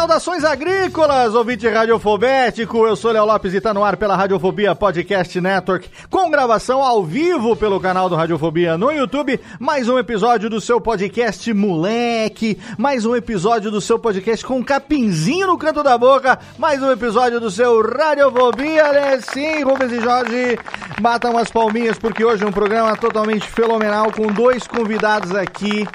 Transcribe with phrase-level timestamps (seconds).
[0.00, 2.86] Saudações agrícolas, ouvinte radiofobético.
[2.86, 7.04] Eu sou Léo Lopes e está no ar pela Radiofobia Podcast Network, com gravação ao
[7.04, 9.38] vivo pelo canal do Radiofobia no YouTube.
[9.58, 14.62] Mais um episódio do seu podcast moleque, mais um episódio do seu podcast com um
[14.62, 19.20] capinzinho no canto da boca, mais um episódio do seu Radiofobia, né?
[19.20, 20.58] Sim, Rubens e Jorge,
[20.98, 25.86] batam umas palminhas porque hoje é um programa totalmente fenomenal com dois convidados aqui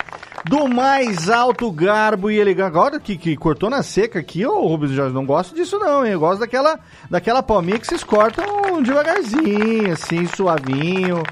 [0.47, 2.67] do mais alto garbo e elegância.
[2.67, 6.13] Agora que, que cortou na seca aqui, ô Rubens Jorge, não gosto disso não, hein?
[6.13, 6.79] Eu gosto daquela,
[7.09, 11.23] daquela palminha que vocês cortam devagarzinho, assim, suavinho.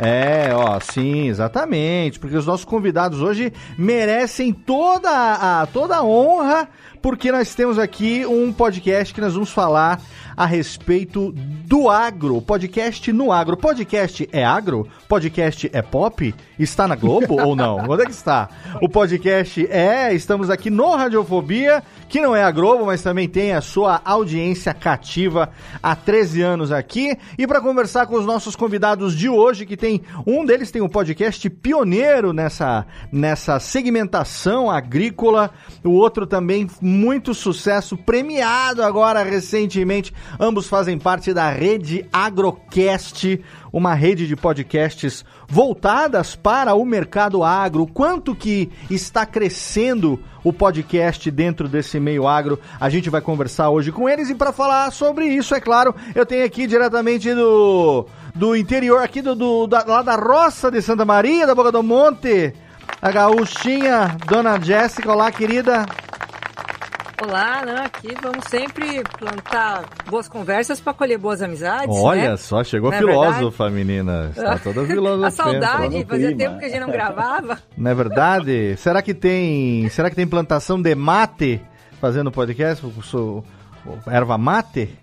[0.00, 6.68] É, ó, sim, exatamente, porque os nossos convidados hoje merecem toda a, toda a honra,
[7.00, 10.00] porque nós temos aqui um podcast que nós vamos falar
[10.36, 13.56] a respeito do agro, podcast no agro.
[13.56, 14.86] Podcast é agro?
[15.08, 16.34] Podcast é pop?
[16.58, 17.78] Está na Globo ou não?
[17.88, 18.48] Onde é que está?
[18.82, 23.54] O podcast é, estamos aqui no Radiofobia, que não é a Globo, mas também tem
[23.54, 25.50] a sua audiência cativa
[25.82, 27.16] há 13 anos aqui.
[27.38, 30.88] E para conversar com os nossos convidados de hoje, que tem um deles tem um
[30.88, 35.50] podcast pioneiro nessa, nessa segmentação agrícola,
[35.82, 40.12] o outro também muito sucesso, premiado agora recentemente.
[40.38, 43.42] Ambos fazem parte da rede Agrocast,
[43.72, 47.86] uma rede de podcasts voltadas para o mercado agro.
[47.86, 52.58] Quanto que está crescendo o podcast dentro desse meio agro?
[52.80, 56.26] A gente vai conversar hoje com eles e para falar sobre isso, é claro, eu
[56.26, 61.06] tenho aqui diretamente do do interior aqui do, do da, lá da roça de Santa
[61.06, 62.52] Maria, da Boca do Monte,
[63.00, 65.86] a gaúchinha, Dona Jéssica, olá querida.
[67.22, 67.84] Olá, né?
[67.84, 71.96] aqui vamos sempre plantar boas conversas para colher boas amizades.
[71.96, 72.36] Olha né?
[72.36, 74.30] só, chegou Não é filósofa, menina.
[74.36, 75.26] Está toda filósofa.
[75.28, 76.36] A saudade, fazia clima.
[76.36, 77.58] tempo que a gente não gravava.
[77.76, 78.76] Não é verdade?
[78.76, 81.60] será que tem, será que tem plantação de mate
[82.00, 82.84] fazendo podcast?
[84.06, 84.98] Erva mate?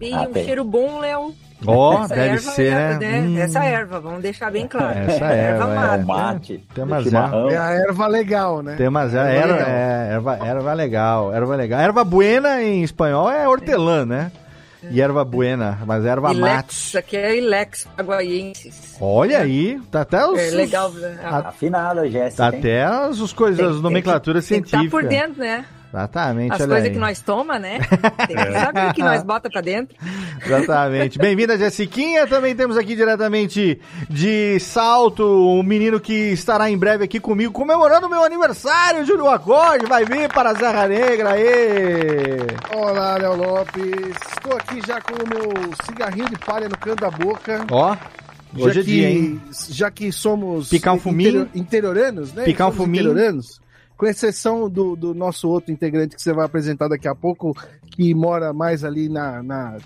[0.00, 0.44] E Ah, um tem.
[0.44, 1.34] cheiro bom, Léo.
[1.66, 3.20] Ó, Essa deve erva ser, é- né?
[3.20, 4.98] Hum, Essa erva, vamos deixar bem claro.
[4.98, 5.74] Essa erva, é.
[5.76, 6.04] mate.
[6.06, 7.48] mate, Tem umas chimarrão.
[7.48, 8.74] É a erva legal, né?
[8.76, 9.68] Tem umas erva, Erva erva, legal.
[9.70, 11.80] é, erva, erva legal, erva legal.
[11.80, 14.30] Erva buena em espanhol é hortelã, né?
[14.90, 16.52] E erva buena, mas erva Ilex,
[16.92, 16.98] mate.
[16.98, 18.98] aqui é Ilex Paguaiensis.
[19.00, 20.92] Olha aí, tá até os, É legal.
[21.24, 22.42] a- Afinada, Jéssica.
[22.42, 22.58] hein?
[22.58, 25.00] até as, as coisas, Tem- as tem nomenclaturas Tem que científicas.
[25.00, 25.64] por dentro, né?
[25.94, 26.90] Exatamente, As coisas aí.
[26.90, 27.78] que nós toma, né?
[28.26, 29.96] Tem que saber o que nós bota pra dentro.
[30.44, 31.18] Exatamente.
[31.18, 32.26] Bem-vinda, Jessiquinha.
[32.26, 38.08] Também temos aqui diretamente de Salto, um menino que estará em breve aqui comigo, comemorando
[38.08, 39.86] o meu aniversário, Júlio Acorde.
[39.86, 41.30] Vai vir para a Serra Negra.
[41.30, 42.38] Aê!
[42.76, 43.84] Olá, Léo Lopes.
[44.32, 45.52] Estou aqui já com o meu
[45.84, 47.64] cigarrinho de palha no canto da boca.
[47.70, 47.94] Ó,
[48.56, 49.40] Já hoje é que, dia, hein?
[49.70, 51.28] Já que somos Picar um fuminho.
[51.28, 52.42] interior- interioranos, né?
[52.42, 53.10] Picar um Somos fuminho.
[53.12, 53.60] Interioranos,
[54.04, 57.56] com exceção do, do nosso outro integrante que você vai apresentar daqui a pouco,
[57.90, 59.76] que mora mais ali na, na-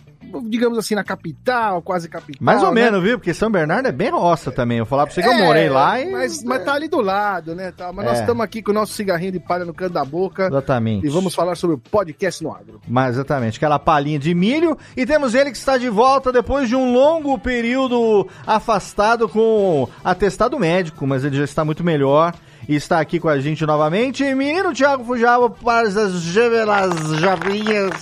[0.44, 2.38] digamos assim, na capital, quase capital.
[2.44, 2.82] Mais ou né?
[2.82, 3.16] menos, viu?
[3.18, 4.78] Porque São Bernardo é bem roça também.
[4.78, 6.10] Eu falar pra você que eu É, morei lá e.
[6.10, 7.70] Mas, mas tá ali do lado, né?
[7.72, 8.20] Tá, mas nós É.
[8.22, 11.06] estamos aqui com o nosso cigarrinho de palha no canto da boca Exatamente.
[11.06, 12.80] e vamos falar sobre o podcast no agro.
[12.88, 14.76] Mas exatamente, aquela palhinha de milho.
[14.96, 20.58] E temos ele que está de volta depois de um longo período afastado com atestado
[20.58, 22.34] médico, mas ele já está muito melhor.
[22.74, 24.22] Está aqui com a gente novamente.
[24.34, 27.92] Menino Thiago Fujava para as gemelas javinhas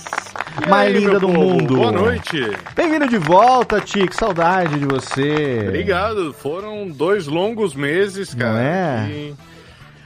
[0.67, 1.39] mais aí, linda do povo?
[1.39, 1.75] mundo.
[1.75, 2.41] Boa noite.
[2.75, 4.11] Bem-vindo de volta, Tic.
[4.13, 5.65] Saudade de você.
[5.67, 6.33] Obrigado.
[6.33, 8.53] Foram dois longos meses, cara.
[8.53, 9.09] Não é?
[9.09, 9.35] E...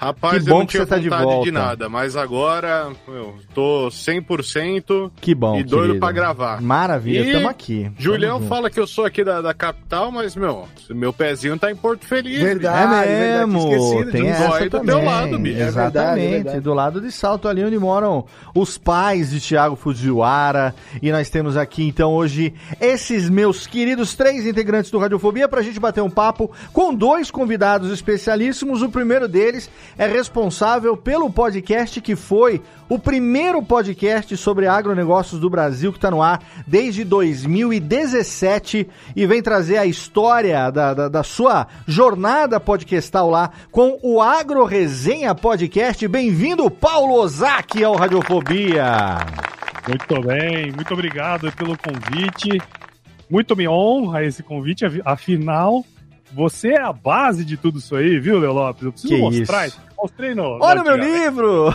[0.01, 1.43] Rapaz, Que bom eu não que tinha você tá de volta.
[1.45, 5.99] de nada, mas agora eu tô 100% Que bom, e doido querido.
[5.99, 6.59] pra gravar.
[6.59, 7.91] Maravilha, estamos aqui.
[7.99, 8.49] Julião Tamo junto.
[8.49, 12.03] fala que eu sou aqui da, da capital, mas, meu, meu pezinho tá em Porto
[12.03, 12.39] Feliz.
[12.41, 13.09] Verdade.
[13.09, 15.61] É mesmo, esquecido tem essa do teu lado, bicho.
[15.61, 16.59] É Exatamente, é verdade.
[16.61, 18.25] do lado de Salto, ali onde moram
[18.55, 20.73] os pais de Thiago Fujiwara.
[20.99, 25.79] E nós temos aqui, então, hoje, esses meus queridos três integrantes do Radiofobia pra gente
[25.79, 28.81] bater um papo com dois convidados especialíssimos.
[28.81, 35.49] O primeiro deles é responsável pelo podcast que foi o primeiro podcast sobre agronegócios do
[35.49, 41.23] Brasil que está no ar desde 2017 e vem trazer a história da, da, da
[41.23, 46.07] sua jornada podcastal lá com o Agro Resenha Podcast.
[46.07, 49.17] Bem-vindo, Paulo Ozaki, ao Radiofobia.
[49.87, 52.61] Muito bem, muito obrigado pelo convite.
[53.29, 55.85] Muito me honra esse convite, afi- afinal,
[56.33, 58.83] você é a base de tudo isso aí, viu, Leo Lopes?
[58.83, 59.77] Eu preciso Que mostrar isso.
[59.77, 59.91] isso.
[60.01, 60.57] Mostrei no.
[60.61, 61.73] Olha o meu livro!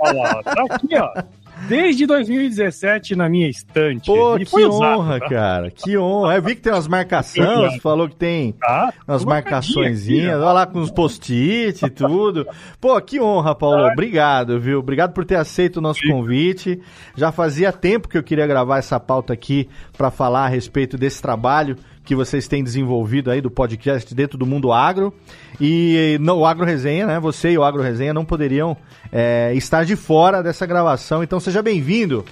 [0.00, 1.22] Olha lá, tá aqui, ó.
[1.66, 4.06] Desde 2017 na minha estante.
[4.06, 5.28] Pô, que usado, honra, tá?
[5.28, 5.70] cara.
[5.72, 6.36] Que honra.
[6.36, 8.92] Eu vi que tem umas marcações, você falou que tem Tá?
[9.06, 12.46] umas Uma marcaçõezinhas, olha lá com os post-it e tudo.
[12.80, 13.88] Pô, que honra, Paulo.
[13.88, 14.78] Obrigado, viu?
[14.78, 16.80] Obrigado por ter aceito o nosso convite.
[17.16, 21.20] Já fazia tempo que eu queria gravar essa pauta aqui para falar a respeito desse
[21.20, 21.76] trabalho
[22.08, 25.12] que vocês têm desenvolvido aí do podcast dentro do mundo agro.
[25.60, 27.20] E no, o Agro Resenha, né?
[27.20, 28.74] Você e o Agro Resenha não poderiam
[29.12, 31.22] é, estar de fora dessa gravação.
[31.22, 32.24] Então seja bem-vindo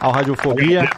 [0.00, 0.88] ao Radiofobia.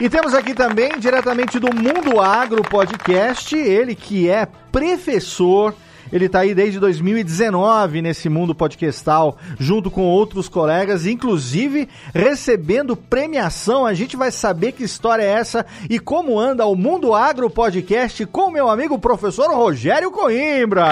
[0.00, 5.74] E temos aqui também, diretamente do Mundo Agro Podcast, ele que é professor.
[6.12, 13.86] Ele está aí desde 2019 nesse mundo podcastal, junto com outros colegas, inclusive recebendo premiação.
[13.86, 18.26] A gente vai saber que história é essa e como anda o Mundo Agro Podcast
[18.26, 20.84] com meu amigo professor Rogério Coimbra.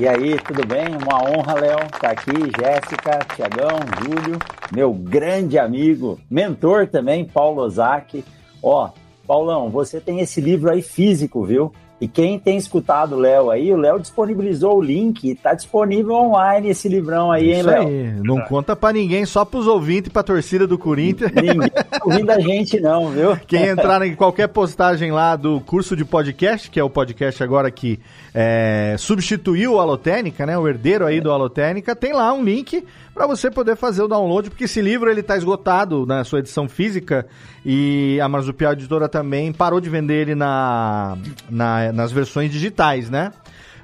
[0.00, 0.86] E aí, tudo bem?
[0.96, 2.30] Uma honra, Léo, estar aqui.
[2.56, 4.38] Jéssica, Tiagão, Júlio,
[4.72, 8.24] meu grande amigo, mentor também, Paulo Ozaki.
[8.62, 8.90] Ó,
[9.26, 11.72] Paulão, você tem esse livro aí físico, viu?
[12.00, 16.68] E quem tem escutado o Léo aí, o Léo disponibilizou o link, tá disponível online
[16.68, 18.22] esse livrão aí, hein, Isso Léo?
[18.22, 21.32] não conta pra ninguém, só pros ouvintes e pra torcida do Corinthians.
[21.32, 23.36] Ninguém tá ouvindo a gente não, viu?
[23.48, 27.68] Quem entrar em qualquer postagem lá do curso de podcast, que é o podcast agora
[27.70, 27.98] que
[28.34, 30.56] é, substituiu o Alotênica, né?
[30.58, 32.84] O herdeiro aí do Alotênica, tem lá um link
[33.14, 36.68] para você poder fazer o download, porque esse livro ele tá esgotado na sua edição
[36.68, 37.26] física
[37.64, 41.16] e a Marzupial Editora também parou de vender ele na,
[41.50, 43.32] na- nas versões digitais, né?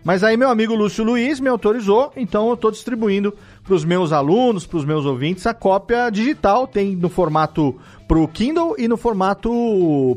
[0.05, 4.13] Mas aí meu amigo Lúcio Luiz me autorizou, então eu estou distribuindo para os meus
[4.13, 6.67] alunos, para os meus ouvintes, a cópia digital.
[6.67, 7.75] Tem no formato
[8.07, 9.49] para o Kindle e no formato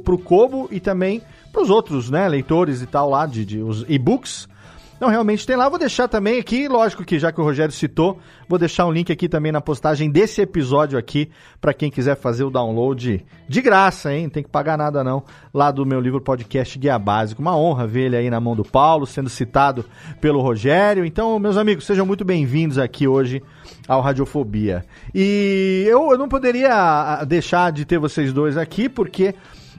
[0.03, 1.21] para o Kobo e também
[1.61, 4.47] os outros né, leitores e tal lá, de, de os e-books.
[4.99, 5.69] Não, realmente tem lá.
[5.69, 8.19] Vou deixar também aqui, lógico que já que o Rogério citou,
[8.49, 11.29] vou deixar um link aqui também na postagem desse episódio aqui,
[11.61, 14.23] para quem quiser fazer o download de graça, hein?
[14.23, 15.23] Não tem que pagar nada não,
[15.53, 17.41] lá do meu livro podcast Guia Básico.
[17.41, 19.85] Uma honra ver ele aí na mão do Paulo, sendo citado
[20.19, 21.05] pelo Rogério.
[21.05, 23.43] Então, meus amigos, sejam muito bem-vindos aqui hoje
[23.87, 24.83] ao Radiofobia.
[25.13, 29.35] E eu, eu não poderia ah, deixar de ter vocês dois aqui, porque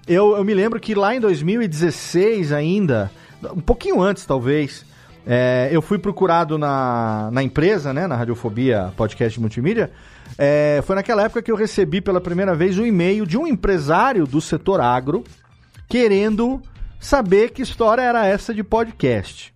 [0.09, 3.11] eu, eu me lembro que lá em 2016 ainda,
[3.55, 4.85] um pouquinho antes talvez,
[5.27, 9.91] é, eu fui procurado na, na empresa, né, na Radiofobia Podcast Multimídia.
[10.39, 14.27] É, foi naquela época que eu recebi pela primeira vez um e-mail de um empresário
[14.27, 15.23] do setor agro
[15.89, 16.63] querendo
[16.99, 19.53] saber que história era essa de podcast.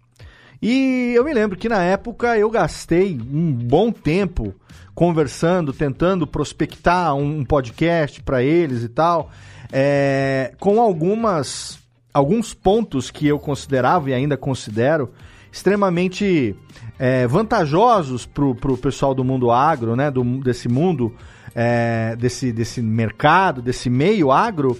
[0.60, 4.54] E eu me lembro que na época eu gastei um bom tempo
[4.94, 9.30] conversando, tentando prospectar um podcast para eles e tal,
[9.72, 11.80] é, com algumas
[12.12, 15.10] alguns pontos que eu considerava e ainda considero
[15.50, 16.54] extremamente
[16.98, 21.14] é, vantajosos para o pessoal do mundo agro, né, do, desse mundo,
[21.54, 24.78] é, desse, desse mercado, desse meio agro,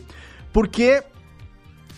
[0.53, 1.03] porque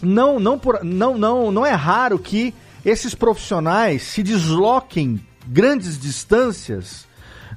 [0.03, 7.07] não, não, por, não, não, não é raro que esses profissionais se desloquem grandes distâncias,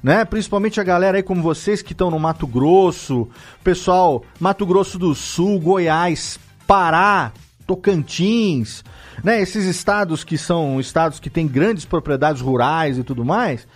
[0.02, 0.24] né?
[0.24, 3.28] Principalmente a galera aí como vocês que estão no Mato Grosso,
[3.62, 7.32] pessoal, Mato Grosso do Sul, Goiás, Pará,
[7.66, 8.84] Tocantins,
[9.22, 9.40] né?
[9.40, 13.66] Esses estados que são estados que têm grandes propriedades rurais e tudo mais.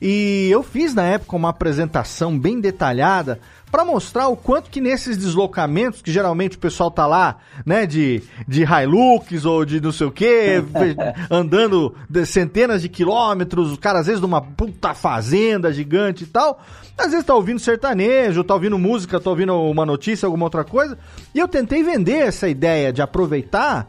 [0.00, 5.16] E eu fiz na época uma apresentação bem detalhada para mostrar o quanto que nesses
[5.16, 10.06] deslocamentos, que geralmente o pessoal tá lá, né, de, de Hilux ou de não sei
[10.06, 10.62] o quê,
[11.30, 16.60] andando de centenas de quilômetros, o cara às vezes numa puta fazenda gigante e tal,
[16.98, 20.98] às vezes tá ouvindo sertanejo, tá ouvindo música, tá ouvindo uma notícia, alguma outra coisa,
[21.34, 23.88] e eu tentei vender essa ideia de aproveitar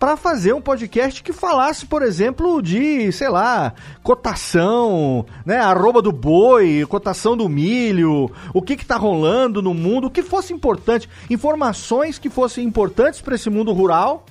[0.00, 6.10] para fazer um podcast que falasse, por exemplo, de, sei lá, cotação, né, arroba do
[6.10, 11.06] boi, cotação do milho, o que que tá rolando no mundo, o que fosse importante,
[11.28, 14.24] informações que fossem importantes para esse mundo rural.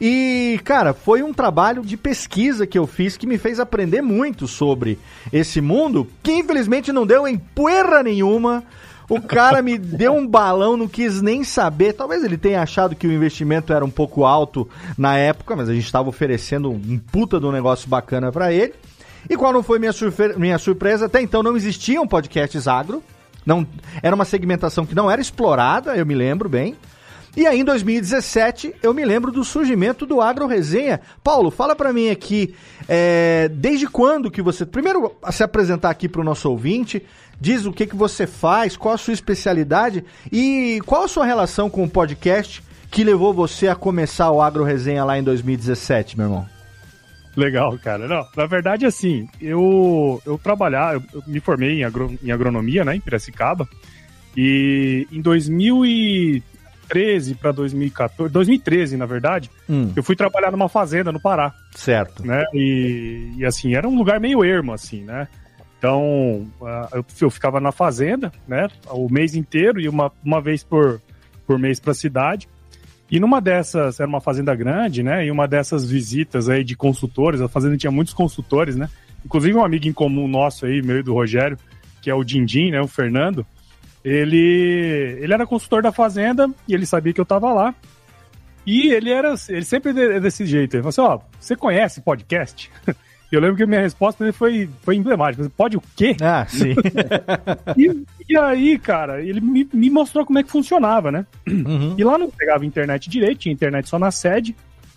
[0.00, 4.48] E, cara, foi um trabalho de pesquisa que eu fiz que me fez aprender muito
[4.48, 4.98] sobre
[5.32, 8.64] esse mundo, que infelizmente não deu em poeira nenhuma.
[9.08, 11.92] O cara me deu um balão, não quis nem saber.
[11.92, 15.74] Talvez ele tenha achado que o investimento era um pouco alto na época, mas a
[15.74, 18.74] gente estava oferecendo um puta de um negócio bacana para ele.
[19.28, 19.92] E qual não foi minha,
[20.36, 21.06] minha surpresa?
[21.06, 23.02] Até então não existiam podcasts agro.
[23.44, 23.66] Não,
[24.02, 26.76] era uma segmentação que não era explorada, eu me lembro bem.
[27.36, 31.02] E aí, em 2017, eu me lembro do surgimento do Agro Resenha.
[31.22, 32.54] Paulo, fala para mim aqui,
[32.88, 34.64] é, desde quando que você...
[34.64, 37.04] Primeiro, se apresentar aqui para o nosso ouvinte,
[37.40, 41.68] diz o que, que você faz, qual a sua especialidade e qual a sua relação
[41.68, 46.26] com o podcast que levou você a começar o Agro Resenha lá em 2017, meu
[46.26, 46.46] irmão.
[47.36, 48.08] Legal, cara.
[48.08, 52.84] Não, na verdade, assim, eu, eu trabalhar, eu, eu me formei em, agro, em agronomia,
[52.84, 53.68] né, em Piracicaba,
[54.34, 56.42] e em 2000 e
[56.86, 59.92] 2013 para 2014, 2013 na verdade, hum.
[59.94, 61.52] eu fui trabalhar numa fazenda no Pará.
[61.74, 62.24] Certo.
[62.26, 62.44] Né?
[62.54, 65.28] E, e assim, era um lugar meio ermo, assim, né?
[65.78, 66.46] Então,
[66.92, 68.68] eu, eu ficava na fazenda, né?
[68.90, 71.00] O mês inteiro e uma, uma vez por,
[71.46, 72.48] por mês para a cidade.
[73.10, 75.26] E numa dessas, era uma fazenda grande, né?
[75.26, 78.88] E uma dessas visitas aí de consultores, a fazenda tinha muitos consultores, né?
[79.24, 81.58] Inclusive um amigo em comum nosso aí, meu e do Rogério,
[82.00, 82.80] que é o Dindim, né?
[82.80, 83.46] O Fernando
[84.06, 87.74] ele, ele era consultor da fazenda e ele sabia que eu tava lá.
[88.64, 90.76] E ele era, ele sempre é desse jeito.
[90.76, 92.70] Ele falou assim: Ó, você conhece podcast?
[93.30, 95.50] Eu lembro que a minha resposta foi, foi emblemática.
[95.56, 96.16] Pode o quê?
[96.20, 96.74] Ah, sim.
[97.76, 101.26] e, e, aí, cara, ele me, me, mostrou como é que funcionava, né?
[101.46, 101.94] Uhum.
[101.98, 104.54] E lá não pegava internet direito, tinha internet só na sede.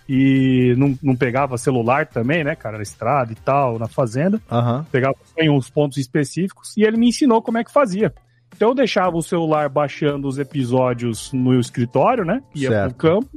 [0.07, 2.77] E não, não pegava celular também, né, cara?
[2.77, 4.41] Na estrada e tal, na fazenda.
[4.49, 4.83] Uhum.
[4.85, 6.75] Pegava só em uns pontos específicos.
[6.75, 8.13] E ele me ensinou como é que fazia.
[8.55, 12.41] Então eu deixava o celular baixando os episódios no escritório, né?
[12.55, 12.95] Ia certo.
[12.95, 13.29] pro campo.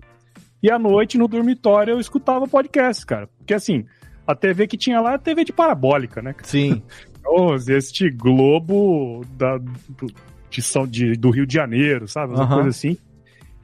[0.62, 3.28] E à noite, no dormitório, eu escutava podcast, cara.
[3.38, 3.84] Porque assim,
[4.26, 6.34] a TV que tinha lá é a TV de parabólica, né?
[6.42, 6.82] Sim.
[7.24, 10.12] Então, este Globo da, do,
[10.50, 12.34] de São, de, do Rio de Janeiro, sabe?
[12.34, 12.54] Uma uhum.
[12.54, 12.98] coisa assim.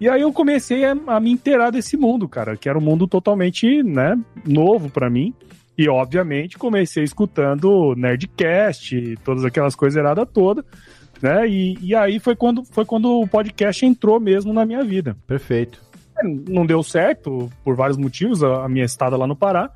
[0.00, 3.08] E aí eu comecei a, a, me inteirar desse mundo, cara, que era um mundo
[3.08, 5.34] totalmente, né, novo para mim.
[5.76, 10.64] E, obviamente, comecei escutando Nerdcast, todas aquelas coisas erradas todas
[11.22, 11.48] né?
[11.48, 15.16] E, e aí foi quando, foi quando o podcast entrou mesmo na minha vida.
[15.26, 15.82] Perfeito.
[16.18, 19.70] É, não deu certo, por vários motivos, a, a minha estada lá no Pará.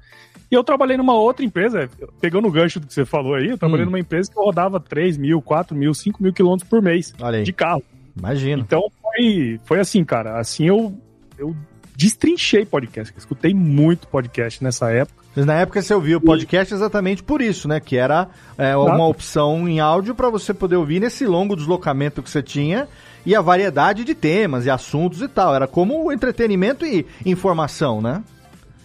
[0.53, 1.89] E eu trabalhei numa outra empresa,
[2.21, 3.87] pegando o gancho do que você falou aí, eu trabalhei hum.
[3.87, 7.83] numa empresa que rodava 3 mil, 4 mil, 5 mil quilômetros por mês de carro.
[8.15, 8.61] Imagina.
[8.61, 10.39] Então foi, foi assim, cara.
[10.39, 10.95] Assim eu,
[11.39, 11.57] eu
[11.97, 13.15] destrinchei podcast.
[13.17, 15.23] Escutei muito podcast nessa época.
[15.35, 17.81] Mas na época você ouviu o podcast exatamente por isso, né?
[17.81, 18.29] Que era
[18.59, 22.87] é, uma opção em áudio para você poder ouvir nesse longo deslocamento que você tinha
[23.25, 25.55] e a variedade de temas e assuntos e tal.
[25.55, 28.23] Era como entretenimento e informação, né?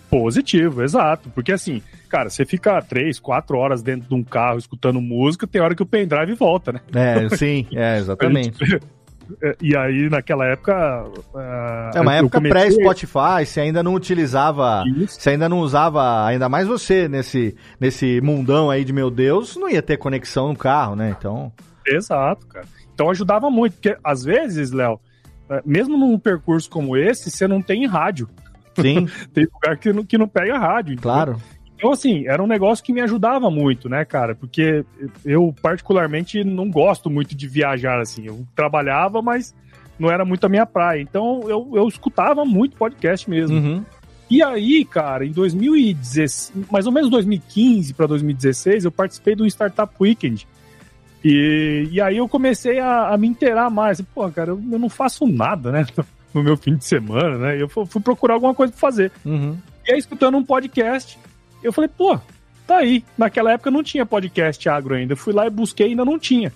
[0.09, 1.29] Positivo, exato.
[1.29, 5.61] Porque assim, cara, você fica três, quatro horas dentro de um carro escutando música, tem
[5.61, 6.81] hora que o pendrive volta, né?
[6.93, 8.57] É, sim, é, exatamente.
[9.43, 11.03] É, e aí, naquela época.
[11.33, 12.61] Uh, é uma época comecei...
[12.61, 14.83] pré-Spotify, você ainda não utilizava.
[14.87, 15.19] Isso.
[15.19, 19.69] Você ainda não usava, ainda mais você, nesse, nesse mundão aí de meu Deus, não
[19.69, 21.13] ia ter conexão no carro, né?
[21.17, 21.51] Então.
[21.85, 22.65] Exato, cara.
[22.93, 24.99] Então ajudava muito, porque às vezes, Léo,
[25.49, 28.29] é, mesmo num percurso como esse, você não tem rádio.
[28.81, 29.07] Sim.
[29.33, 30.97] tem lugar que não, que não pega rádio.
[31.01, 31.41] Claro.
[31.75, 34.33] Então, assim, era um negócio que me ajudava muito, né, cara?
[34.33, 34.83] Porque
[35.23, 38.25] eu, particularmente, não gosto muito de viajar, assim.
[38.25, 39.53] Eu trabalhava, mas
[39.99, 41.01] não era muito a minha praia.
[41.01, 43.57] Então, eu, eu escutava muito podcast mesmo.
[43.57, 43.85] Uhum.
[44.29, 49.93] E aí, cara, em 2016, mais ou menos 2015 para 2016, eu participei do Startup
[49.99, 50.47] Weekend.
[51.23, 54.01] E, e aí eu comecei a, a me inteirar mais.
[54.01, 55.85] Pô, cara, eu, eu, não faço nada, né?
[56.33, 57.61] No meu fim de semana, né?
[57.61, 59.11] Eu fui, procurar alguma coisa pra fazer.
[59.25, 59.57] Uhum.
[59.87, 61.17] E aí, escutando um podcast,
[61.63, 62.19] eu falei, pô,
[62.65, 63.03] tá aí.
[63.17, 65.13] Naquela época não tinha podcast agro ainda.
[65.13, 66.51] Eu fui lá e busquei e ainda não tinha.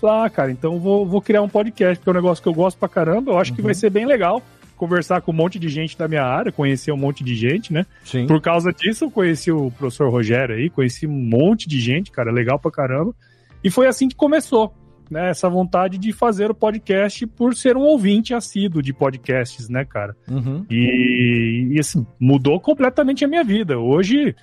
[0.00, 2.54] Falei, ah, cara, então vou, vou criar um podcast, porque é um negócio que eu
[2.54, 3.56] gosto pra caramba, eu acho uhum.
[3.56, 3.78] que vai uhum.
[3.78, 4.42] ser bem legal.
[4.76, 7.86] conversar com um monte de gente da minha área, conhecer um monte de gente, né?
[8.04, 8.26] Sim.
[8.26, 12.32] Por causa disso, eu conheci o professor Rogério aí, conheci um monte de gente, cara,
[12.32, 13.14] legal pra caramba.
[13.62, 14.74] E foi assim que começou,
[15.12, 15.30] né?
[15.30, 20.16] Essa vontade de fazer o podcast por ser um ouvinte assíduo de podcasts, né, cara?
[20.28, 20.64] Uhum.
[20.70, 23.78] E, e assim, mudou completamente a minha vida.
[23.78, 24.34] Hoje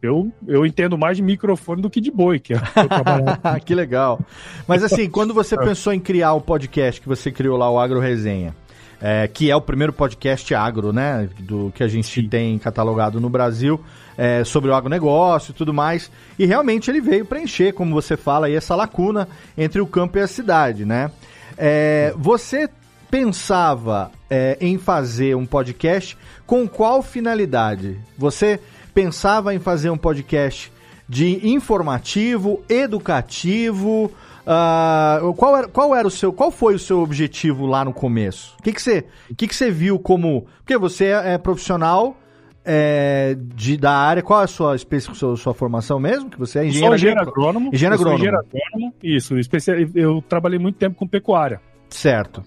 [0.00, 2.58] eu, eu entendo mais de microfone do que de boi, que é
[3.64, 4.20] que legal.
[4.66, 7.98] Mas assim, quando você pensou em criar o podcast que você criou lá, o Agro
[7.98, 8.54] Resenha,
[9.00, 11.28] é, que é o primeiro podcast agro, né?
[11.38, 13.80] Do que a gente tem catalogado no Brasil,
[14.16, 16.10] é, sobre o agronegócio e tudo mais.
[16.38, 20.20] E realmente ele veio preencher, como você fala aí, essa lacuna entre o campo e
[20.20, 21.10] a cidade, né?
[21.56, 22.68] É, você
[23.10, 27.98] pensava é, em fazer um podcast com qual finalidade?
[28.16, 28.60] Você
[28.92, 30.72] pensava em fazer um podcast
[31.08, 34.12] de informativo, educativo?
[34.48, 38.56] Uh, qual, era, qual era o seu, qual foi o seu objetivo lá no começo?
[38.58, 39.04] O que, que você,
[39.36, 40.46] que que você viu como?
[40.60, 42.16] Porque você é, é profissional
[42.64, 44.22] é, de, da área.
[44.22, 46.30] Qual é a sua, sua, sua formação mesmo?
[46.30, 47.70] Que você é engenheiro, engenheiro agrônomo.
[47.74, 48.24] Engenheiro agrônomo.
[48.24, 48.94] Engenheiro agrônomo.
[49.02, 49.38] Isso.
[49.38, 51.60] Especial, eu trabalhei muito tempo com pecuária.
[51.90, 52.42] Certo.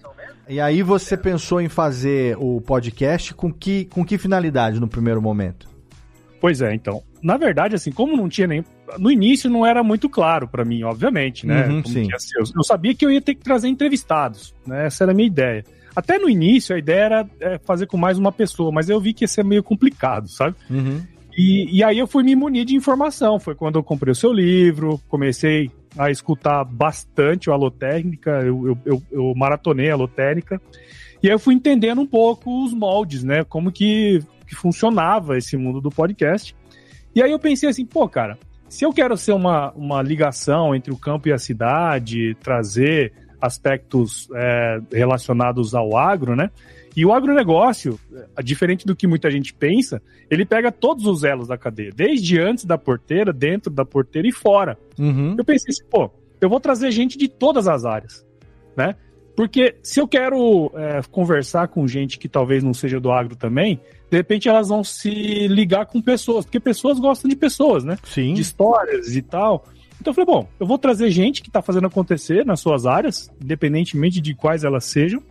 [0.48, 5.22] E aí você pensou em fazer o podcast com que, com que finalidade no primeiro
[5.22, 5.71] momento?
[6.42, 7.04] Pois é, então.
[7.22, 8.64] Na verdade, assim, como não tinha nem.
[8.98, 11.68] No início não era muito claro para mim, obviamente, né?
[11.68, 12.08] Uhum, sim.
[12.36, 14.86] Eu, eu, sabia que eu ia ter que trazer entrevistados, né?
[14.86, 15.64] Essa era a minha ideia.
[15.94, 19.14] Até no início a ideia era é, fazer com mais uma pessoa, mas eu vi
[19.14, 20.56] que ia ser meio complicado, sabe?
[20.68, 21.00] Uhum.
[21.38, 23.38] E, e aí eu fui me munir de informação.
[23.38, 28.78] Foi quando eu comprei o seu livro, comecei a escutar bastante o Alotécnica, eu, eu,
[28.84, 30.60] eu, eu maratonei a Alotécnica.
[31.22, 33.44] E aí eu fui entendendo um pouco os moldes, né?
[33.44, 34.20] Como que
[34.52, 36.54] que funcionava esse mundo do podcast.
[37.14, 40.92] E aí eu pensei assim, pô, cara, se eu quero ser uma, uma ligação entre
[40.92, 46.50] o campo e a cidade, trazer aspectos é, relacionados ao agro, né?
[46.94, 47.98] E o agronegócio,
[48.36, 52.38] é, diferente do que muita gente pensa, ele pega todos os elos da cadeia, desde
[52.38, 54.78] antes da porteira, dentro da porteira e fora.
[54.98, 55.34] Uhum.
[55.38, 58.24] Eu pensei assim, pô, eu vou trazer gente de todas as áreas,
[58.76, 58.96] né?
[59.34, 63.80] Porque se eu quero é, conversar com gente que talvez não seja do agro também,
[64.10, 67.96] de repente elas vão se ligar com pessoas, porque pessoas gostam de pessoas, né?
[68.04, 68.34] Sim.
[68.34, 69.64] De histórias e tal.
[70.00, 73.30] Então eu falei, bom, eu vou trazer gente que está fazendo acontecer nas suas áreas,
[73.42, 75.22] independentemente de quais elas sejam,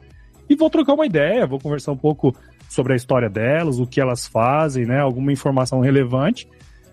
[0.50, 2.36] e vou trocar uma ideia, vou conversar um pouco
[2.68, 5.00] sobre a história delas, o que elas fazem, né?
[5.00, 6.48] Alguma informação relevante.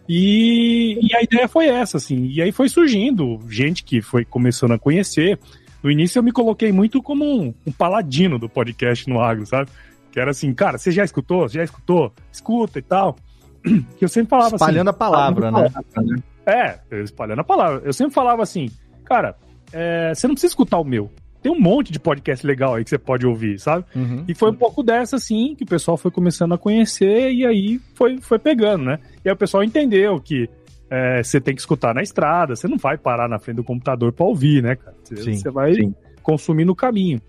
[0.09, 2.27] E, e a ideia foi essa, assim.
[2.27, 5.39] E aí foi surgindo gente que foi começando a conhecer.
[5.83, 9.71] No início eu me coloquei muito como um, um paladino do podcast no agro, sabe?
[10.11, 11.49] Que era assim, cara, você já escutou?
[11.49, 12.13] Já escutou?
[12.33, 13.17] Escuta e tal.
[13.99, 14.97] Que eu sempre falava espalhando assim.
[14.97, 15.69] A palavra, né?
[15.69, 16.23] Palavra, né?
[16.47, 17.83] É, espalhando a palavra.
[17.85, 18.71] Eu sempre falava assim,
[19.05, 19.37] cara,
[19.73, 21.11] é, você não precisa escutar o meu.
[21.43, 23.85] Tem um monte de podcast legal aí que você pode ouvir, sabe?
[23.95, 24.25] Uhum.
[24.27, 27.81] E foi um pouco dessa, assim, que o pessoal foi começando a conhecer e aí
[27.95, 28.99] foi, foi pegando, né?
[29.25, 30.49] E aí o pessoal entendeu que
[30.91, 34.13] é, você tem que escutar na estrada, você não vai parar na frente do computador
[34.13, 34.97] para ouvir, né, cara?
[35.17, 35.95] Você, sim, você vai sim.
[36.23, 37.21] consumir no caminho.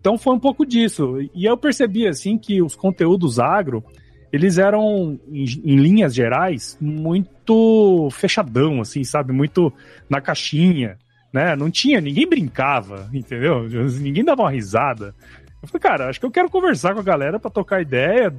[0.00, 1.18] Então foi um pouco disso.
[1.34, 3.84] E eu percebi, assim, que os conteúdos agro,
[4.32, 9.32] eles eram, em, em, linhas gerais, muito fechadão, assim, sabe?
[9.32, 9.72] Muito
[10.08, 10.98] na caixinha,
[11.32, 11.56] né?
[11.56, 13.68] Não tinha, ninguém brincava, entendeu?
[14.00, 15.14] Ninguém dava uma risada.
[15.60, 18.32] Eu falei, cara, acho que eu quero conversar com a galera para tocar ideia,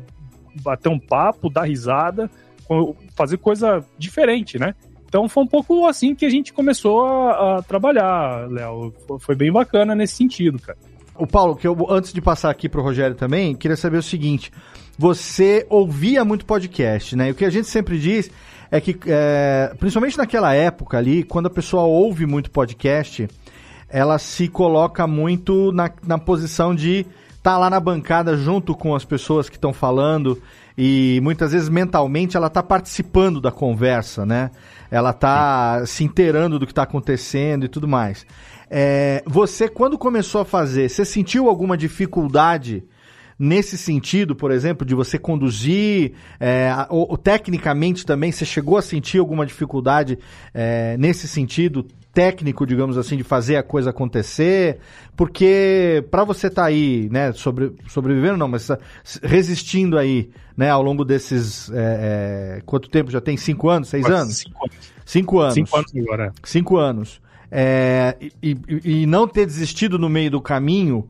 [0.61, 2.29] bater um papo, dar risada,
[3.15, 4.73] fazer coisa diferente, né?
[5.09, 8.93] Então foi um pouco assim que a gente começou a, a trabalhar, Léo.
[9.19, 10.77] Foi bem bacana nesse sentido, cara.
[11.17, 14.51] O Paulo, que eu, antes de passar aqui pro Rogério também, queria saber o seguinte:
[14.97, 17.29] você ouvia muito podcast, né?
[17.29, 18.29] E o que a gente sempre diz
[18.69, 23.27] é que, é, principalmente naquela época ali, quando a pessoa ouve muito podcast,
[23.89, 28.93] ela se coloca muito na, na posição de estar tá lá na bancada junto com
[28.93, 30.39] as pessoas que estão falando
[30.81, 34.49] e muitas vezes mentalmente ela está participando da conversa, né?
[34.89, 38.25] Ela está se inteirando do que está acontecendo e tudo mais.
[38.69, 42.85] É, você, quando começou a fazer, você sentiu alguma dificuldade
[43.37, 48.81] nesse sentido, por exemplo, de você conduzir, é, ou, ou, tecnicamente também, você chegou a
[48.81, 50.17] sentir alguma dificuldade
[50.53, 54.79] é, nesse sentido técnico, digamos assim, de fazer a coisa acontecer?
[55.15, 58.69] Porque para você estar tá aí, né, sobre, sobrevivendo não, mas
[59.23, 63.37] resistindo aí, né, ao longo desses, é, é quanto tempo já tem?
[63.37, 64.37] Cinco anos, seis Quase anos?
[64.37, 64.93] Cinco anos.
[65.05, 65.53] Cinco anos.
[65.53, 66.33] Cinco anos agora.
[66.43, 67.21] Cinco anos.
[67.51, 71.07] É, e, e, e, não ter desistido no meio do caminho,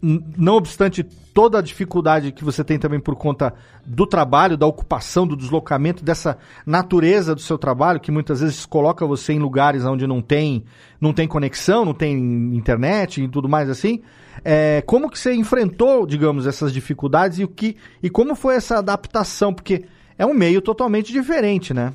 [0.00, 1.06] não obstante
[1.38, 3.54] toda a dificuldade que você tem também por conta
[3.86, 9.06] do trabalho, da ocupação, do deslocamento, dessa natureza do seu trabalho, que muitas vezes coloca
[9.06, 10.64] você em lugares onde não tem,
[11.00, 12.12] não tem conexão, não tem
[12.56, 14.02] internet e tudo mais assim.
[14.44, 18.78] É, como que você enfrentou, digamos, essas dificuldades e o que e como foi essa
[18.78, 19.54] adaptação?
[19.54, 19.84] Porque
[20.18, 21.92] é um meio totalmente diferente, né?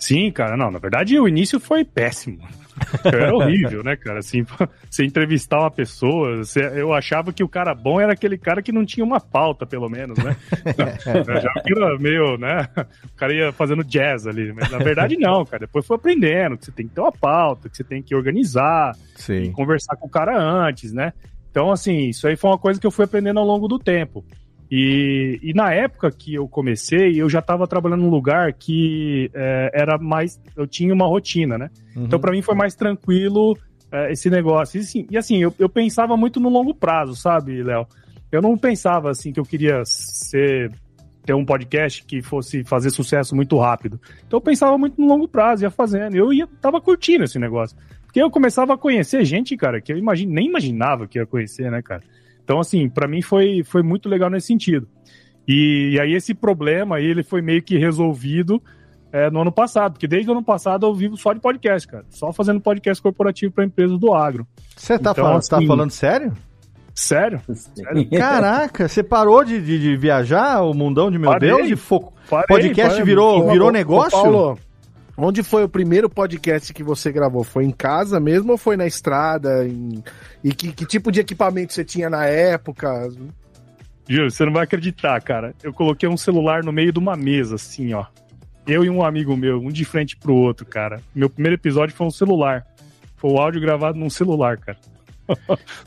[0.00, 2.40] Sim, cara, não, na verdade o início foi péssimo.
[3.04, 4.18] Era horrível, né, cara?
[4.18, 4.44] Assim,
[4.88, 8.72] você entrevistar uma pessoa, você- eu achava que o cara bom era aquele cara que
[8.72, 10.36] não tinha uma pauta, pelo menos, né?
[10.66, 12.68] Eu que era meio, né?
[13.04, 15.60] O cara ia fazendo jazz ali, mas na verdade não, cara.
[15.66, 18.96] Depois foi aprendendo que você tem que ter uma pauta, que você tem que organizar,
[19.14, 19.52] Sim.
[19.52, 21.12] conversar com o cara antes, né?
[21.50, 24.24] Então, assim, isso aí foi uma coisa que eu fui aprendendo ao longo do tempo.
[24.70, 29.70] E, e na época que eu comecei, eu já estava trabalhando num lugar que é,
[29.72, 30.40] era mais.
[30.54, 31.70] Eu tinha uma rotina, né?
[31.96, 33.56] Então, para mim, foi mais tranquilo
[33.90, 34.78] é, esse negócio.
[34.78, 37.86] E assim, e, assim eu, eu pensava muito no longo prazo, sabe, Léo?
[38.30, 40.70] Eu não pensava assim que eu queria ser
[41.24, 44.00] ter um podcast que fosse fazer sucesso muito rápido.
[44.26, 46.16] Então eu pensava muito no longo prazo, ia fazendo.
[46.16, 47.76] Eu ia, tava curtindo esse negócio.
[48.06, 51.70] Porque eu começava a conhecer gente, cara, que eu imagine, nem imaginava que ia conhecer,
[51.70, 52.02] né, cara?
[52.48, 54.88] Então, assim, para mim foi, foi muito legal nesse sentido.
[55.46, 58.62] E, e aí esse problema aí, ele foi meio que resolvido
[59.12, 62.06] é, no ano passado, porque desde o ano passado eu vivo só de podcast, cara.
[62.08, 64.46] Só fazendo podcast corporativo para empresas do agro.
[64.74, 66.32] Você tá, Então, falando, tá assim, falando sério?
[66.94, 67.42] Sério?
[68.16, 71.50] Caraca, você parou de, de, de viajar o mundão de meu Parei.
[71.50, 71.68] Deus?
[71.68, 72.14] De fo...
[72.30, 73.04] Parei, podcast parei.
[73.04, 74.18] virou, virou negócio?
[74.18, 74.58] ô, Paulo,
[75.18, 77.44] onde foi o primeiro podcast que você gravou?
[77.44, 79.66] Foi em casa mesmo ou foi na estrada?
[79.66, 80.02] Em-
[80.42, 83.10] E que, que tipo de equipamento você tinha na época?
[84.08, 85.54] Júlio, você não vai acreditar, cara.
[85.62, 88.06] Eu coloquei um celular no meio de uma mesa, assim, ó.
[88.66, 91.00] Eu e um amigo meu, um de frente pro outro, cara.
[91.14, 92.66] Meu primeiro episódio foi um celular.
[93.16, 94.78] Foi o áudio gravado num celular, cara.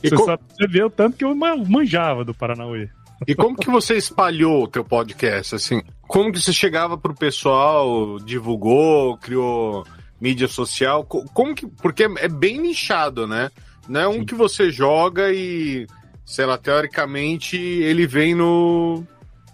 [0.04, 2.90] E você, co- sabe, você vê o tanto que eu ma- manjava do Paranauê.
[3.28, 5.82] E como que você espalhou o teu podcast, assim?
[6.12, 9.86] Como que você chegava pro pessoal, divulgou, criou
[10.20, 11.06] mídia social?
[11.06, 11.66] Co- Como que...
[11.66, 13.50] Porque é bem nichado, né?
[13.88, 15.88] Não é um que você joga e,
[16.26, 19.04] sei lá, teoricamente ele vem no...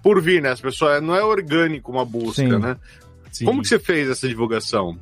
[0.01, 0.49] Por vir, né?
[0.49, 1.01] As pessoas...
[1.01, 2.57] Não é orgânico uma busca, Sim.
[2.59, 2.75] né?
[3.31, 3.45] Sim.
[3.45, 4.97] Como que você fez essa divulgação?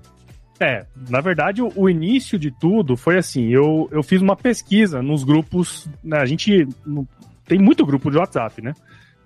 [0.59, 5.01] É, na verdade, o, o início de tudo foi assim: eu, eu fiz uma pesquisa
[5.01, 5.87] nos grupos.
[6.03, 7.07] Né, a gente no-
[7.47, 8.73] tem muito grupo de WhatsApp, né?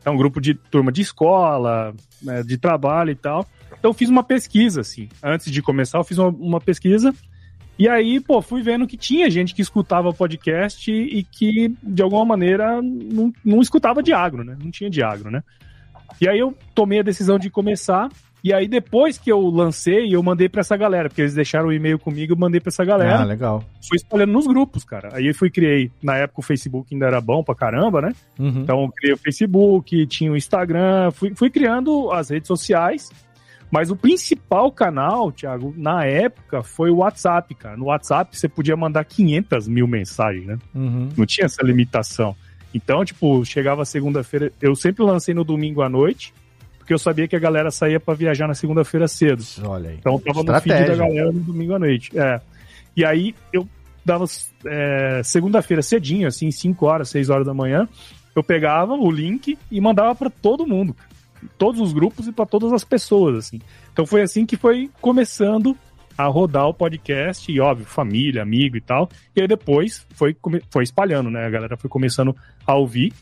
[0.10, 3.48] É um grupo de turma de escola, né, de trabalho e tal.
[3.78, 5.08] Então, fiz uma pesquisa, assim.
[5.24, 7.14] Antes de começar, eu fiz uma, uma pesquisa.
[7.78, 12.02] E aí, pô, fui vendo que tinha gente que escutava podcast e, e que, de
[12.02, 14.58] alguma maneira, não, não escutava de agro, né?
[14.62, 15.42] Não tinha de agro, né?
[16.20, 18.10] E aí eu tomei a decisão de começar.
[18.44, 21.74] E aí, depois que eu lancei, eu mandei pra essa galera, porque eles deixaram o
[21.74, 23.24] e-mail comigo, eu mandei pra essa Ah, galera.
[23.24, 23.64] legal.
[23.88, 25.10] fui espalhando nos grupos, cara.
[25.14, 28.14] Aí eu fui criei, na época o Facebook ainda era bom pra caramba, né?
[28.40, 28.62] Uhum.
[28.62, 33.10] Então eu criei o Facebook, tinha o Instagram, fui, fui criando as redes sociais.
[33.72, 37.78] Mas o principal canal, Thiago, na época foi o WhatsApp, cara.
[37.78, 40.58] No WhatsApp você podia mandar 500 mil mensagens, né?
[40.74, 41.10] Uhum.
[41.16, 42.36] Não tinha essa limitação.
[42.74, 46.34] Então, tipo, chegava segunda-feira, eu sempre lancei no domingo à noite,
[46.90, 49.44] porque eu sabia que a galera saía pra viajar na segunda-feira cedo.
[49.64, 49.98] Olha aí.
[50.00, 50.96] Então eu tava no feed Estratégia.
[50.98, 52.18] da galera no domingo à noite.
[52.18, 52.42] É.
[52.98, 53.70] E aí eu
[54.04, 54.26] dava
[54.66, 57.88] é, segunda-feira cedinho, assim, 5 horas, 6 horas da manhã,
[58.36, 60.96] eu pegava o link e mandava pra todo mundo.
[61.60, 63.62] Todos os grupos e pra todas as pessoas, assim.
[63.94, 65.78] Então foi assim que foi começando
[66.18, 69.08] a rodar o podcast, e óbvio, família, amigo e tal.
[69.36, 70.36] E aí depois foi,
[70.72, 71.46] foi espalhando, né?
[71.46, 73.14] A galera foi começando a ouvir.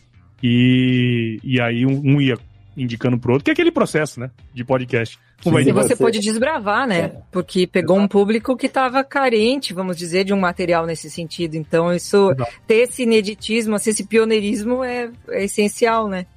[0.42, 2.38] E, e aí um, um ia
[2.78, 4.30] indicando pro outro, que é aquele processo, né?
[4.54, 5.18] De podcast.
[5.46, 7.12] Um E você pôde desbravar, né?
[7.32, 11.56] Porque pegou um público que estava carente, vamos dizer, de um material nesse sentido.
[11.56, 12.52] Então, isso, Exato.
[12.68, 16.28] ter esse ineditismo, assim, esse pioneirismo é, é essencial, né?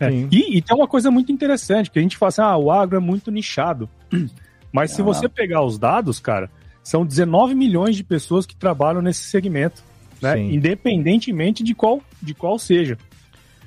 [0.00, 0.10] É.
[0.10, 2.96] E, e tem uma coisa muito interessante, que a gente fala assim, ah, o agro
[2.96, 3.88] é muito nichado.
[4.72, 5.04] Mas se Ah.
[5.04, 6.50] você pegar os dados, cara,
[6.82, 9.82] são 19 milhões de pessoas que trabalham nesse segmento,
[10.22, 10.36] né?
[10.36, 10.54] Sim.
[10.54, 12.96] Independentemente de qual, de qual seja.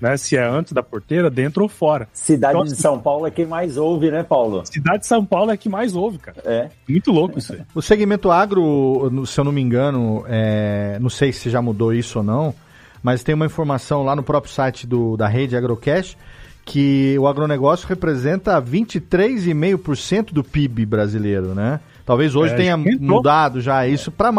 [0.03, 0.17] Né?
[0.17, 2.09] Se é antes da porteira, dentro ou fora.
[2.11, 4.61] Cidade Então, de São Paulo é quem mais ouve, né, Paulo?
[4.65, 6.37] Cidade de São Paulo é que mais ouve, cara.
[6.43, 6.67] É.
[6.89, 7.61] Muito louco isso aí.
[7.73, 11.93] O segmento agro, no- se eu não me engano, é, não sei se já mudou
[11.93, 12.53] isso ou não,
[13.01, 16.17] mas tem uma informação lá no próprio site do, da rede Agrocast
[16.65, 21.79] que o agronegócio representa 23,5% do PIB brasileiro, né?
[22.05, 24.31] Talvez hoje É, tenha mudado já isso para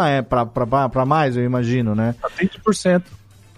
[1.06, 2.14] mais, eu imagino, né?
[2.20, 2.28] Tá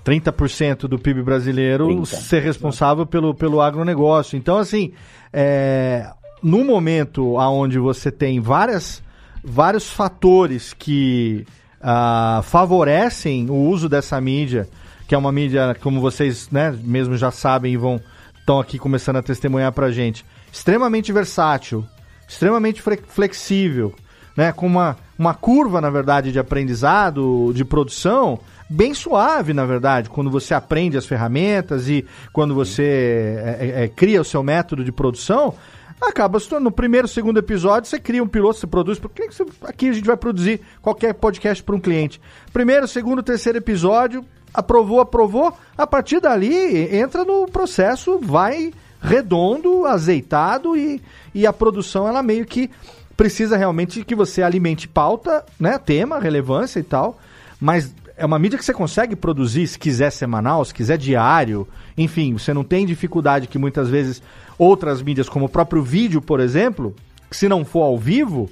[0.06, 0.22] 30%.
[0.22, 2.06] 30% do PIB brasileiro 30.
[2.06, 4.36] ser responsável pelo, pelo agronegócio.
[4.36, 4.92] Então, assim,
[5.32, 6.08] é,
[6.42, 9.02] no momento onde você tem várias,
[9.42, 11.44] vários fatores que
[11.82, 14.68] ah, favorecem o uso dessa mídia,
[15.08, 18.00] que é uma mídia, como vocês né, mesmo já sabem e vão
[18.38, 21.84] estão aqui começando a testemunhar pra gente, extremamente versátil,
[22.28, 23.92] extremamente flexível,
[24.36, 28.38] né, com uma, uma curva, na verdade, de aprendizado, de produção,
[28.68, 33.88] bem suave, na verdade, quando você aprende as ferramentas e quando você é, é, é,
[33.88, 35.54] cria o seu método de produção,
[36.00, 36.70] acaba se tornando.
[36.70, 38.98] No primeiro, segundo episódio, você cria um piloto, você produz.
[38.98, 39.28] Porque
[39.62, 42.20] aqui a gente vai produzir qualquer podcast para um cliente.
[42.52, 45.56] Primeiro, segundo, terceiro episódio, aprovou, aprovou.
[45.76, 51.00] A partir dali, entra no processo, vai redondo, azeitado e,
[51.34, 52.70] e a produção, ela meio que
[53.16, 57.18] precisa realmente que você alimente pauta, né, tema, relevância e tal,
[57.60, 62.32] mas é uma mídia que você consegue produzir se quiser semanal, se quiser diário, enfim,
[62.32, 64.22] você não tem dificuldade que muitas vezes
[64.58, 66.94] outras mídias, como o próprio vídeo, por exemplo,
[67.30, 68.48] que se não for ao vivo,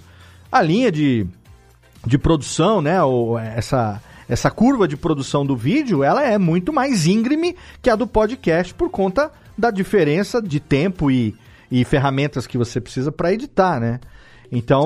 [0.53, 1.27] a linha de,
[2.07, 7.07] de produção, né, ou essa, essa curva de produção do vídeo, ela é muito mais
[7.07, 11.35] íngreme que a do podcast por conta da diferença de tempo e,
[11.71, 14.01] e ferramentas que você precisa para editar, né?
[14.53, 14.85] Então,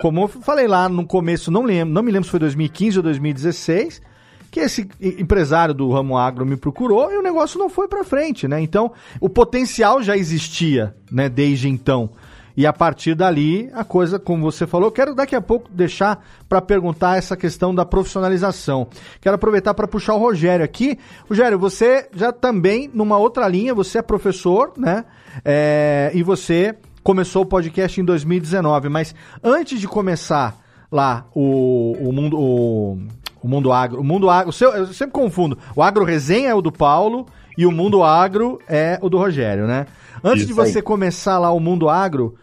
[0.00, 3.02] como eu falei lá no começo, não lembro, não me lembro se foi 2015 ou
[3.02, 4.02] 2016,
[4.50, 8.48] que esse empresário do ramo agro me procurou e o negócio não foi para frente,
[8.48, 8.60] né?
[8.60, 12.10] Então, o potencial já existia, né, desde então.
[12.58, 16.60] E a partir dali, a coisa, como você falou, quero daqui a pouco deixar para
[16.60, 18.88] perguntar essa questão da profissionalização.
[19.20, 20.98] Quero aproveitar para puxar o Rogério aqui.
[21.28, 25.04] Rogério, você já também, numa outra linha, você é professor, né?
[25.44, 30.58] É, e você começou o podcast em 2019, mas antes de começar
[30.90, 32.36] lá o, o mundo.
[32.40, 32.98] O,
[33.42, 34.00] o Mundo Agro.
[34.00, 34.52] O Mundo Agro.
[34.52, 35.58] Seu, eu sempre confundo.
[35.74, 39.66] O Agro Resenha é o do Paulo e o Mundo Agro é o do Rogério,
[39.66, 39.86] né?
[40.22, 40.82] Antes Isso de você aí.
[40.82, 42.34] começar lá o Mundo Agro,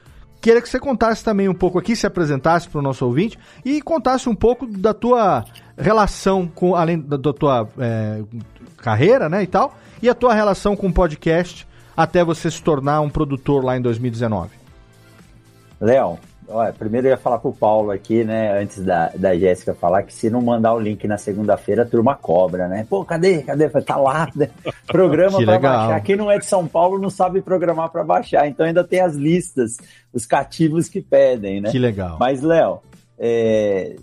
[0.42, 3.82] queria que você contasse também um pouco aqui, se apresentasse para o nosso ouvinte e
[3.82, 5.44] contasse um pouco da tua
[5.78, 8.24] relação com, além da, da tua é,
[8.78, 13.02] carreira, né, e tal, e a tua relação com o podcast até você se tornar
[13.02, 14.52] um produtor lá em 2019.
[15.80, 20.04] Léo, Olha, primeiro eu ia falar pro Paulo aqui, né, antes da, da Jéssica falar,
[20.04, 22.86] que se não mandar o link na segunda-feira, a turma cobra, né?
[22.90, 23.42] Pô, cadê?
[23.42, 23.68] Cadê?
[23.82, 24.50] Tá lá, né?
[24.88, 26.02] Programa para baixar.
[26.02, 29.16] Quem não é de São Paulo não sabe programar para baixar, então ainda tem as
[29.16, 29.78] listas,
[30.14, 31.72] os cativos que pedem, né?
[31.72, 32.18] Que legal.
[32.20, 32.80] Mas, Léo,
[33.18, 33.96] é,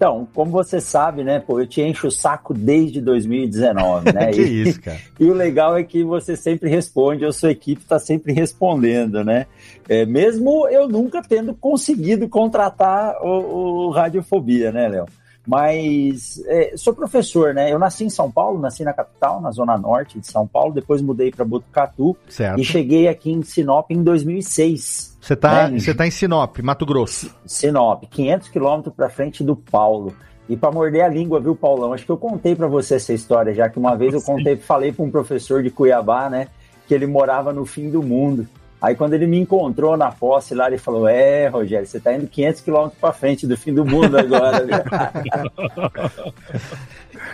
[0.00, 4.28] então, como você sabe, né, pô, eu te encho o saco desde 2019, né?
[4.32, 4.98] que e, isso, cara.
[5.20, 9.46] E o legal é que você sempre responde, a sua equipe está sempre respondendo, né?
[9.86, 15.04] É, mesmo eu nunca tendo conseguido contratar o, o Radiofobia, né, Léo?
[15.50, 17.72] Mas é, sou professor, né?
[17.72, 21.02] Eu nasci em São Paulo, nasci na capital, na zona norte de São Paulo, depois
[21.02, 22.60] mudei para Botucatu certo.
[22.60, 25.18] e cheguei aqui em Sinop em 2006.
[25.20, 25.80] Você está né?
[25.80, 27.34] Você tá em Sinop, Mato Grosso.
[27.44, 30.14] Sinop, 500 quilômetros para frente do Paulo.
[30.48, 31.92] E para morder a língua, viu, Paulão?
[31.92, 34.92] Acho que eu contei para você essa história, já que uma vez eu contei, falei
[34.92, 36.46] para um professor de Cuiabá, né,
[36.86, 38.46] que ele morava no fim do mundo.
[38.80, 42.26] Aí quando ele me encontrou na posse lá, ele falou: É, Rogério, você está indo
[42.26, 44.64] 500 quilômetros para frente do fim do mundo agora.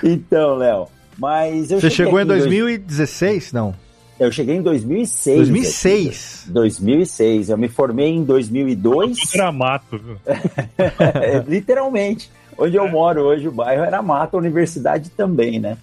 [0.03, 3.75] então, Léo, mas eu Você chegou em 2016, não?
[4.19, 5.37] Eu cheguei em 2006.
[5.37, 6.41] 2006?
[6.45, 6.53] Aqui.
[6.53, 7.51] 2006.
[7.51, 9.35] Eu me formei em 2002.
[9.35, 10.01] Era mato.
[10.27, 12.31] É, literalmente.
[12.59, 15.77] Onde eu moro hoje, o bairro era mato, a universidade também, né?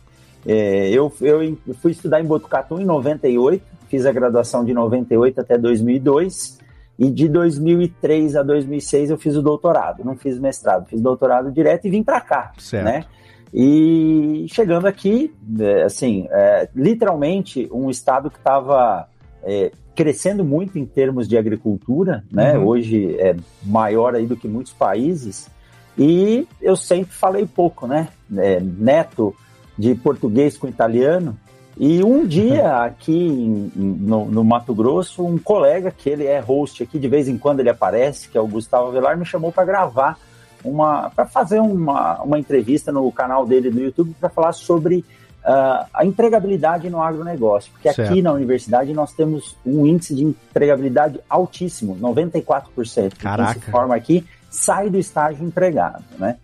[0.46, 5.56] É, eu, eu fui estudar em Botucatu em 98, fiz a graduação de 98 até
[5.56, 6.58] 2002,
[6.98, 10.04] e de 2003 a 2006 eu fiz o doutorado.
[10.04, 12.86] Não fiz mestrado, fiz doutorado direto e vim para cá, certo.
[12.86, 13.06] né?
[13.54, 19.08] E chegando aqui, é, assim, é, literalmente um estado que estava
[19.44, 22.58] é, crescendo muito em termos de agricultura, né?
[22.58, 22.66] Uhum.
[22.66, 25.52] Hoje é maior aí do que muitos países.
[25.96, 28.08] E eu sempre falei pouco, né?
[28.38, 29.36] É, neto
[29.78, 31.38] de português com italiano.
[31.78, 37.00] E um dia aqui no, no, Mato Grosso, um colega que ele é host aqui,
[37.00, 40.20] de vez em quando ele aparece, que é o Gustavo Velar, me chamou para gravar
[40.64, 45.04] uma para fazer uma, uma entrevista no canal dele no YouTube para falar sobre
[45.44, 47.72] uh, a empregabilidade no agronegócio.
[47.72, 48.10] Porque certo.
[48.10, 53.18] aqui na universidade nós temos um índice de empregabilidade altíssimo, 94%.
[53.18, 53.54] Caraca.
[53.54, 56.38] Quem se forma aqui sai do estágio empregado, né?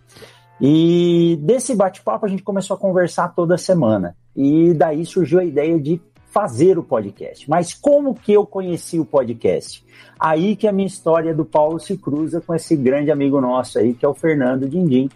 [0.62, 4.16] E desse bate-papo a gente começou a conversar toda semana.
[4.36, 7.50] E daí surgiu a ideia de fazer o podcast.
[7.50, 9.84] Mas como que eu conheci o podcast?
[10.20, 13.94] Aí que a minha história do Paulo se cruza com esse grande amigo nosso aí,
[13.94, 15.10] que é o Fernando Dindim,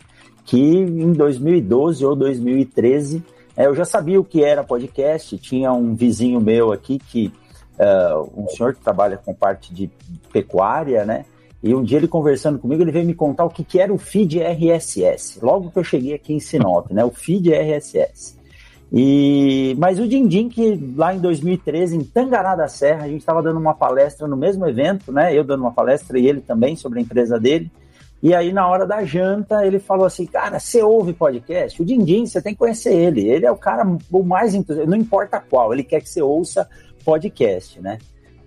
[0.45, 3.23] que em 2012 ou 2013
[3.55, 7.31] é, eu já sabia o que era podcast, tinha um vizinho meu aqui que
[7.77, 9.89] uh, um senhor que trabalha com parte de
[10.31, 11.25] pecuária, né?
[11.63, 13.97] E um dia ele conversando comigo, ele veio me contar o que, que era o
[13.97, 15.39] feed RSS.
[15.41, 17.05] Logo que eu cheguei aqui em Sinop, né?
[17.05, 18.37] O feed RSS.
[18.91, 23.41] E, mas o Dindim, que lá em 2013, em Tangará da Serra, a gente estava
[23.41, 25.33] dando uma palestra no mesmo evento, né?
[25.33, 27.71] Eu dando uma palestra e ele também sobre a empresa dele.
[28.21, 31.81] E aí, na hora da janta, ele falou assim: Cara, você ouve podcast?
[31.81, 33.27] O Dindim, você tem que conhecer ele.
[33.27, 36.69] Ele é o cara o mais entusiasta, não importa qual, ele quer que você ouça
[37.03, 37.97] podcast, né?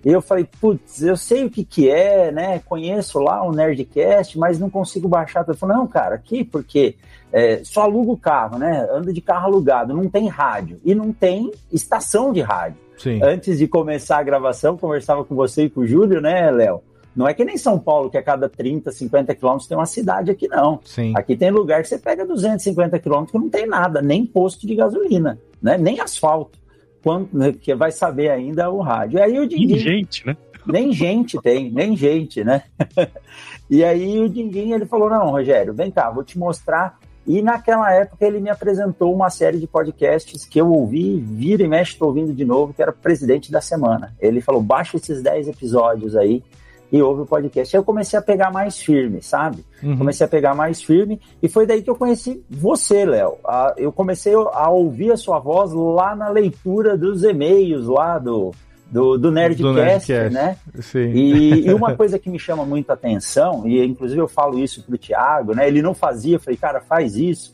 [0.04, 2.60] E eu falei, putz, eu sei o que que é, né?
[2.60, 5.44] Conheço lá o Nerdcast, mas não consigo baixar.
[5.46, 6.96] Ele falou, não, cara, aqui porque
[7.32, 8.86] é, só aluga o carro, né?
[8.90, 12.78] Anda de carro alugado, não tem rádio e não tem estação de rádio.
[12.96, 13.20] Sim.
[13.22, 16.82] Antes de começar a gravação, conversava com você e com o Júlio, né, Léo?
[17.14, 20.30] Não é que nem São Paulo, que a cada 30, 50 quilômetros tem uma cidade
[20.30, 20.80] aqui, não.
[20.84, 21.14] Sim.
[21.16, 24.74] Aqui tem lugar que você pega 250 quilômetros que não tem nada, nem posto de
[24.74, 25.78] gasolina, né?
[25.78, 26.58] Nem asfalto.
[27.06, 29.20] Quanto, né, que vai saber ainda o rádio.
[29.20, 30.36] E aí o Dindim, Nem gente, né?
[30.66, 32.64] nem gente tem, nem gente, né?
[33.70, 36.98] e aí o Dindim, ele falou, não, Rogério, vem cá, vou te mostrar.
[37.24, 41.68] E naquela época ele me apresentou uma série de podcasts que eu ouvi, vira e
[41.68, 44.12] mexe, estou ouvindo de novo, que era Presidente da Semana.
[44.18, 46.42] Ele falou, baixa esses 10 episódios aí
[46.90, 47.74] e ouve o podcast.
[47.74, 49.64] Aí eu comecei a pegar mais firme, sabe?
[49.82, 49.96] Uhum.
[49.96, 53.38] Comecei a pegar mais firme e foi daí que eu conheci você, Léo.
[53.76, 58.52] Eu comecei a ouvir a sua voz lá na leitura dos e-mails lá do,
[58.90, 60.34] do, do Nerdcast, Nerdcast.
[60.34, 60.56] né?
[60.80, 61.10] Sim.
[61.12, 64.98] E, e uma coisa que me chama muita atenção, e inclusive eu falo isso pro
[64.98, 65.66] Thiago, né?
[65.66, 67.50] Ele não fazia, eu falei, cara, faz isso,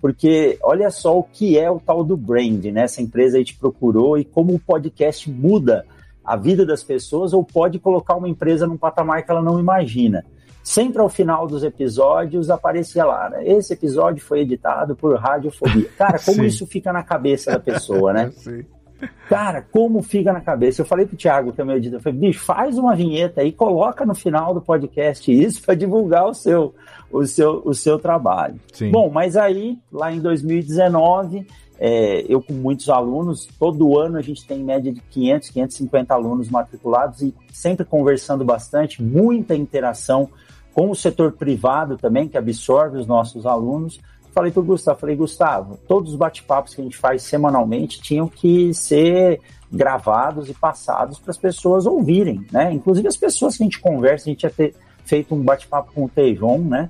[0.00, 2.82] porque olha só o que é o tal do brand, né?
[2.82, 5.86] Essa empresa aí te procurou e como o podcast muda
[6.24, 10.24] a vida das pessoas ou pode colocar uma empresa num patamar que ela não imagina.
[10.62, 13.44] Sempre ao final dos episódios aparecia lá, né?
[13.44, 15.88] Esse episódio foi editado por Radiofobia.
[15.98, 16.46] Cara, como Sim.
[16.46, 18.30] isso fica na cabeça da pessoa, né?
[18.38, 18.64] Sim.
[19.28, 20.80] Cara, como fica na cabeça?
[20.80, 23.50] Eu falei pro Thiago, que é meu editor, eu falei, bicho, faz uma vinheta aí,
[23.50, 26.74] coloca no final do podcast isso para divulgar o seu,
[27.10, 28.60] o seu, o seu trabalho.
[28.72, 28.92] Sim.
[28.92, 31.46] Bom, mas aí, lá em 2019,
[31.84, 36.14] é, eu com muitos alunos, todo ano a gente tem em média de 500, 550
[36.14, 40.30] alunos matriculados e sempre conversando bastante, muita interação
[40.72, 43.98] com o setor privado também, que absorve os nossos alunos.
[44.30, 48.28] Falei para o Gustavo, falei, Gustavo, todos os bate-papos que a gente faz semanalmente tinham
[48.28, 49.40] que ser
[49.70, 52.72] gravados e passados para as pessoas ouvirem, né?
[52.72, 54.72] Inclusive as pessoas que a gente conversa, a gente tinha ter
[55.04, 56.88] feito um bate-papo com o Tejon, né?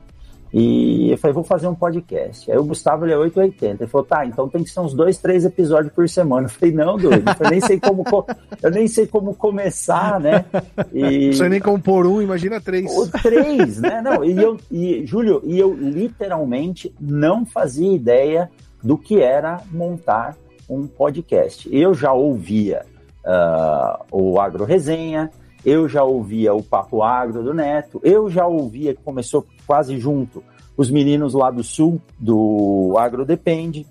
[0.52, 2.50] E eu falei, vou fazer um podcast.
[2.50, 3.84] Aí o Gustavo ele é 880.
[3.84, 6.46] Ele falou, tá, então tem que ser uns dois, três episódios por semana.
[6.46, 8.26] Eu falei, não, doido, eu nem sei como, co-
[8.62, 10.44] eu nem sei como começar, né?
[10.92, 11.28] E...
[11.32, 12.90] Não sei nem como pôr um, imagina três.
[12.94, 14.02] O três, né?
[14.02, 18.50] Não, e eu, e, Júlio, e eu literalmente não fazia ideia
[18.82, 20.36] do que era montar
[20.68, 21.68] um podcast.
[21.74, 22.84] Eu já ouvia
[23.24, 25.30] ah, o Agro Resenha,
[25.64, 30.42] eu já ouvia o Papo Agro do Neto, eu já ouvia, que começou quase junto,
[30.77, 33.87] os meninos lá do sul, do Agro Depende.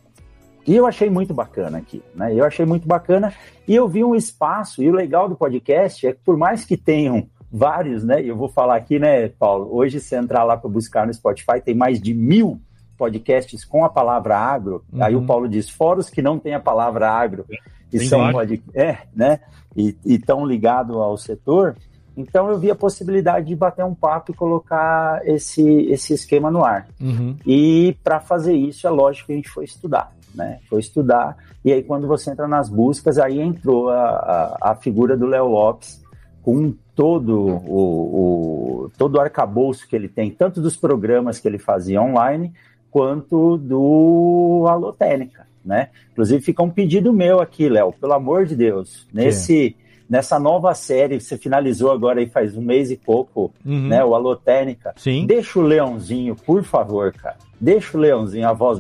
[0.67, 2.35] E eu achei muito bacana aqui, né?
[2.35, 3.33] Eu achei muito bacana
[3.67, 6.77] e eu vi um espaço, e o legal do podcast é que por mais que
[6.77, 8.21] tenham vários, né?
[8.23, 9.69] Eu vou falar aqui, né, Paulo?
[9.71, 12.59] Hoje, se entrar lá para buscar no Spotify, tem mais de mil
[12.97, 14.83] podcasts com a palavra agro.
[14.93, 15.03] Uhum.
[15.03, 17.45] Aí o Paulo diz, fora os que não tem a palavra agro,
[17.91, 18.59] e Tem são vários.
[18.59, 18.63] pod...
[18.73, 19.39] é, né?
[19.75, 21.75] E estão ligados ao setor.
[22.15, 26.63] Então eu vi a possibilidade de bater um papo e colocar esse, esse esquema no
[26.63, 26.87] ar.
[26.99, 27.35] Uhum.
[27.45, 30.59] E para fazer isso, é lógico que a gente foi estudar, né?
[30.69, 31.37] Foi estudar.
[31.63, 35.47] E aí, quando você entra nas buscas, aí entrou a, a, a figura do Léo
[35.47, 36.01] Lopes
[36.41, 41.59] com todo o, o, todo o arcabouço que ele tem, tanto dos programas que ele
[41.59, 42.51] fazia online,
[42.89, 45.89] quanto do Alotênica, né?
[46.11, 49.75] Inclusive, fica um pedido meu aqui, Léo, pelo amor de Deus, nesse...
[50.09, 53.87] Nessa nova série que você finalizou agora aí faz um mês e pouco, Uhum.
[53.87, 54.03] né?
[54.03, 54.93] O Alotênica.
[54.97, 55.25] Sim.
[55.25, 57.37] Deixa o Leãozinho, por favor, cara.
[57.57, 58.77] Deixa o Leãozinho, a voz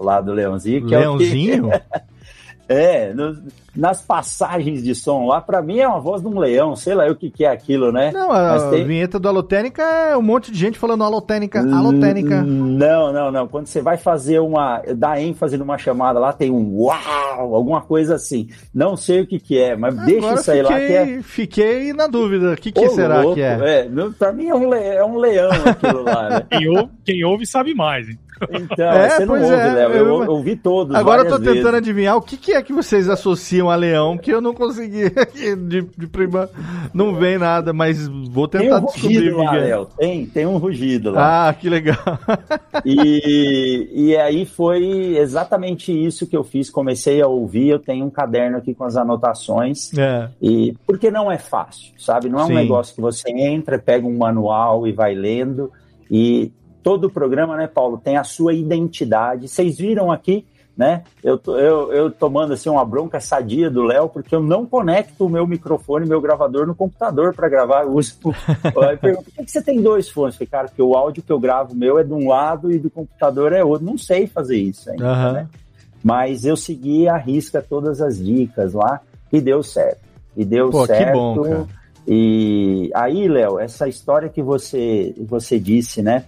[0.00, 0.86] lá do Leãozinho.
[0.86, 1.70] Que Leãozinho?
[1.70, 1.86] É, o que...
[2.68, 3.36] é no-
[3.74, 7.06] nas passagens de som lá, pra mim é uma voz de um leão, sei lá
[7.10, 8.10] o que, que é aquilo, né?
[8.12, 12.42] Não, a Mas tem- vinheta do Alotênica é um monte de gente falando alotênica, alotênica.
[12.42, 13.46] Não, não, não.
[13.46, 14.80] Quando você vai fazer uma.
[14.96, 18.48] dar ênfase numa chamada lá, tem um uau, alguma coisa assim.
[18.74, 21.22] Não sei o que, que é, mas deixa Agora isso aí lá que é.
[21.22, 22.52] fiquei, na dúvida.
[22.52, 23.86] O que, que Ô, será louco, que é?
[23.90, 26.46] não, pra mim é um, le- é um leão aquilo lá, né?
[26.50, 28.18] Quem ouve, quem ouve sabe mais, hein?
[28.50, 29.90] Então, É, você não ouve, é, Léo.
[29.92, 30.94] Eu, eu- ouvi todos.
[30.94, 31.74] Agora eu tô tentando vezes.
[31.74, 35.04] adivinhar o que, que é que vocês associam a leão, que eu não consegui
[35.68, 36.48] de, de prima.
[36.92, 39.52] Não vem nada, mas vou Tem tentar um descobrir lá.
[39.52, 39.88] Léo.
[39.98, 41.48] Tem, tem um rugido lá.
[41.48, 41.96] Ah, que legal.
[42.84, 46.70] E, e aí foi exatamente isso que eu fiz.
[46.70, 47.68] Comecei a ouvir.
[47.68, 49.92] Eu tenho um caderno aqui com as anotações.
[49.96, 50.28] É.
[50.40, 52.28] E porque não é fácil, sabe?
[52.28, 52.54] Não é um Sim.
[52.54, 55.70] negócio que você entra, pega um manual e vai lendo.
[56.10, 56.52] E
[56.86, 59.48] todo programa, né, Paulo, tem a sua identidade.
[59.48, 61.04] Vocês viram aqui né?
[61.24, 65.28] Eu, eu, eu tomando assim uma bronca sadia do Léo, porque eu não conecto o
[65.28, 67.84] meu microfone, meu gravador no computador para gravar.
[67.84, 68.18] Eu uso.
[68.86, 70.34] Aí pergunto, por que você tem dois fones?
[70.34, 72.78] Eu falei, cara, porque o áudio que eu gravo meu é de um lado e
[72.78, 73.86] do computador é outro.
[73.86, 75.32] Não sei fazer isso ainda, uhum.
[75.32, 75.48] né?
[76.04, 79.00] Mas eu segui a risca todas as dicas lá
[79.32, 80.02] e deu certo.
[80.36, 81.06] E deu Pô, certo.
[81.06, 81.66] Que bom, cara.
[82.06, 86.26] E aí, Léo, essa história que você, você disse, né?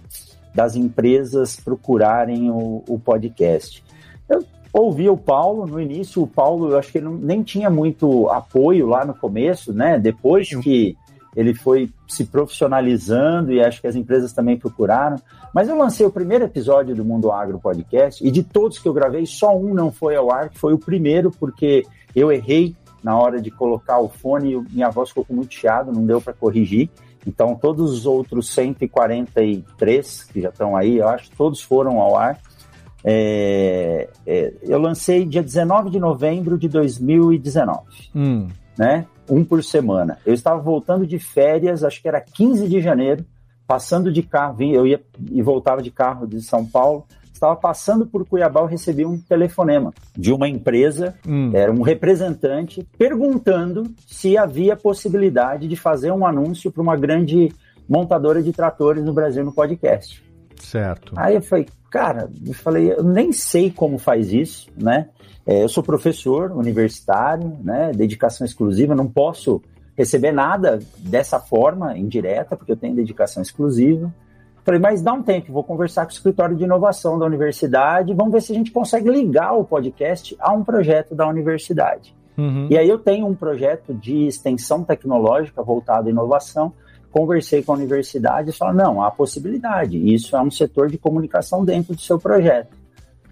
[0.53, 3.83] Das empresas procurarem o, o podcast.
[4.27, 7.69] Eu ouvi o Paulo no início, o Paulo, eu acho que ele não, nem tinha
[7.69, 9.97] muito apoio lá no começo, né?
[9.97, 10.95] Depois que
[11.35, 15.17] ele foi se profissionalizando e acho que as empresas também procuraram.
[15.53, 18.93] Mas eu lancei o primeiro episódio do Mundo Agro Podcast e de todos que eu
[18.93, 21.85] gravei, só um não foi ao ar, que foi o primeiro, porque
[22.15, 26.05] eu errei na hora de colocar o fone, minha voz ficou com muito chiado, não
[26.05, 26.89] deu para corrigir.
[27.29, 32.39] Então, todos os outros 143 que já estão aí, eu acho, todos foram ao ar.
[33.03, 37.81] É, é, eu lancei dia 19 de novembro de 2019,
[38.15, 38.47] hum.
[38.75, 39.05] né?
[39.29, 40.17] Um por semana.
[40.25, 43.23] Eu estava voltando de férias, acho que era 15 de janeiro,
[43.67, 44.99] passando de carro, eu ia
[45.29, 47.05] e voltava de carro de São Paulo
[47.39, 51.51] estava passando por Cuiabá, eu recebi um telefonema de uma empresa, hum.
[51.53, 57.51] era um representante, perguntando se havia possibilidade de fazer um anúncio para uma grande
[57.87, 60.23] montadora de tratores no Brasil no podcast.
[60.59, 61.13] Certo.
[61.15, 65.07] Aí eu falei, cara, eu falei, eu nem sei como faz isso, né?
[65.45, 67.91] É, eu sou professor universitário, né?
[67.95, 69.61] Dedicação exclusiva, não posso
[69.97, 74.13] receber nada dessa forma indireta, porque eu tenho dedicação exclusiva.
[74.63, 78.33] Falei, mas dá um tempo, vou conversar com o escritório de inovação da universidade, vamos
[78.33, 82.15] ver se a gente consegue ligar o podcast a um projeto da universidade.
[82.37, 82.67] Uhum.
[82.69, 86.73] E aí eu tenho um projeto de extensão tecnológica voltado à inovação,
[87.11, 91.65] conversei com a universidade e falaram, não, há possibilidade, isso é um setor de comunicação
[91.65, 92.77] dentro do seu projeto.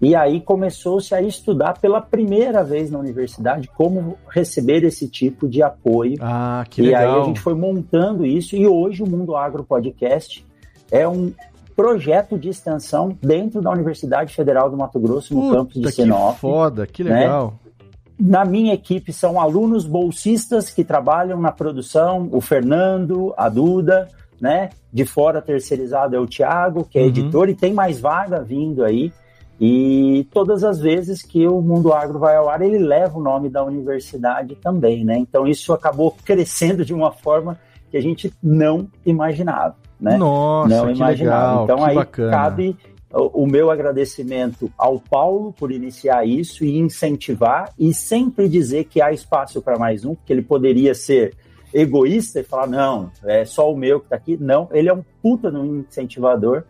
[0.00, 5.60] E aí começou-se a estudar pela primeira vez na universidade como receber esse tipo de
[5.60, 6.14] apoio.
[6.20, 7.02] Ah, que legal.
[7.02, 10.46] E aí a gente foi montando isso e hoje o Mundo Agro Podcast
[10.90, 11.32] é um
[11.78, 16.34] projeto de extensão dentro da Universidade Federal do Mato Grosso, no Puta, campus de Sinop.
[16.34, 17.20] Que foda, que né?
[17.20, 17.54] legal.
[17.64, 17.70] Né?
[18.18, 24.08] Na minha equipe são alunos bolsistas que trabalham na produção, o Fernando, a Duda,
[24.40, 24.70] né?
[24.92, 27.08] De fora terceirizado é o Thiago, que é uhum.
[27.08, 29.12] editor, e tem mais vaga vindo aí.
[29.60, 33.48] E todas as vezes que o Mundo Agro vai ao ar, ele leva o nome
[33.48, 35.16] da universidade também, né?
[35.16, 37.56] Então isso acabou crescendo de uma forma
[37.88, 40.16] que a gente não imaginava né?
[40.16, 42.30] Nossa, não que legal, Então que aí bacana.
[42.30, 42.76] cabe
[43.12, 49.10] o, meu agradecimento ao Paulo por iniciar isso e incentivar e sempre dizer que há
[49.12, 51.34] espaço para mais um, porque ele poderia ser
[51.72, 54.36] egoísta e falar, não, é só o meu que está aqui.
[54.38, 56.64] Não, ele é um puta no incentivador.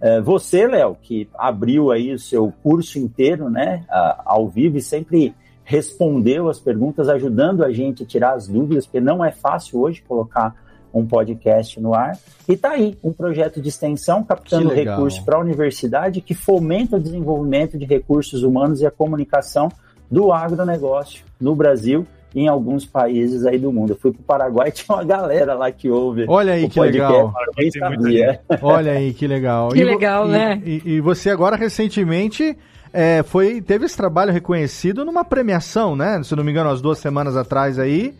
[0.00, 3.84] É, você, Léo, que abriu aí o seu curso inteiro, né,
[4.24, 9.00] ao vivo e sempre respondeu as perguntas, ajudando a gente a tirar as dúvidas, porque
[9.00, 10.54] não é fácil hoje colocar
[10.92, 12.18] um podcast no ar.
[12.48, 17.00] E está aí um projeto de extensão captando recursos para a universidade que fomenta o
[17.00, 19.68] desenvolvimento de recursos humanos e a comunicação
[20.10, 23.92] do agronegócio no Brasil e em alguns países aí do mundo.
[23.92, 26.24] Eu fui para o Paraguai e tinha uma galera lá que ouve.
[26.28, 27.32] Olha aí o que legal.
[27.78, 28.40] Sabia.
[28.60, 29.68] Olha aí que legal.
[29.70, 30.62] Que e, legal, e, né?
[30.64, 32.56] E, e, você agora recentemente
[32.92, 36.20] é, foi teve esse trabalho reconhecido numa premiação, né?
[36.22, 38.14] Se não me engano, umas duas semanas atrás aí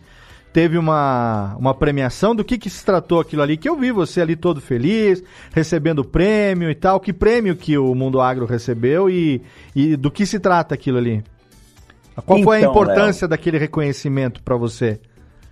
[0.51, 2.35] teve uma, uma premiação.
[2.35, 3.57] Do que, que se tratou aquilo ali?
[3.57, 5.23] Que eu vi você ali todo feliz,
[5.53, 6.99] recebendo prêmio e tal.
[6.99, 9.41] Que prêmio que o Mundo Agro recebeu e,
[9.75, 11.23] e do que se trata aquilo ali?
[12.25, 14.99] Qual então, foi a então, importância Léo, daquele reconhecimento para você?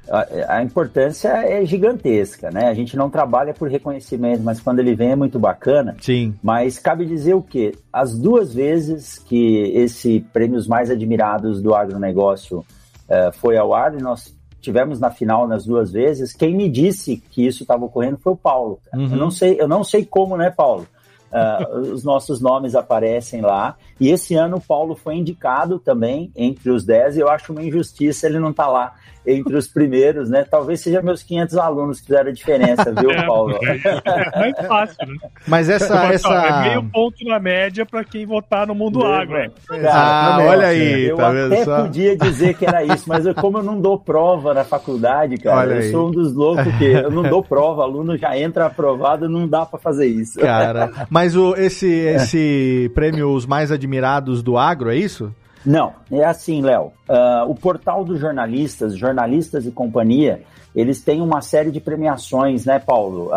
[0.10, 2.68] A, a, importância é gigantesca, né?
[2.68, 5.96] A gente não trabalha por reconhecimento, mas quando ele vem é muito bacana.
[6.02, 6.36] Sim.
[6.42, 7.74] Mas cabe dizer o quê?
[7.94, 14.36] As duas vezes que esse prêmios mais admirados do agronegócio uh, foi ao ar, nós
[14.60, 16.34] tivemos na final nas duas vezes.
[16.34, 18.80] Quem me disse que isso estava ocorrendo foi o Paulo.
[18.94, 19.12] Uhum.
[19.12, 20.88] Eu não sei, eu não sei como, né, Paulo?
[21.32, 23.76] Uh, os nossos nomes aparecem lá.
[24.00, 27.64] E esse ano o Paulo foi indicado também entre os 10, e eu acho uma
[27.64, 28.96] injustiça ele não estar tá lá
[29.26, 30.46] entre os primeiros, né?
[30.50, 33.60] Talvez seja meus 500 alunos que fizeram a diferença, viu, é, Paulo?
[34.10, 35.30] É mais fácil, né?
[35.48, 36.06] Mas essa.
[36.14, 36.30] essa...
[36.30, 39.38] É meio ponto na média para quem votar no mundo agro.
[39.38, 39.50] Né?
[39.90, 41.06] ah, olha aí.
[41.06, 41.82] Eu tá até só?
[41.84, 45.60] podia dizer que era isso, mas eu, como eu não dou prova na faculdade, cara,
[45.60, 45.92] olha eu aí.
[45.92, 49.66] sou um dos loucos que eu não dou prova, aluno já entra aprovado, não dá
[49.66, 50.40] para fazer isso.
[50.40, 55.34] Cara, mas o, esse, esse prêmio Os Mais Admirados do Agro, é isso?
[55.66, 56.92] Não, é assim, Léo.
[57.08, 60.42] Uh, o portal dos jornalistas, jornalistas e companhia,
[60.76, 63.32] eles têm uma série de premiações, né, Paulo?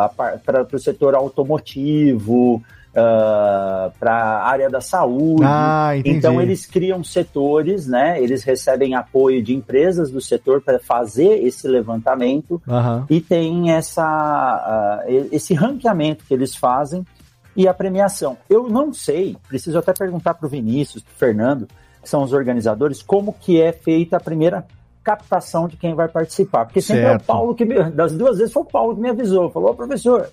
[0.45, 2.62] Para o setor automotivo,
[2.93, 5.43] para a área da saúde.
[5.45, 8.23] Ah, então eles criam setores, né?
[8.23, 13.07] Eles recebem apoio de empresas do setor para fazer esse levantamento Aham.
[13.09, 17.05] e tem essa, ah, esse ranqueamento que eles fazem
[17.57, 18.37] e a premiação.
[18.49, 21.68] Eu não sei, preciso até perguntar para o Vinícius, para o Fernando,
[22.03, 24.64] que são os organizadores, como que é feita a primeira
[25.05, 26.64] captação de quem vai participar.
[26.64, 27.22] Porque sempre é Certo.
[27.22, 29.74] o Paulo que me, das duas vezes foi o Paulo que me avisou, falou, "Ô,
[29.74, 30.28] professor,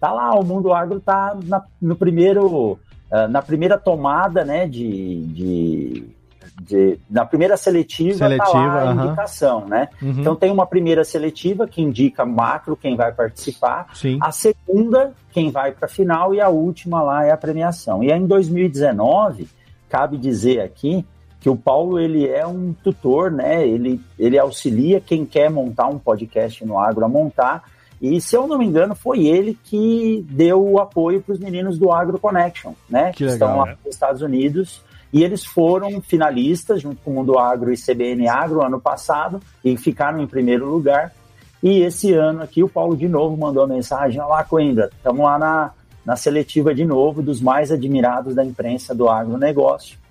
[0.00, 2.78] tá lá, o Mundo Agro tá na, no primeiro,
[3.10, 6.04] ah, na primeira tomada, né, de, de,
[6.62, 9.04] de- na primeira seletiva, tá Seletiva, lá a aham.
[9.06, 9.88] indicação, né?
[10.00, 10.10] Uhum.
[10.20, 14.18] Então tem uma primeira seletiva que indica macro quem vai participar, Sim.
[14.22, 18.02] a segunda quem vai para a final e a última lá é a premiação.
[18.02, 19.48] E aí em 2019,
[19.88, 21.04] cabe dizer aqui
[21.44, 23.68] que o Paulo ele é um tutor, né?
[23.68, 27.64] Ele, ele auxilia quem quer montar um podcast no agro a montar.
[28.00, 31.78] E se eu não me engano, foi ele que deu o apoio para os meninos
[31.78, 33.12] do Agro Connection, né?
[33.12, 34.80] Que estão legal, lá nos Estados Unidos.
[35.12, 39.76] E eles foram finalistas junto com o Mundo Agro e CBN Agro ano passado e
[39.76, 41.12] ficaram em primeiro lugar.
[41.62, 45.72] E esse ano aqui o Paulo de novo mandou mensagem: Olá, Coimbra, estamos lá na,
[46.06, 50.02] na seletiva de novo dos mais admirados da imprensa do agronegócio.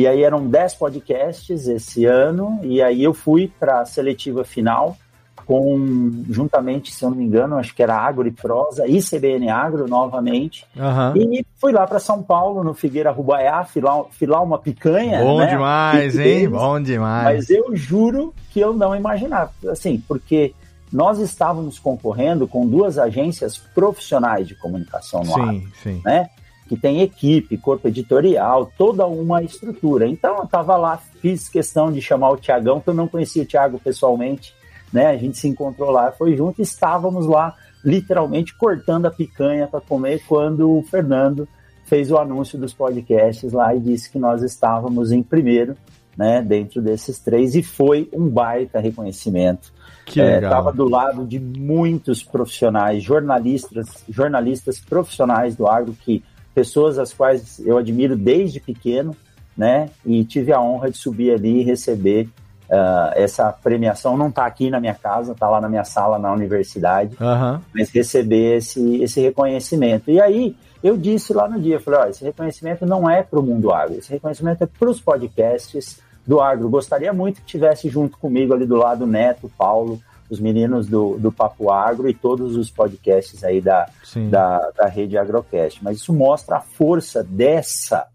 [0.00, 4.96] E aí eram 10 podcasts esse ano, e aí eu fui para a seletiva final
[5.44, 9.50] com, juntamente, se eu não me engano, acho que era Agro e Prosa e CBN
[9.50, 10.66] Agro novamente.
[10.74, 11.12] Aham.
[11.16, 15.20] E fui lá para São Paulo, no Figueira Rubaiá, filar, filar uma picanha.
[15.20, 15.48] Bom né?
[15.48, 16.48] demais, hein?
[16.48, 17.36] Bom demais.
[17.36, 19.52] Mas eu juro que eu não imaginava.
[19.68, 20.54] Assim, porque
[20.90, 26.02] nós estávamos concorrendo com duas agências profissionais de comunicação no ar, Sim, sim.
[26.02, 26.30] né?
[26.70, 30.06] Que tem equipe, corpo editorial, toda uma estrutura.
[30.06, 33.46] Então eu estava lá, fiz questão de chamar o Tiagão, que eu não conhecia o
[33.46, 34.54] Thiago pessoalmente,
[34.92, 35.08] né?
[35.08, 39.80] A gente se encontrou lá, foi junto, e estávamos lá literalmente cortando a picanha para
[39.80, 41.48] comer quando o Fernando
[41.86, 45.74] fez o anúncio dos podcasts lá e disse que nós estávamos em primeiro,
[46.16, 49.72] né, dentro desses três e foi um baita reconhecimento.
[50.06, 50.36] Que É.
[50.36, 56.22] Estava do lado de muitos profissionais, jornalistas, jornalistas profissionais do agro que
[56.54, 59.16] pessoas as quais eu admiro desde pequeno,
[59.56, 59.90] né?
[60.04, 62.28] E tive a honra de subir ali e receber
[62.70, 64.16] ah, essa premiação.
[64.16, 67.60] Não está aqui na minha casa, está lá na minha sala na universidade Aham.
[67.74, 70.10] mas receber esse, esse reconhecimento.
[70.10, 73.42] E aí eu disse lá no dia, falei, ó, esse reconhecimento não é para o
[73.42, 76.68] mundo agro, esse reconhecimento é para os podcasts do agro.
[76.68, 81.18] Gostaria muito que tivesse junto comigo ali do lado o Neto, Paulo, os meninos do,
[81.18, 83.88] do Papo Agro e todos os podcasts aí da,
[84.30, 85.82] da, da rede Agrocast.
[85.82, 88.06] Mas isso mostra a força dessa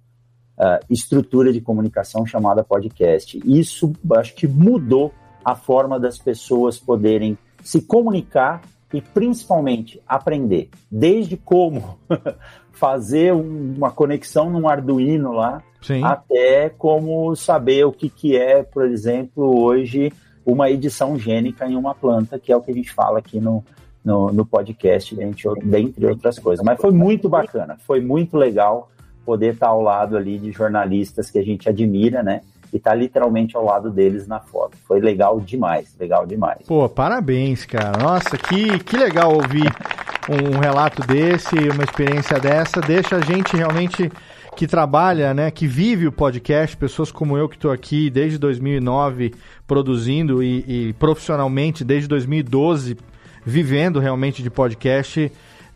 [0.57, 3.37] ah, estrutura de comunicação chamada podcast.
[3.45, 5.13] Isso acho que mudou
[5.43, 8.61] a forma das pessoas poderem se comunicar
[8.93, 10.69] e principalmente aprender.
[10.89, 11.99] Desde como
[12.71, 16.01] fazer um- uma conexão num Arduino lá, Sim.
[16.03, 20.13] até como saber o que, que é, por exemplo, hoje
[20.45, 23.63] uma edição gênica em uma planta, que é o que a gente fala aqui no,
[24.03, 26.63] no, no podcast, dentre, dentre outras coisas.
[26.63, 28.89] Mas foi muito bacana, foi muito legal
[29.25, 32.41] poder estar ao lado ali de jornalistas que a gente admira, né?
[32.71, 34.77] E estar literalmente ao lado deles na foto.
[34.87, 36.59] Foi legal demais, legal demais.
[36.67, 37.97] Pô, parabéns, cara.
[37.97, 39.71] Nossa, que, que legal ouvir
[40.29, 42.81] um relato desse, uma experiência dessa.
[42.81, 44.11] Deixa a gente realmente
[44.55, 49.33] que trabalha, né, que vive o podcast, pessoas como eu que estou aqui desde 2009
[49.67, 52.97] produzindo e, e profissionalmente desde 2012
[53.45, 55.31] vivendo realmente de podcast,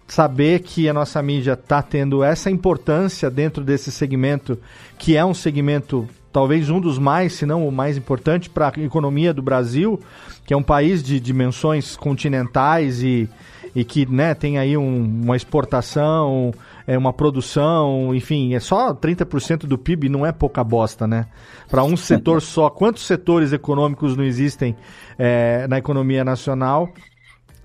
[0.07, 4.57] saber que a nossa mídia está tendo essa importância dentro desse segmento,
[4.97, 8.79] que é um segmento talvez um dos mais, se não o mais importante para a
[8.81, 9.99] economia do Brasil,
[10.45, 13.29] que é um país de dimensões continentais e,
[13.75, 16.51] e que né, tem aí um- uma exportação,
[16.89, 21.27] é uma produção, enfim, é só 30% do PIB, não é pouca bosta, né?
[21.69, 24.75] Para um setor só, quantos setores econômicos não existem
[25.15, 26.89] é, na economia nacional?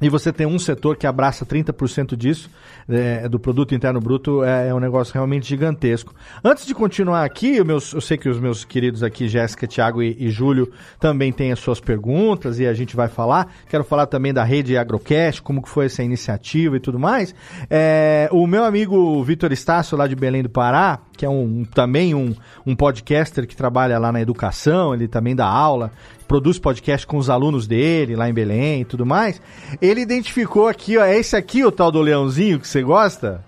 [0.02, 2.50] E você tem um setor que abraça 30% disso,
[2.88, 6.12] é, do produto interno bruto, é, é um negócio realmente gigantesco.
[6.42, 10.02] Antes de continuar aqui, eu, meus- eu sei que os meus queridos aqui, Jéssica, Thiago
[10.02, 10.70] e, e Júlio,
[11.00, 13.50] também têm as suas perguntas e a gente vai falar.
[13.68, 17.34] Quero falar também da rede Agrocast, como que foi essa iniciativa e tudo mais.
[17.70, 22.14] É, o meu amigo Vitor Estácio, lá de Belém do Pará, que é um- também
[22.14, 22.34] um,
[22.66, 25.92] um podcaster que trabalha lá na educação, ele também dá aula,
[26.26, 29.40] produz podcast com os alunos dele lá em Belém e tudo mais.
[29.80, 33.42] Ele identificou aqui, ó, é esse aqui o tal do leãozinho que você gosta?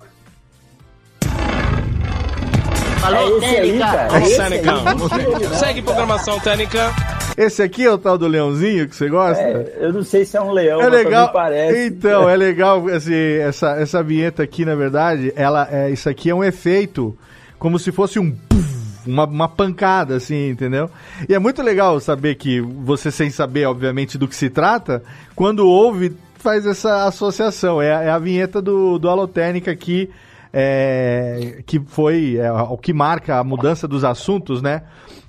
[3.08, 4.18] é esse aí, cara.
[4.18, 5.58] É esse aí.
[5.58, 6.92] Segue programação técnica.
[7.36, 9.42] Esse aqui é o tal do leãozinho que você gosta?
[9.42, 11.30] É, eu não sei se é um leão, É mas legal.
[11.32, 11.86] parece.
[11.86, 16.34] Então, é legal assim, essa, essa vinheta aqui, na verdade, ela é, isso aqui é
[16.34, 17.16] um efeito
[17.58, 18.66] como se fosse um puf,
[19.06, 20.90] uma, uma pancada, assim, entendeu?
[21.28, 25.02] E é muito legal saber que você, sem saber, obviamente, do que se trata,
[25.34, 27.80] quando ouve, faz essa associação.
[27.80, 30.10] É, a- é a vinheta do, do Alotênica aqui,
[30.52, 34.82] é, que foi é, o que marca a mudança dos assuntos, né?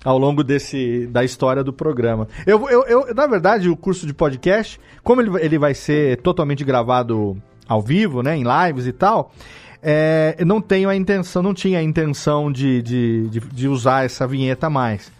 [0.05, 2.27] Ao longo desse, da história do programa.
[2.45, 6.63] Eu, eu, eu, na verdade, o curso de podcast, como ele, ele vai ser totalmente
[6.63, 7.35] gravado
[7.67, 8.37] ao vivo, né?
[8.37, 9.33] Em lives e tal,
[9.81, 14.05] é, eu não tenho a intenção, não tinha a intenção de, de, de, de usar
[14.05, 15.11] essa vinheta mais.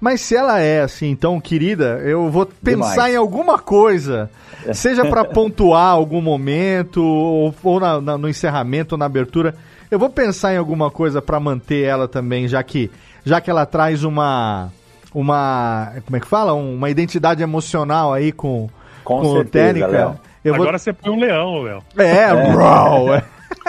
[0.00, 3.14] Mas se ela é assim tão querida, eu vou pensar Demais.
[3.14, 4.30] em alguma coisa,
[4.72, 9.54] seja para pontuar algum momento ou, ou na- na- no encerramento ou na abertura,
[9.90, 12.90] eu vou pensar em alguma coisa para manter ela também, já que
[13.24, 14.70] já que ela traz uma
[15.14, 18.68] uma como é que fala, uma identidade emocional aí com
[19.02, 19.86] Com o certeza, Técnica.
[19.88, 20.14] Léo.
[20.44, 21.82] Eu vou Agora você põe um leão, Léo.
[21.96, 23.24] é, uau, é.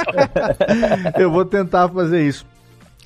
[1.17, 2.45] Eu vou tentar fazer isso.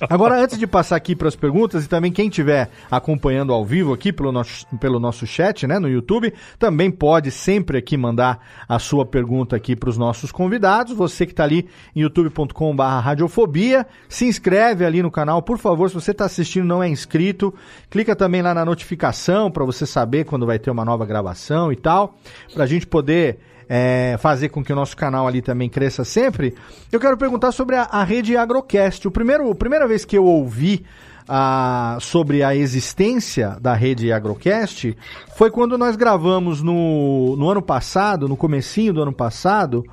[0.00, 3.92] Agora, antes de passar aqui para as perguntas, e também quem estiver acompanhando ao vivo
[3.92, 8.80] aqui pelo nosso, pelo nosso chat, né, no YouTube, também pode sempre aqui mandar a
[8.80, 10.92] sua pergunta aqui para os nossos convidados.
[10.94, 15.94] Você que está ali em youtube.com.br radiofobia, se inscreve ali no canal, por favor, se
[15.94, 17.54] você está assistindo e não é inscrito,
[17.88, 21.76] clica também lá na notificação para você saber quando vai ter uma nova gravação e
[21.76, 22.16] tal,
[22.52, 23.38] para a gente poder
[23.68, 26.54] é, fazer com que o nosso canal ali também cresça sempre,
[26.92, 29.06] eu quero perguntar sobre a, a rede Agrocast.
[29.06, 30.84] O primeiro, a primeira vez que eu ouvi
[31.28, 34.96] ah, sobre a existência da rede Agrocast
[35.36, 39.84] foi quando nós gravamos no, no ano passado, no comecinho do ano passado,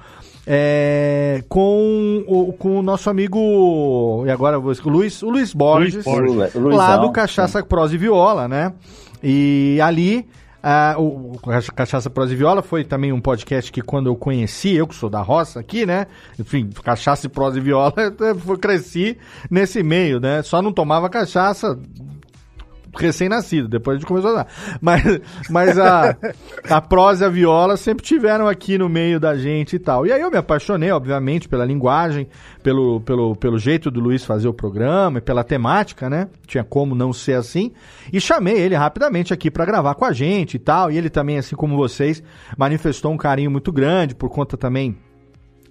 [0.46, 5.54] é, com, o, com o nosso amigo, e agora eu vou o Luiz, o Luiz
[5.54, 6.54] Borges, Borges.
[6.56, 8.74] Lu- Luizão, lá do Cachaça Prosa e Viola, né?
[9.24, 10.28] E ali,
[10.64, 14.16] ah, o, o Cacha- Cachaça Prosa e Viola foi também um podcast que quando eu
[14.16, 16.08] conheci, eu que sou da roça aqui, né?
[16.40, 17.94] Enfim, Cachaça e Prosa e Viola,
[18.48, 19.18] eu cresci
[19.50, 20.42] nesse meio, né?
[20.44, 21.78] Só não tomava cachaça
[22.98, 24.48] recém-nascido, depois a gente começou a dar.
[24.82, 26.16] Mas, mas a,
[26.70, 30.06] a prosa e a viola sempre tiveram aqui no meio da gente e tal.
[30.06, 32.28] E aí eu me apaixonei, obviamente, pela linguagem,
[32.64, 36.28] pelo, pelo, pelo jeito do Luiz fazer o programa e pela temática, né?
[36.46, 37.72] Tinha como não ser assim.
[38.12, 40.92] E chamei ele rapidamente aqui para gravar com a gente e tal.
[40.92, 42.22] E ele também, assim como vocês,
[42.58, 44.98] manifestou um carinho muito grande por conta também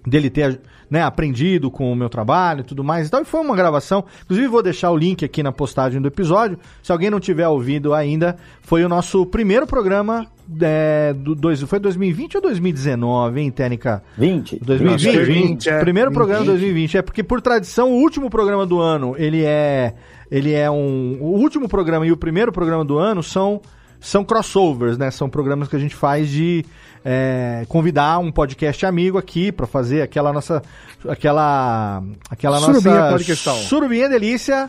[0.05, 3.21] dele ter né, aprendido com o meu trabalho e tudo mais e tal.
[3.21, 4.03] E foi uma gravação.
[4.23, 6.59] Inclusive, vou deixar o link aqui na postagem do episódio.
[6.83, 10.27] Se alguém não tiver ouvido ainda, foi o nosso primeiro programa.
[10.59, 14.03] É, do dois, foi 2020 ou 2019, hein, Técnica?
[14.17, 14.59] 20.
[14.59, 14.95] 2020.
[14.95, 15.79] Acho que é 20, é.
[15.79, 16.15] Primeiro 20.
[16.15, 16.97] programa 2020.
[16.97, 19.93] É porque, por tradição, o último programa do ano, ele é.
[20.29, 21.17] Ele é um.
[21.21, 23.61] O último programa e o primeiro programa do ano são.
[24.03, 25.11] São crossovers, né?
[25.11, 26.65] São programas que a gente faz de
[27.03, 30.61] é, convidar um podcast amigo aqui para fazer aquela nossa.
[31.07, 32.03] Aquela.
[32.29, 33.11] Aquela Surubinha nossa.
[33.11, 33.55] podcastal.
[33.55, 34.65] Surubinha delícia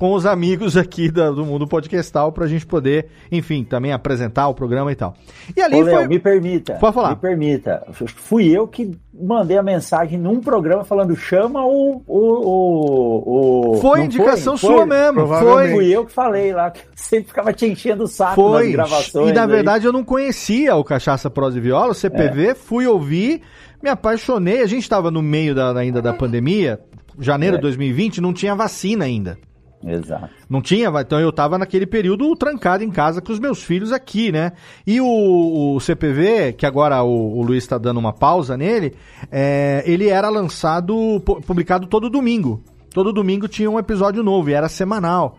[0.00, 4.54] com os amigos aqui da- do mundo podcastal pra gente poder, enfim, também apresentar o
[4.54, 5.12] programa e tal.
[5.54, 6.08] E ali Ô, Léo, foi.
[6.08, 6.72] me permita.
[6.76, 7.10] Pode falar.
[7.10, 7.86] Me permita.
[7.92, 12.02] Fui eu que mandei a mensagem num programa falando chama o.
[12.06, 14.70] o, o, Foi não indicação Foi?
[14.70, 15.26] sua mesmo.
[15.26, 15.70] Foi.
[15.72, 18.64] Fui eu que falei lá, que sempre ficava te enchendo o saco Foi.
[18.64, 19.30] nas gravações.
[19.30, 19.48] E na aí.
[19.50, 23.42] verdade eu não conhecia o Cachaça Prosa e Viola, o CPV, fui ouvir,
[23.82, 24.62] me apaixonei.
[24.62, 26.80] A gente estava no meio da, ainda da pandemia,
[27.18, 29.36] janeiro de 2020, não tinha vacina ainda.
[29.82, 30.28] Exato.
[30.48, 34.30] Não tinha, então eu tava naquele período trancado em casa com os meus filhos aqui,
[34.30, 34.52] né?
[34.86, 38.94] E o, o CPV, que agora o, o Luiz está dando uma pausa nele,
[39.32, 42.62] é, ele era lançado, pu- publicado todo domingo.
[42.92, 45.38] Todo domingo tinha um episódio novo e era semanal.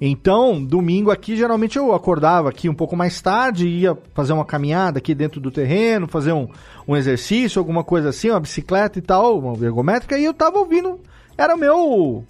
[0.00, 4.98] Então, domingo aqui, geralmente eu acordava aqui um pouco mais tarde, ia fazer uma caminhada
[4.98, 6.48] aqui dentro do terreno, fazer um,
[6.88, 10.98] um exercício, alguma coisa assim, uma bicicleta e tal, uma ergométrica, e eu tava ouvindo,
[11.38, 12.24] era meu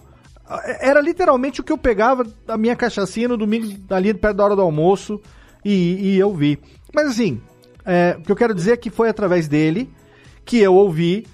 [0.80, 4.56] era literalmente o que eu pegava da minha cachaçinha no domingo, ali perto da hora
[4.56, 5.20] do almoço,
[5.64, 6.58] e, e eu vi.
[6.94, 7.40] Mas assim,
[7.84, 9.90] é, o que eu quero dizer é que foi através dele
[10.44, 11.26] que eu ouvi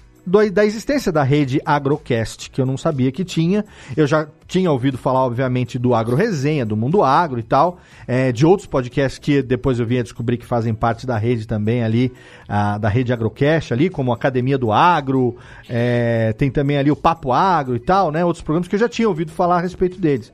[0.51, 3.65] da existência da rede Agrocast, que eu não sabia que tinha.
[3.97, 8.31] Eu já tinha ouvido falar, obviamente, do Agro Resenha, do Mundo Agro e tal, é,
[8.31, 11.83] de outros podcasts que depois eu vim a descobrir que fazem parte da rede também
[11.83, 12.13] ali,
[12.47, 15.35] ah, da rede Agrocast ali, como Academia do Agro,
[15.67, 18.23] é, tem também ali o Papo Agro e tal, né?
[18.23, 20.31] Outros programas que eu já tinha ouvido falar a respeito deles.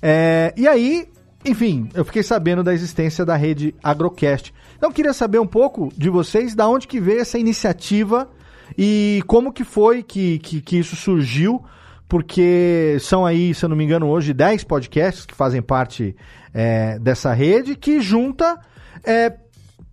[0.00, 1.08] É, e aí,
[1.44, 4.54] enfim, eu fiquei sabendo da existência da rede Agrocast.
[4.76, 8.28] Então, queria saber um pouco de vocês, da onde que veio essa iniciativa
[8.76, 11.64] e como que foi que, que, que isso surgiu?
[12.08, 16.16] Porque são aí, se eu não me engano, hoje 10 podcasts que fazem parte
[16.54, 18.58] é, dessa rede, que junta
[19.04, 19.36] é,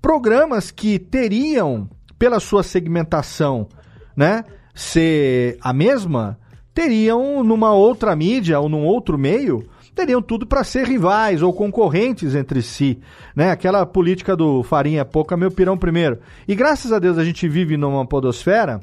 [0.02, 3.68] programas que teriam, pela sua segmentação,
[4.16, 6.40] né, ser a mesma,
[6.74, 12.36] teriam numa outra mídia ou num outro meio, teriam tudo para ser rivais ou concorrentes
[12.36, 13.00] entre si,
[13.36, 13.50] né?
[13.50, 16.20] Aquela política do farinha pouca, meu pirão primeiro.
[16.48, 18.82] E graças a Deus a gente vive numa podosfera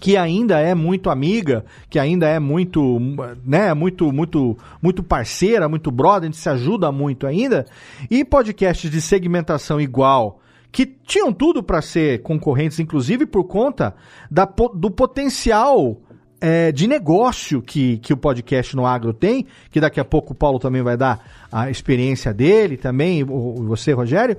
[0.00, 2.98] que ainda é muito amiga, que ainda é muito,
[3.44, 7.66] né, muito, muito, muito parceira, muito brother, a gente se ajuda muito ainda,
[8.10, 10.40] e podcasts de segmentação igual,
[10.72, 13.94] que tinham tudo para ser concorrentes, inclusive por conta
[14.28, 16.00] da, do potencial
[16.42, 20.36] é, de negócio que, que o podcast no agro tem, que daqui a pouco o
[20.36, 24.36] Paulo também vai dar a experiência dele também, você, Rogério,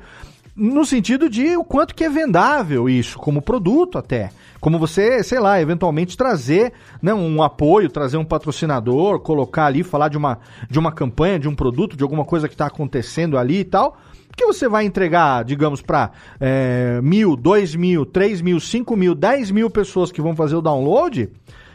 [0.54, 4.32] no sentido de o quanto que é vendável isso, como produto até.
[4.60, 10.10] Como você, sei lá, eventualmente trazer né, um apoio, trazer um patrocinador, colocar ali, falar
[10.10, 10.40] de uma,
[10.70, 13.98] de uma campanha, de um produto, de alguma coisa que está acontecendo ali e tal
[14.36, 19.52] que você vai entregar, digamos, para é, mil, dois mil, três mil, cinco mil, dez
[19.52, 21.30] mil pessoas que vão fazer o download,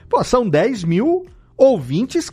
[0.09, 2.31] pô, são dez mil ouvintes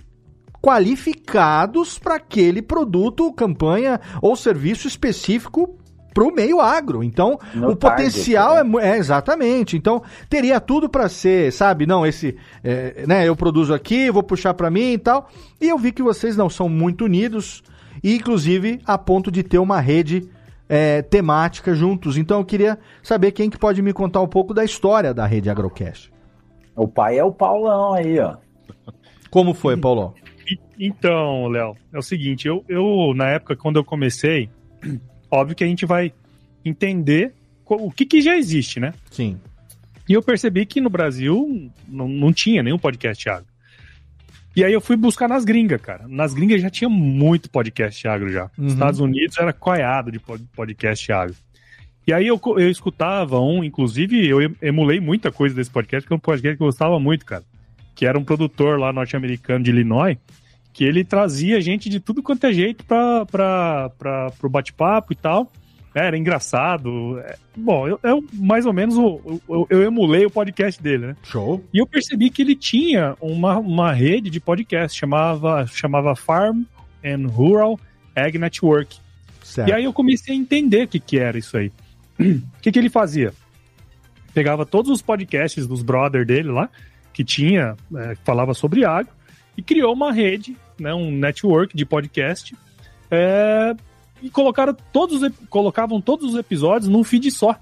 [0.62, 5.78] qualificados para aquele produto, campanha ou serviço específico
[6.16, 7.04] para o meio agro.
[7.04, 8.84] Então, no o potencial target, né?
[8.84, 9.76] é, é, exatamente.
[9.78, 11.86] Então, teria tudo para ser, sabe?
[11.86, 13.28] Não, esse, é, né?
[13.28, 15.30] Eu produzo aqui, vou puxar para mim e tal.
[15.60, 17.62] E eu vi que vocês não são muito unidos,
[18.02, 20.28] e inclusive a ponto de ter uma rede
[20.70, 22.18] é, temática juntos.
[22.18, 25.50] Então, eu queria saber quem que pode me contar um pouco da história da rede
[25.50, 26.15] Agrocast.
[26.76, 28.38] O pai é o Paulão aí, ó.
[29.30, 30.14] Como foi, Paulo?
[30.80, 34.50] Então, Léo, é o seguinte, eu, eu na época quando eu comecei,
[35.32, 36.14] óbvio que a gente vai
[36.64, 37.34] entender
[37.66, 38.94] o que, que já existe, né?
[39.10, 39.40] Sim.
[40.08, 43.48] E eu percebi que no Brasil não, não tinha nenhum podcast agro.
[44.56, 46.08] E aí eu fui buscar nas gringas, cara.
[46.08, 48.50] Nas gringas já tinha muito podcast agro já.
[48.58, 48.68] Uhum.
[48.68, 51.36] Estados Unidos era coiado de podcast agro.
[52.08, 56.16] E aí eu, eu escutava um, inclusive eu emulei muita coisa desse podcast, que é
[56.16, 57.44] um podcast que eu gostava muito, cara.
[57.96, 60.18] Que era um produtor lá norte-americano de Illinois,
[60.72, 65.16] que ele trazia gente de tudo quanto é jeito pra, pra, pra, pro bate-papo e
[65.16, 65.52] tal.
[65.96, 67.18] É, era engraçado.
[67.20, 71.16] É, bom, eu, eu, mais ou menos eu, eu, emulei o podcast dele, né?
[71.24, 71.64] Show.
[71.74, 76.64] E eu percebi que ele tinha uma, uma rede de podcast, chamava, chamava Farm
[77.04, 77.80] and Rural
[78.14, 78.98] Ag Network.
[79.42, 79.70] Certo.
[79.70, 81.72] E aí eu comecei a entender o que, que era isso aí.
[82.20, 83.34] O que, que ele fazia?
[84.34, 86.70] Pegava todos os podcasts dos brother dele lá,
[87.14, 89.14] que tinha, é, falava sobre agro,
[89.58, 92.56] e criou uma rede né, um network de podcast,
[93.10, 93.76] é,
[94.22, 97.60] e colocaram todos, colocavam todos os episódios num feed só.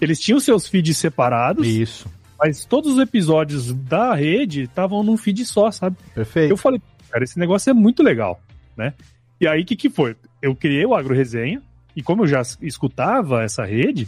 [0.00, 1.66] Eles tinham seus feeds separados.
[1.66, 2.08] Isso.
[2.38, 5.96] Mas todos os episódios da rede estavam num feed só, sabe?
[6.14, 6.50] Perfeito.
[6.50, 6.80] Eu falei,
[7.10, 8.40] cara, esse negócio é muito legal,
[8.76, 8.92] né?
[9.40, 10.16] E aí, o que, que foi?
[10.42, 11.62] Eu criei o Agro Resenha,
[11.96, 14.04] e como eu já escutava essa rede,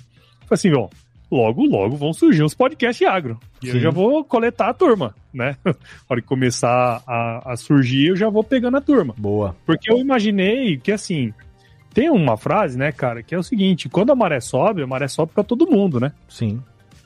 [0.47, 0.89] falei assim, ó,
[1.31, 3.41] logo, logo vão surgir uns podcasts agro.
[3.63, 5.57] E eu já vou coletar a turma, né?
[5.65, 5.75] Na
[6.11, 9.15] hora que começar a, a, surgir, eu já vou pegando a turma.
[9.17, 9.57] Boa.
[9.65, 11.33] Porque eu imaginei que, assim,
[11.93, 15.09] tem uma frase, né, cara, que é o seguinte: quando a maré sobe, a maré
[15.09, 16.13] sobe para todo mundo, né?
[16.29, 16.63] Sim.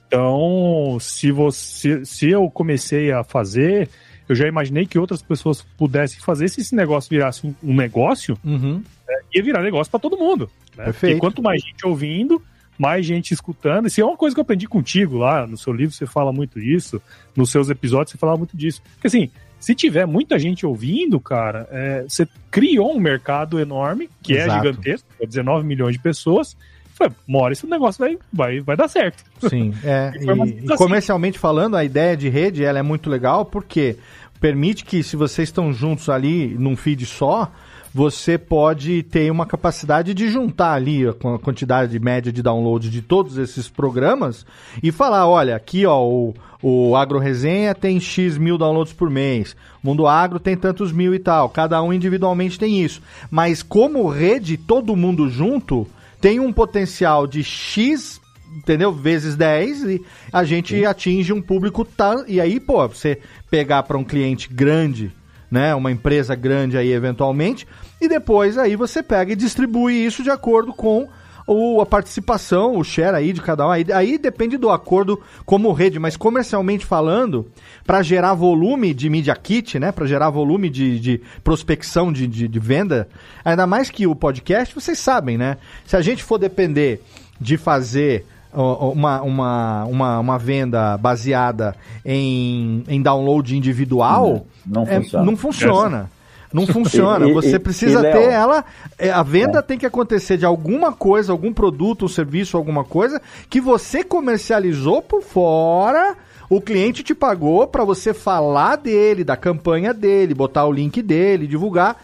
[0.06, 3.88] Então, se você, se eu comecei a fazer,
[4.28, 6.48] eu já imaginei que outras pessoas pudessem fazer.
[6.48, 8.82] Se esse negócio virasse um, um negócio, uhum.
[9.08, 10.50] é, ia virar negócio para todo mundo.
[10.76, 10.84] Né?
[10.84, 11.14] Perfeito.
[11.14, 12.42] Porque quanto mais gente ouvindo,
[12.78, 13.86] mais gente escutando.
[13.86, 16.58] Isso é uma coisa que eu aprendi contigo lá no seu livro, você fala muito
[16.58, 17.00] isso,
[17.36, 18.82] nos seus episódios você fala muito disso.
[18.94, 24.36] Porque assim, se tiver muita gente ouvindo, cara, é, você criou um mercado enorme, que
[24.36, 24.66] é Exato.
[24.66, 26.56] é gigantesco, 19 milhões de pessoas.
[26.94, 29.22] Foi, uma hora esse negócio vai, vai, vai dar certo.
[29.48, 30.12] Sim, é.
[30.16, 30.76] e, e, assim.
[30.76, 33.96] comercialmente falando, a ideia de rede ela é muito legal porque
[34.40, 37.52] permite que se vocês estão juntos ali num feed só,
[37.94, 43.36] você pode ter uma capacidade de juntar ali a quantidade média de download de todos
[43.36, 44.46] esses programas
[44.82, 49.54] e falar, olha, aqui ó, o, o Agro Resenha tem X mil downloads por mês,
[49.82, 53.02] Mundo Agro tem tantos mil e tal, cada um individualmente tem isso.
[53.30, 55.86] Mas como rede, todo mundo junto
[56.20, 58.20] tem um potencial de X
[58.54, 58.92] entendeu?
[58.92, 60.84] Vezes 10 e a gente Sim.
[60.84, 63.18] atinge um público tá, e aí, pô, você
[63.50, 65.10] pegar para um cliente grande
[65.52, 67.68] né, uma empresa grande aí eventualmente,
[68.00, 71.08] e depois aí você pega e distribui isso de acordo com
[71.46, 73.70] o, a participação, o share aí de cada um.
[73.70, 77.46] Aí, aí depende do acordo como rede, mas comercialmente falando,
[77.84, 79.92] para gerar volume de media kit, né?
[79.92, 83.08] Para gerar volume de, de prospecção de, de, de, venda,
[83.44, 85.58] ainda mais que o podcast, vocês sabem, né?
[85.84, 87.02] Se a gente for depender
[87.40, 88.24] de fazer
[88.54, 91.74] uma, uma, uma, uma venda baseada
[92.04, 95.24] em, em download individual, Não, não é- funciona.
[95.24, 96.10] não funciona.
[96.52, 97.26] Não funciona.
[97.28, 98.62] E- Você e- precisa e, ter ela.
[98.98, 103.20] é, A venda tem que acontecer de alguma coisa, algum produto, um serviço, alguma coisa
[103.48, 106.14] que você comercializou por fora.
[106.50, 111.46] O cliente te pagou para você falar dele, da campanha dele, botar o link dele,
[111.46, 111.96] divulgar.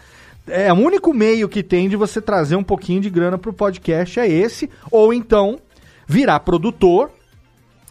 [0.47, 4.19] É o único meio que tem de você trazer um pouquinho de grana pro podcast
[4.19, 5.59] é esse, ou então
[6.09, 7.11] virar produtor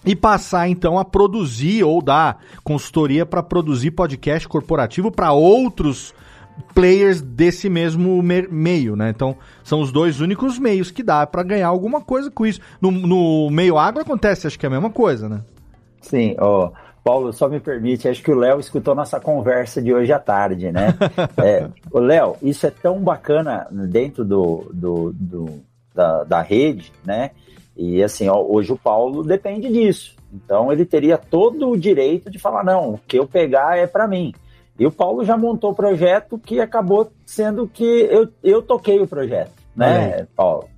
[0.05, 6.13] e passar então a produzir ou dar consultoria para produzir podcast corporativo para outros
[6.75, 9.11] players desse mesmo me- meio, né?
[9.11, 12.61] Então, são os dois únicos meios que dá para ganhar alguma coisa com isso.
[12.81, 15.41] No, no meio agro acontece, acho que é a mesma coisa, né?
[16.01, 16.71] Sim, ó,
[17.05, 20.73] Paulo, só me permite, acho que o Léo escutou nossa conversa de hoje à tarde,
[20.73, 20.95] né?
[21.39, 25.61] é, o Léo, isso é tão bacana dentro do, do, do-
[25.95, 27.31] da, da rede, né?
[27.79, 30.17] E assim, ó, hoje o Paulo depende disso.
[30.35, 34.09] Então ele teria todo o direito de falar, não, o que eu pegar é para
[34.09, 34.35] mim.
[34.77, 39.07] E o Paulo já montou o projeto que acabou sendo que eu, eu toquei o
[39.07, 40.69] projeto, né, Paulo?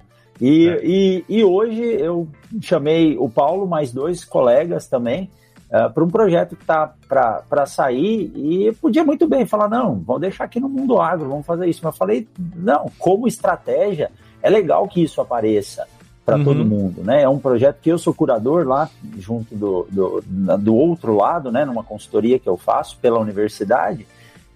[0.41, 2.29] E, e, e hoje eu
[2.61, 5.29] chamei o Paulo, mais dois colegas também,
[5.69, 10.23] para um projeto que está para sair e eu podia muito bem falar, não, vamos
[10.23, 11.81] deixar aqui no mundo agro, vamos fazer isso.
[11.83, 14.11] Mas eu falei, não, como estratégia,
[14.43, 15.87] é legal que isso apareça
[16.31, 16.45] para Uhum.
[16.45, 17.23] todo mundo, né?
[17.23, 20.23] É um projeto que eu sou curador lá, junto do, do,
[20.59, 21.65] do outro lado, né?
[21.65, 24.07] Numa consultoria que eu faço pela universidade.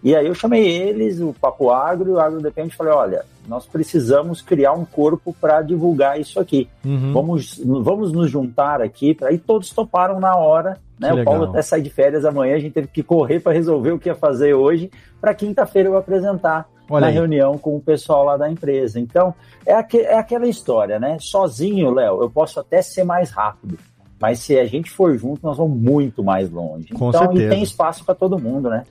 [0.02, 3.24] E aí eu chamei eles, o Papo Agro e o Agro Depende, e falei, olha,
[3.48, 6.68] nós precisamos criar um corpo para divulgar isso aqui.
[6.84, 7.12] Uhum.
[7.12, 9.28] Vamos, vamos nos juntar aqui, pra...
[9.28, 11.10] aí todos toparam na hora, né?
[11.10, 11.54] Que O Paulo legal.
[11.54, 14.14] até sai de férias amanhã, a gente teve que correr para resolver o que ia
[14.14, 17.14] fazer hoje, para quinta-feira eu apresentar Olha na aí.
[17.14, 19.00] reunião com o pessoal lá da empresa.
[19.00, 21.16] Então, é, aque- é aquela história, né?
[21.20, 23.78] Sozinho, Léo, eu posso até ser mais rápido.
[24.20, 26.88] Mas se a gente for junto, nós vamos muito mais longe.
[26.94, 27.44] Com então, certeza.
[27.44, 28.84] e tem espaço para todo mundo, né?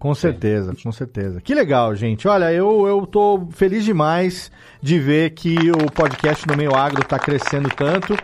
[0.00, 1.42] Com certeza, com certeza.
[1.42, 2.26] Que legal, gente.
[2.26, 7.18] Olha, eu, eu tô feliz demais de ver que o podcast no meio agro tá
[7.18, 8.16] crescendo tanto.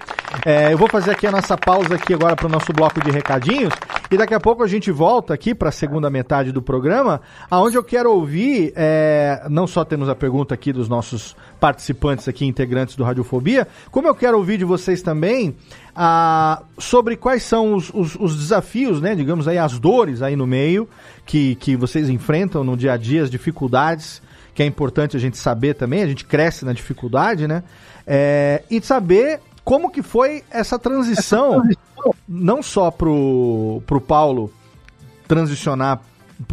[0.45, 3.11] É, eu vou fazer aqui a nossa pausa aqui agora para o nosso bloco de
[3.11, 3.74] recadinhos
[4.11, 7.20] e daqui a pouco a gente volta aqui para a segunda metade do programa,
[7.51, 12.47] aonde eu quero ouvir, é, não só temos a pergunta aqui dos nossos participantes aqui,
[12.47, 15.55] integrantes do Radiofobia, como eu quero ouvir de vocês também
[15.97, 20.47] ah, sobre quais são os, os- os desafios, né, digamos aí, as dores aí no
[20.47, 20.87] meio
[21.25, 24.21] que, que vocês enfrentam no dia a dia, as dificuldades,
[24.55, 27.63] que é importante a gente saber também, a gente cresce na dificuldade, né?
[28.07, 31.63] É, e saber como que foi essa transição,
[32.29, 34.53] não só pro, pro Paulo
[35.27, 36.01] transicionar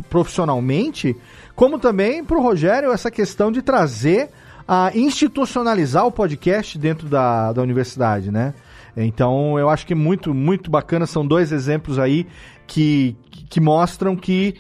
[0.09, 1.15] profissionalmente,
[1.55, 4.29] como também pro Rogério essa questão de trazer
[4.67, 8.53] a institucionalizar o podcast dentro da, da universidade, né?
[8.95, 12.27] Então eu acho que é muito, muito bacana, são dois exemplos aí
[12.67, 13.15] que,
[13.49, 14.55] que mostram que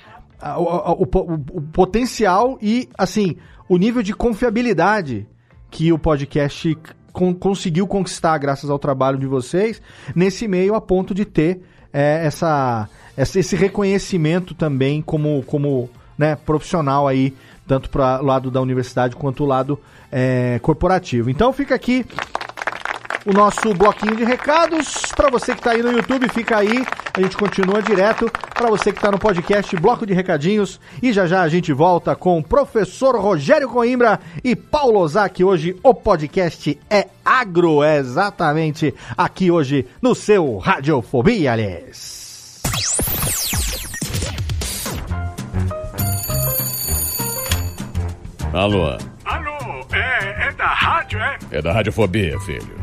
[0.57, 3.35] o, o- o- o potencial e, assim,
[3.69, 5.27] o nível de confiabilidade
[5.69, 6.77] que o podcast
[7.11, 9.81] con- conseguiu conquistar graças ao trabalho de vocês
[10.15, 11.61] nesse meio a ponto de ter
[11.93, 17.33] é, essa- esse reconhecimento também como, como né, profissional aí,
[17.67, 19.79] tanto para o lado da universidade quanto o lado
[20.11, 21.29] é, corporativo.
[21.29, 22.03] Então fica aqui
[23.25, 25.11] o nosso bloquinho de recados.
[25.15, 26.85] Para você que está aí no YouTube, fica aí.
[27.13, 28.29] A gente continua direto.
[28.53, 30.79] Para você que está no podcast, bloco de recadinhos.
[31.01, 35.43] E já já a gente volta com o professor Rogério Coimbra e Paulo Ozaki.
[35.43, 42.61] Hoje o podcast é agro, é exatamente aqui hoje no seu Radiofobia, aliás.
[48.53, 48.85] Alô,
[49.25, 51.37] Alô, é, é da rádio, é?
[51.51, 52.82] é da Radiofobia, filho.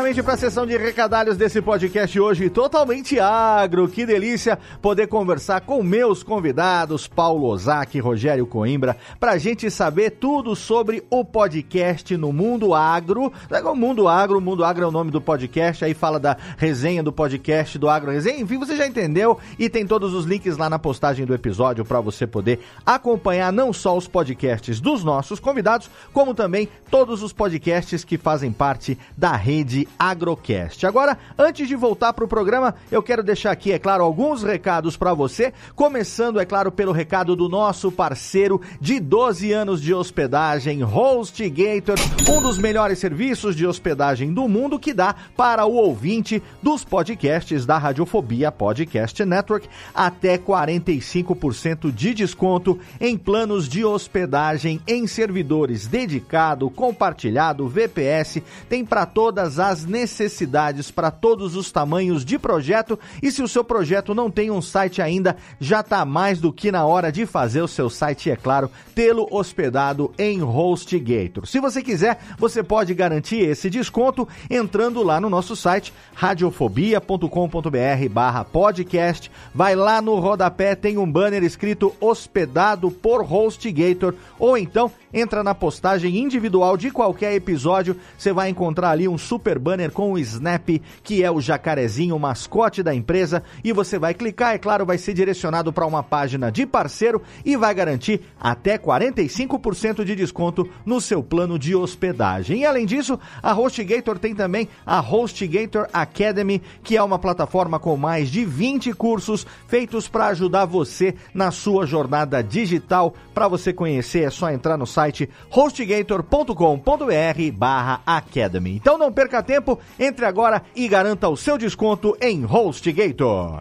[0.00, 3.86] Rapidamente para a sessão de recadalhos desse podcast hoje, totalmente agro.
[3.86, 9.70] Que delícia poder conversar com meus convidados, Paulo Ozaki e Rogério Coimbra, para a gente
[9.70, 13.30] saber tudo sobre o podcast no Mundo Agro.
[13.50, 17.02] O Mundo Agro, o Mundo Agro é o nome do podcast, aí fala da resenha
[17.02, 18.40] do podcast do Agro Resenha.
[18.40, 22.00] Enfim, você já entendeu e tem todos os links lá na postagem do episódio para
[22.00, 28.02] você poder acompanhar não só os podcasts dos nossos convidados, como também todos os podcasts
[28.02, 30.86] que fazem parte da rede Agrocast.
[30.86, 34.96] Agora, antes de voltar para o programa, eu quero deixar aqui, é claro, alguns recados
[34.96, 35.52] para você.
[35.74, 41.96] Começando, é claro, pelo recado do nosso parceiro de 12 anos de hospedagem, HostGator,
[42.28, 47.64] um dos melhores serviços de hospedagem do mundo que dá para o ouvinte dos podcasts
[47.64, 56.68] da Radiofobia Podcast Network até 45% de desconto em planos de hospedagem em servidores dedicado,
[56.70, 62.98] compartilhado, VPS, tem para todas todas as necessidades para todos os tamanhos de projeto.
[63.22, 66.70] E se o seu projeto não tem um site ainda, já está mais do que
[66.70, 71.46] na hora de fazer o seu site e, é claro, tê-lo hospedado em HostGator.
[71.46, 78.44] Se você quiser, você pode garantir esse desconto entrando lá no nosso site radiofobia.com.br barra
[78.44, 79.30] podcast.
[79.54, 85.54] Vai lá no rodapé, tem um banner escrito hospedado por HostGator ou então entra na
[85.54, 90.68] postagem individual de qualquer episódio, você vai encontrar ali um super banner com o Snap,
[91.02, 94.98] que é o jacarezinho, o mascote da empresa, e você vai clicar, é claro, vai
[94.98, 101.00] ser direcionado para uma página de parceiro e vai garantir até 45% de desconto no
[101.00, 102.60] seu plano de hospedagem.
[102.60, 107.96] E além disso, a HostGator tem também a HostGator Academy, que é uma plataforma com
[107.96, 113.14] mais de 20 cursos feitos para ajudar você na sua jornada digital.
[113.34, 118.74] Para você conhecer, é só entrar no site hostgator.com.br barra Academy.
[118.74, 119.59] Então não perca tempo,
[119.98, 123.58] entre agora e garanta o seu desconto em HostGator.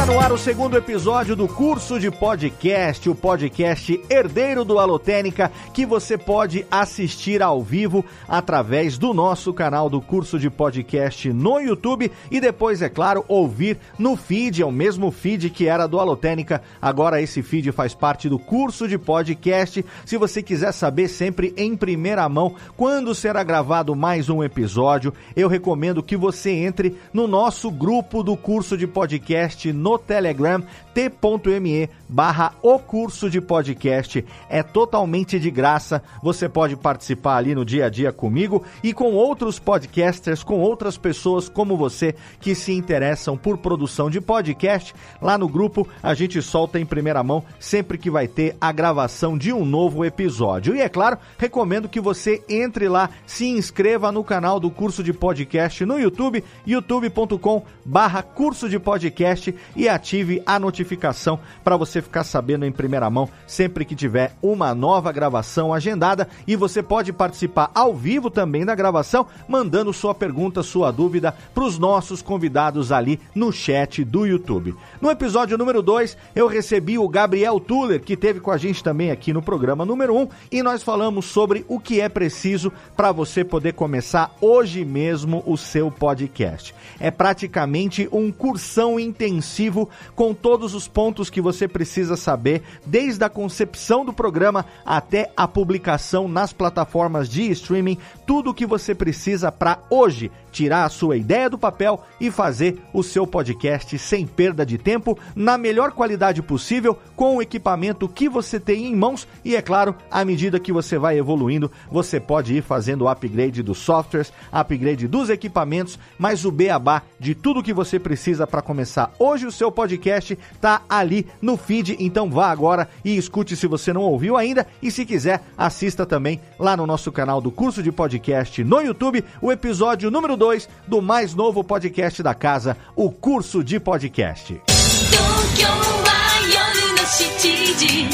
[0.00, 4.78] E tá no ar o segundo episódio do curso de podcast, o podcast Herdeiro do
[4.78, 11.30] Alotênica, que você pode assistir ao vivo através do nosso canal do curso de podcast
[11.34, 15.86] no YouTube e depois, é claro, ouvir no feed, é o mesmo feed que era
[15.86, 16.62] do Alotênica.
[16.80, 19.84] Agora esse feed faz parte do curso de podcast.
[20.06, 25.46] Se você quiser saber sempre em primeira mão quando será gravado mais um episódio, eu
[25.46, 30.62] recomendo que você entre no nosso grupo do curso de podcast no Telegram,
[30.94, 34.24] t.me barra o curso de podcast.
[34.48, 36.02] É totalmente de graça.
[36.22, 40.96] Você pode participar ali no dia a dia comigo e com outros podcasters, com outras
[40.96, 44.94] pessoas como você que se interessam por produção de podcast.
[45.22, 49.38] Lá no grupo a gente solta em primeira mão sempre que vai ter a gravação
[49.38, 50.74] de um novo episódio.
[50.74, 55.12] E é claro, recomendo que você entre lá, se inscreva no canal do curso de
[55.12, 62.22] podcast no YouTube, youtube.com barra curso de podcast e ative a notificação para você ficar
[62.22, 67.70] sabendo em primeira mão sempre que tiver uma nova gravação agendada e você pode participar
[67.74, 73.18] ao vivo também da gravação, mandando sua pergunta, sua dúvida para os nossos convidados ali
[73.34, 74.74] no chat do YouTube.
[75.00, 79.10] No episódio número 2, eu recebi o Gabriel Tuller, que teve com a gente também
[79.10, 83.12] aqui no programa número 1, um, e nós falamos sobre o que é preciso para
[83.12, 86.74] você poder começar hoje mesmo o seu podcast.
[86.98, 89.69] É praticamente um cursão intensivo
[90.14, 95.46] com todos os pontos que você precisa saber, desde a concepção do programa até a
[95.46, 101.16] publicação nas plataformas de streaming, tudo o que você precisa para hoje tirar a sua
[101.16, 106.42] ideia do papel e fazer o seu podcast sem perda de tempo, na melhor qualidade
[106.42, 110.72] possível, com o equipamento que você tem em mãos e, é claro, à medida que
[110.72, 116.44] você vai evoluindo, você pode ir fazendo o upgrade dos softwares, upgrade dos equipamentos, mas
[116.44, 121.26] o beabá de tudo que você precisa para começar hoje o seu podcast tá ali
[121.40, 125.42] no feed, então vá agora e escute se você não ouviu ainda e se quiser,
[125.56, 130.36] assista também lá no nosso canal do curso de podcast no YouTube, o episódio número
[130.40, 134.58] 2 do mais novo podcast da casa, o curso de podcast.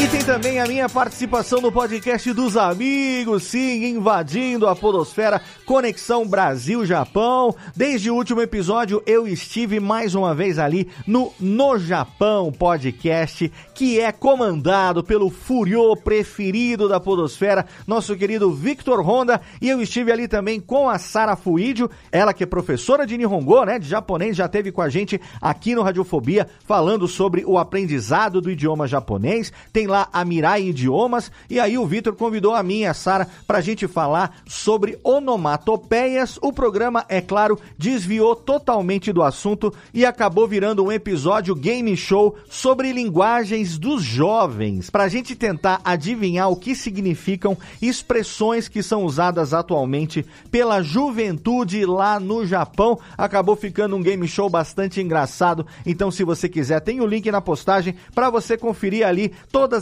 [0.07, 6.25] E tem também a minha participação no podcast dos amigos, sim, invadindo a podosfera Conexão
[6.25, 7.53] Brasil-Japão.
[7.75, 13.99] Desde o último episódio eu estive mais uma vez ali no No Japão podcast, que
[13.99, 20.29] é comandado pelo Furiô preferido da podosfera, nosso querido Victor Honda, e eu estive ali
[20.29, 24.47] também com a Sara Fuidio, ela que é professora de Nihongo, né, de japonês, já
[24.47, 29.89] teve com a gente aqui no Radiofobia falando sobre o aprendizado do idioma japonês tem
[29.89, 33.61] lá a Mirai Idiomas, e aí o Vitor convidou a mim e a Sara pra
[33.61, 36.39] gente falar sobre onomatopeias.
[36.43, 42.37] O programa, é claro, desviou totalmente do assunto e acabou virando um episódio game show
[42.49, 49.55] sobre linguagens dos jovens, pra gente tentar adivinhar o que significam expressões que são usadas
[49.55, 52.99] atualmente pela juventude lá no Japão.
[53.17, 55.67] Acabou ficando um game show bastante engraçado.
[55.85, 59.33] Então, se você quiser, tem o link na postagem para você conferir ali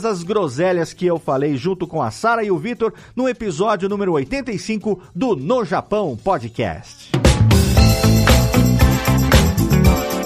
[0.05, 4.13] as groselhas que eu falei junto com a Sara e o Vitor no episódio número
[4.13, 7.11] 85 do No Japão Podcast.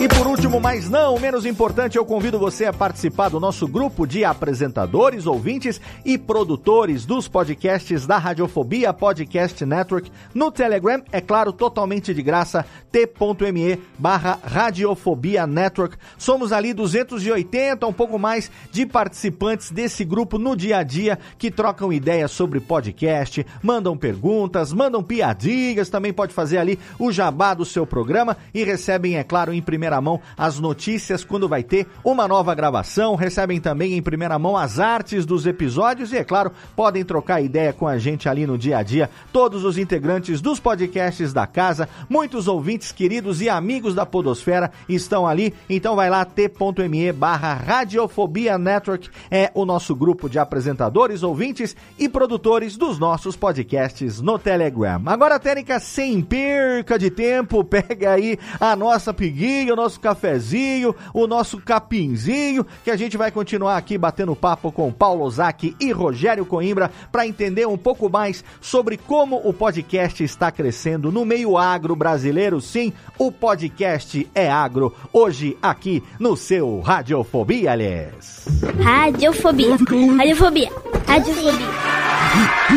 [0.01, 4.07] E por último, mas não menos importante, eu convido você a participar do nosso grupo
[4.07, 11.51] de apresentadores, ouvintes e produtores dos podcasts da Radiofobia Podcast Network no Telegram, é claro,
[11.51, 15.97] totalmente de graça, t.me barra Radiofobia Network.
[16.17, 21.51] Somos ali 280, um pouco mais, de participantes desse grupo no dia a dia que
[21.51, 27.65] trocam ideias sobre podcast, mandam perguntas, mandam piadinhas, também pode fazer ali o jabá do
[27.65, 32.27] seu programa e recebem, é claro, em primeira mão as notícias quando vai ter uma
[32.27, 37.03] nova gravação, recebem também em primeira mão as artes dos episódios e, é claro, podem
[37.03, 39.09] trocar ideia com a gente ali no dia a dia.
[39.31, 45.25] Todos os integrantes dos podcasts da casa, muitos ouvintes queridos e amigos da Podosfera estão
[45.25, 51.75] ali, então vai lá t.me barra Radiofobia Network, é o nosso grupo de apresentadores, ouvintes
[51.97, 55.01] e produtores dos nossos podcasts no Telegram.
[55.05, 61.57] Agora, Técnica, sem perca de tempo, pega aí a nossa piguinha, nosso cafezinho, o nosso
[61.57, 66.91] capinzinho, que a gente vai continuar aqui batendo papo com Paulo Zac e Rogério Coimbra
[67.11, 72.59] para entender um pouco mais sobre como o podcast está crescendo no meio agro brasileiro.
[72.59, 74.93] Sim, o podcast é agro.
[75.13, 78.45] Hoje aqui no seu Radiofobia, aliás.
[78.83, 79.77] Radiofobia.
[80.17, 80.69] Radiofobia.
[81.07, 81.69] Radiofobia.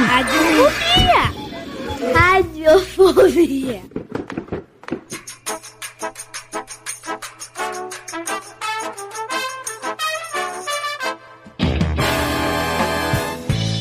[0.09, 1.43] Radiofobia.
[2.15, 3.83] Radiofobia.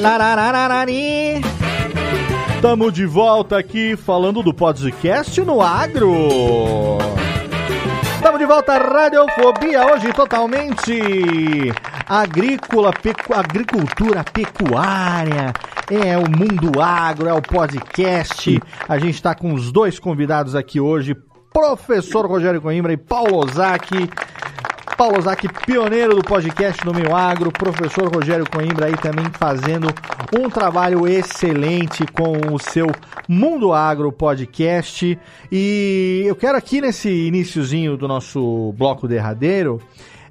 [0.01, 1.41] Lararararari.
[2.59, 6.97] Tamo de volta aqui falando do podcast no agro.
[8.19, 11.71] Tamo de volta, Radiofobia, hoje totalmente
[12.09, 15.53] agrícola, pecu, agricultura pecuária,
[15.89, 18.59] é o mundo agro, é o podcast.
[18.89, 21.15] A gente está com os dois convidados aqui hoje,
[21.53, 24.09] professor Rogério Coimbra e Paulo Ozaki.
[25.01, 29.87] Paulo Ozaki, pioneiro do podcast no meio agro, professor Rogério Coimbra aí também fazendo
[30.39, 32.85] um trabalho excelente com o seu
[33.27, 35.17] Mundo Agro podcast.
[35.51, 39.81] E eu quero aqui nesse iníciozinho do nosso bloco derradeiro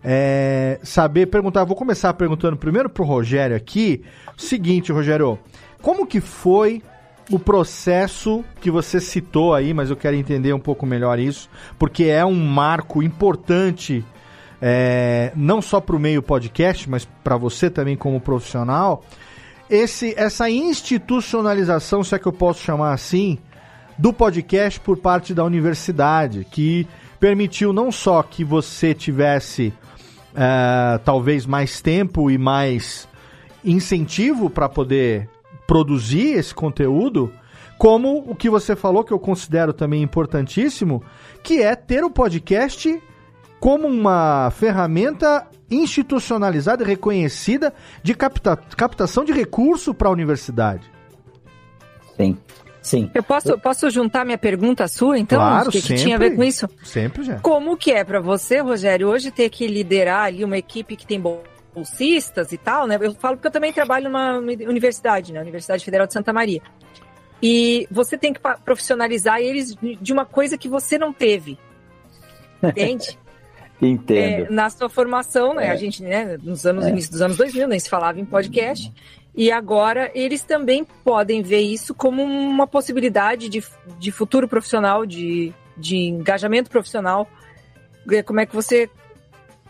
[0.05, 4.05] é, saber, perguntar, vou começar perguntando primeiro pro Rogério aqui,
[4.39, 5.37] o seguinte, Rogério,
[5.83, 6.81] como que foi
[7.29, 12.05] o processo que você citou aí, mas eu quero entender um pouco melhor isso, porque
[12.05, 14.05] é um marco importante
[14.61, 19.04] é, não só para o meio podcast, mas para você também como profissional,
[19.68, 23.38] esse, essa institucionalização, se é que eu posso chamar assim,
[23.96, 26.86] do podcast por parte da universidade, que
[27.18, 29.72] permitiu não só que você tivesse
[30.34, 33.08] é, talvez mais tempo e mais
[33.64, 35.28] incentivo para poder
[35.66, 37.32] produzir esse conteúdo,
[37.78, 41.02] como o que você falou, que eu considero também importantíssimo,
[41.42, 43.00] que é ter o podcast
[43.61, 50.90] como uma ferramenta institucionalizada e reconhecida de capta captação de recurso para a universidade.
[52.16, 52.36] Sim.
[52.82, 53.11] Sim.
[53.14, 55.38] Eu posso, posso juntar minha pergunta à sua, então?
[55.38, 56.66] Claro, o que, sempre, que tinha a ver com isso?
[56.82, 57.38] Sempre já.
[57.40, 61.20] Como que é para você, Rogério, hoje ter que liderar ali uma equipe que tem
[61.74, 62.98] bolsistas e tal, né?
[62.98, 65.40] Eu falo porque eu também trabalho numa universidade, né?
[65.42, 66.62] Universidade Federal de Santa Maria.
[67.42, 71.58] E você tem que profissionalizar eles de uma coisa que você não teve.
[72.64, 73.18] Entende?
[73.81, 74.47] Entendo.
[74.47, 75.66] É, na sua formação, né?
[75.66, 75.70] É.
[75.70, 76.91] A gente, né, nos anos, É.
[76.91, 78.93] início dos anos 2000, nem se falava em podcast.
[79.35, 83.62] E agora eles também podem ver isso como uma possibilidade de,
[83.99, 87.28] de futuro profissional, de, de engajamento profissional.
[88.11, 88.91] É, Como é que você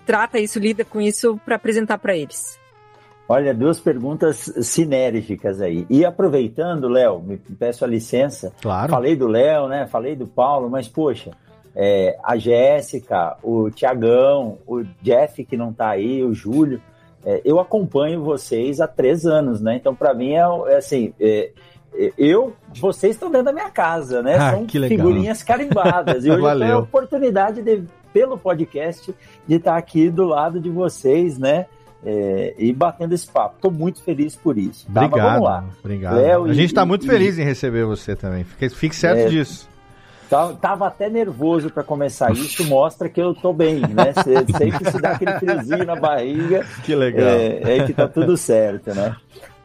[0.07, 2.59] trata isso, lida com isso para apresentar para eles?
[3.29, 5.87] Olha, duas perguntas sinérgicas aí.
[5.89, 8.53] E aproveitando, Léo, me peço a licença.
[8.61, 8.91] Claro.
[8.91, 9.87] Falei do Léo, né?
[9.87, 11.31] Falei do Paulo, mas poxa,
[11.75, 16.81] é, a Jéssica, o Tiagão, o Jeff que não tá aí, o Júlio,
[17.25, 19.77] é, eu acompanho vocês há três anos, né?
[19.77, 21.12] Então, para mim é, é assim.
[21.21, 21.51] é,
[21.95, 24.37] é, eu, vocês estão dentro da minha casa, né?
[24.37, 26.25] Ah, São figurinhas carimbadas.
[26.25, 27.83] E hoje eu tenho a oportunidade de,
[28.13, 29.14] pelo podcast,
[29.47, 31.67] de estar aqui do lado de vocês, né?
[32.05, 33.57] é, e batendo esse papo.
[33.57, 34.87] Estou muito feliz por isso.
[34.87, 35.03] Tá?
[35.03, 35.29] Mas Obrigado.
[35.33, 35.64] vamos lá.
[35.80, 36.17] Obrigado.
[36.17, 38.45] Léo a gente está muito e- feliz em receber você também.
[38.45, 39.68] Fique, fique certo É, disso.
[40.61, 42.31] Tava até nervoso para começar.
[42.33, 44.13] Isso mostra que eu tô bem, né?
[44.23, 46.65] Cê- Sempre se dá aquele friozinho na barriga.
[46.85, 47.29] Que legal.
[47.29, 49.17] É, é que tá tudo certo, né?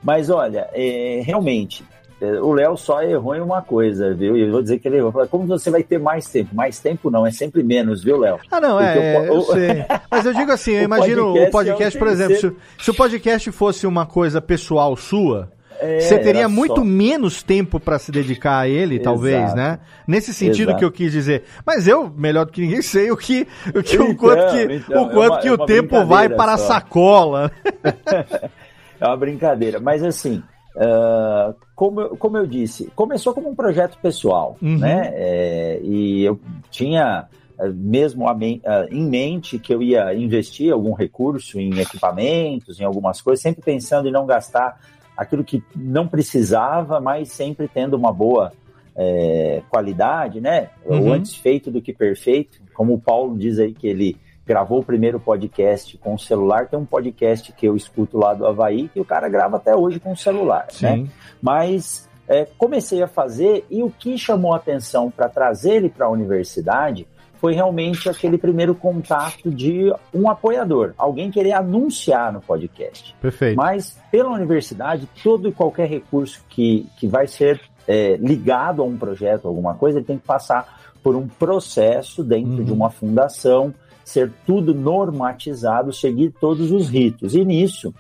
[0.04, 1.84] Mas olha, é, realmente,
[2.22, 4.36] é, o Léo só errou em uma coisa, viu?
[4.38, 5.12] E eu vou dizer que ele errou.
[5.28, 6.56] Como você vai ter mais tempo?
[6.56, 8.40] Mais tempo não, é sempre menos, viu, Léo?
[8.50, 9.86] Ah, não, Porque é, eu sei.
[10.10, 12.92] Mas eu digo assim, eu imagino o podcast podcast, é um por exemplo, se, se
[12.92, 16.84] o podcast fosse uma coisa pessoal sua, É, você teria muito só.
[16.84, 19.56] menos tempo para se dedicar a ele, talvez, Exato.
[19.56, 19.80] né?
[20.08, 20.80] Nesse sentido Exato.
[20.80, 21.44] que eu quis dizer.
[21.66, 24.74] Mas eu, melhor do que ninguém, sei o que, o, que, o Então, quanto que,
[24.76, 26.68] então, o, quanto é uma- que é o uma tempo vai para a só.
[26.68, 27.52] sacola.
[29.00, 29.80] É uma brincadeira.
[29.80, 30.42] Mas assim,
[30.78, 34.78] ah, como, eu- como eu disse, começou como um projeto pessoal, Uhum.
[34.78, 35.12] né?
[35.14, 36.40] É, e eu
[36.72, 37.26] tinha
[37.60, 42.84] ah, mesmo a ah, em mente que eu ia investir algum recurso em equipamentos, em
[42.86, 44.80] algumas coisas, sempre pensando em não gastar
[45.18, 48.52] aquilo que não precisava, mas sempre tendo uma boa
[48.96, 50.70] é, qualidade, né?
[50.86, 51.10] Uhum.
[51.10, 54.86] O antes feito do que perfeito, como o Paulo diz aí que ele gravou o
[54.86, 59.00] primeiro podcast com o celular, tem um podcast que eu escuto lá do Havaí que
[59.00, 60.98] o cara grava até hoje com o celular, né?
[60.98, 61.10] Sim.
[61.42, 66.06] Mas é, comecei a fazer e o que chamou a atenção para trazer ele para
[66.06, 67.08] a universidade
[67.40, 73.16] foi realmente aquele primeiro contato de um apoiador, alguém querer anunciar no podcast.
[73.22, 73.58] Perfeito.
[73.58, 78.98] Mas pela universidade, todo e qualquer recurso que, que vai ser é, ligado a um
[78.98, 84.32] projeto, alguma coisa, ele tem que passar por um processo dentro de uma fundação, ser
[84.46, 87.36] tudo normatizado, seguir todos os ritos.
[87.36, 87.94] E nisso,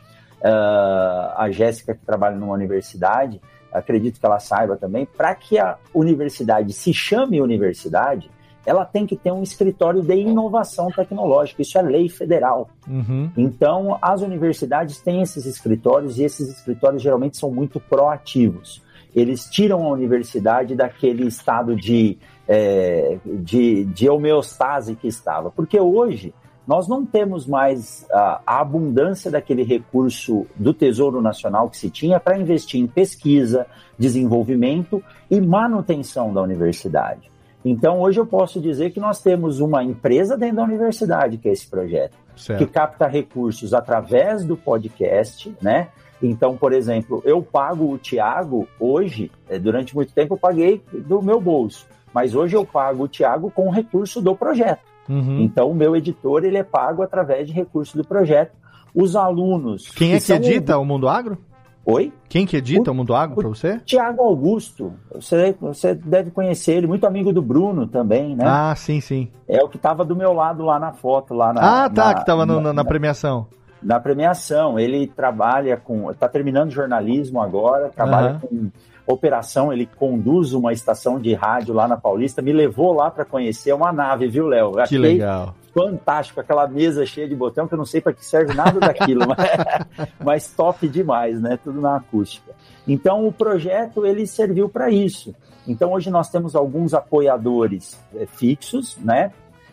[0.43, 3.39] ah, a Jéssica, que trabalha numa universidade,
[3.71, 8.29] acredito que ela saiba também, para que a universidade se chame universidade,
[8.65, 11.61] ela tem que ter um escritório de inovação tecnológica.
[11.61, 12.69] Isso é lei federal.
[12.87, 13.29] Uhum.
[13.37, 18.81] Então, as universidades têm esses escritórios e esses escritórios geralmente são muito proativos.
[19.15, 22.17] Eles tiram a universidade daquele estado de,
[22.47, 25.51] é, de, de homeostase que estava.
[25.51, 26.33] Porque hoje
[26.67, 32.19] nós não temos mais a, a abundância daquele recurso do Tesouro Nacional que se tinha
[32.19, 33.67] para investir em pesquisa,
[33.97, 37.34] desenvolvimento e manutenção da universidade.
[37.65, 41.51] Então, hoje eu posso dizer que nós temos uma empresa dentro da universidade, que é
[41.51, 42.59] esse projeto Certo.
[42.59, 45.87] que capta recursos através do podcast, né?
[46.21, 51.21] Então, por exemplo, eu pago o Tiago hoje, eh, durante muito tempo eu paguei do
[51.21, 54.81] meu bolso, mas hoje eu pago o Tiago com recurso do projeto.
[55.09, 55.39] Uhum.
[55.41, 58.51] Então, o meu editor ele é pago através de recurso do projeto.
[58.93, 59.89] Os alunos.
[59.89, 61.37] Quem é que são- edita o Mundo Agro?
[61.85, 62.11] Oi?
[62.27, 63.79] Quem que edita o, Mundo Agro para você?
[63.85, 68.43] Tiago Augusto, você, você deve conhecer ele, muito amigo do Bruno também, né?
[68.47, 69.29] Ah, sim, sim.
[69.47, 71.83] É o que estava do meu lado lá na foto, lá na.
[71.85, 73.45] ah, tá, na- que tava no- na, na- na premiação.
[73.83, 74.79] na premiação.
[74.79, 76.09] Ele trabalha com.
[76.09, 78.39] Está terminando jornalismo agora, trabalha Aham.
[78.39, 78.71] com
[79.13, 83.71] operação, ele conduz uma estação de rádio lá na Paulista, me levou lá para conhecer
[83.73, 84.71] uma nave, viu, Léo?
[84.87, 85.53] Que legal.
[85.75, 89.25] Fantástico, aquela mesa cheia de botão, que eu não sei para que serve nada daquilo,
[89.27, 91.59] mas, mas top demais, né?
[91.61, 92.53] Tudo na acústica.
[92.87, 95.35] Então, o projeto ele serviu para isso.
[95.67, 99.31] Então, hoje nós temos alguns apoiadores eh, fixos, né?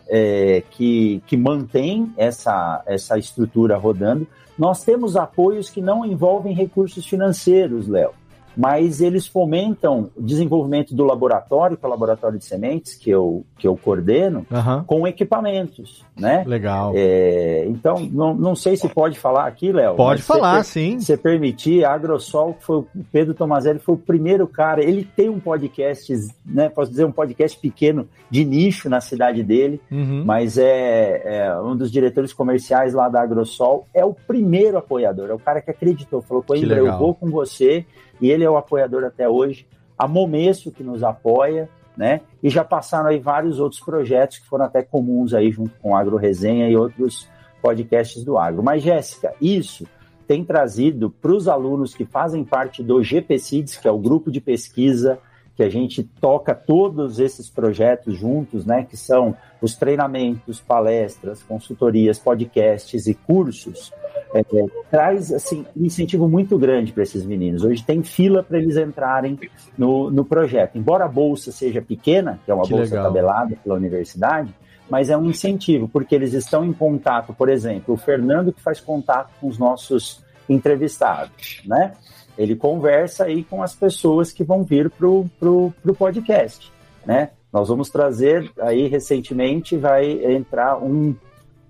[0.09, 4.27] é, que, que mantém essa, essa estrutura rodando.
[4.59, 8.13] Nós temos apoios que não envolvem recursos financeiros, Léo,
[8.57, 13.45] mas eles fomentam o desenvolvimento do laboratório, que é o laboratório de sementes, que eu,
[13.59, 14.85] que eu coordeno, Aham.
[14.87, 16.45] com equipamentos, né?
[16.47, 16.93] Legal.
[16.95, 19.95] É, então, não, não sei se pode falar aqui, Léo.
[19.97, 21.01] Pode se falar, sim.
[21.01, 24.83] Se permitir, a Agrosol, que foi o Pedro Tomazelli, foi o primeiro cara.
[24.85, 26.13] Ele tem um podcast,
[26.45, 26.69] né?
[26.69, 30.23] Posso dizer, um podcast pequeno de nicho na cidade dele, Uhum.
[30.25, 33.87] mas é, é um dos diretores comerciais lá da Agrosol.
[33.95, 37.85] É o primeiro apoiador, é o cara que acreditou, falou: Coimbra, eu vou com você,
[38.31, 39.67] ele é o apoiador até hoje.
[39.99, 42.21] A Momesso, que nos apoia, né?
[42.43, 46.17] E já passaram aí vários outros projetos que foram até comuns aí junto com Agro
[46.17, 47.29] Resenha e outros
[47.61, 48.63] podcasts do agro.
[48.63, 49.87] Mas, Jéssica, isso
[50.27, 54.41] tem trazido para os alunos que fazem parte do GPCIDS, que é o grupo de
[54.41, 55.19] pesquisa
[55.55, 58.85] que a gente toca todos esses projetos juntos, né?
[58.89, 63.93] Que são os treinamentos, palestras, consultorias, podcasts e cursos.
[64.35, 64.43] É,
[64.91, 67.65] traz assim um incentivo muito grande para esses meninos.
[67.65, 69.39] Hoje tem fila para eles entrarem
[69.77, 70.77] no, no projeto.
[70.77, 73.05] Embora a bolsa seja pequena, que é uma Que bolsa legal.
[73.05, 74.55] tabelada pela universidade,
[74.89, 78.81] mas é um incentivo, porque eles estão em contato, por exemplo, o Fernando que faz
[78.81, 81.93] contato com os nossos entrevistados, né?
[82.37, 86.73] Ele conversa aí com as pessoas que vão vir para o podcast,
[87.07, 87.31] né?
[87.53, 91.15] Nós vamos trazer aí recentemente vai entrar um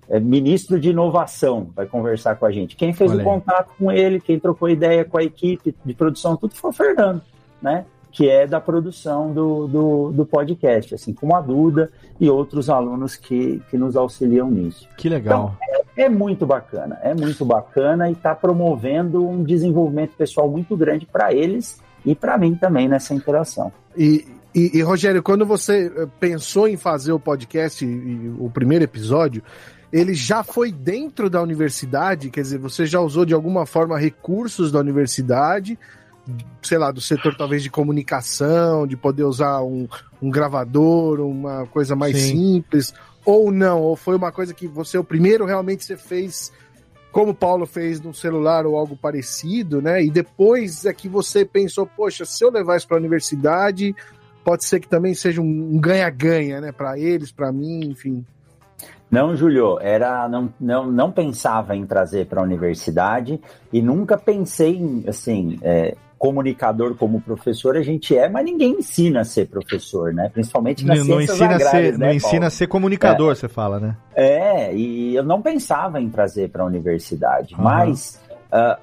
[0.09, 2.75] é, ministro de inovação, vai conversar com a gente.
[2.75, 3.25] Quem fez Olha o aí.
[3.25, 7.21] contato com ele, quem trocou ideia com a equipe de produção, tudo foi o Fernando,
[7.61, 7.85] né?
[8.11, 11.89] Que é da produção do, do, do podcast, assim como a Duda
[12.19, 14.87] e outros alunos que, que nos auxiliam nisso.
[14.97, 15.55] Que legal.
[15.95, 21.33] É muito bacana, é muito bacana e está promovendo um desenvolvimento pessoal muito grande para
[21.33, 23.71] eles e para mim também nessa interação.
[23.95, 28.49] E, e, e, Rogério, quando você eh, pensou em fazer o podcast, e, e o
[28.49, 29.43] primeiro episódio,
[29.93, 32.31] ele já foi dentro da universidade?
[32.31, 35.77] Quer dizer, você já usou de alguma forma recursos da universidade?
[36.61, 39.89] sei lá, do setor talvez de comunicação, de poder usar um,
[40.21, 42.37] um gravador, uma coisa mais Sim.
[42.37, 42.93] simples,
[43.25, 46.49] ou não, ou foi uma coisa que você, o primeiro realmente você fez
[47.11, 50.03] como o Paulo fez no celular ou algo parecido, né?
[50.03, 53.95] E depois é que você pensou, poxa, se eu levar isso para a universidade,
[54.43, 56.71] pode ser que também seja um ganha-ganha, né?
[56.71, 58.25] Para eles, para mim, enfim.
[59.13, 63.39] Não, Júlio, era não, não, não pensava em trazer para a universidade
[63.71, 69.19] e nunca pensei em assim é, comunicador como professor a gente é, mas ninguém ensina
[69.19, 70.31] a ser professor, né?
[70.33, 72.45] Principalmente nas Não, não ensina, a agrárias, ser, né, não ensina Paulo?
[72.47, 73.95] a ser comunicador, você fala, né?
[74.15, 77.63] É, e eu não pensava em trazer para a universidade, Aham.
[77.63, 78.19] mas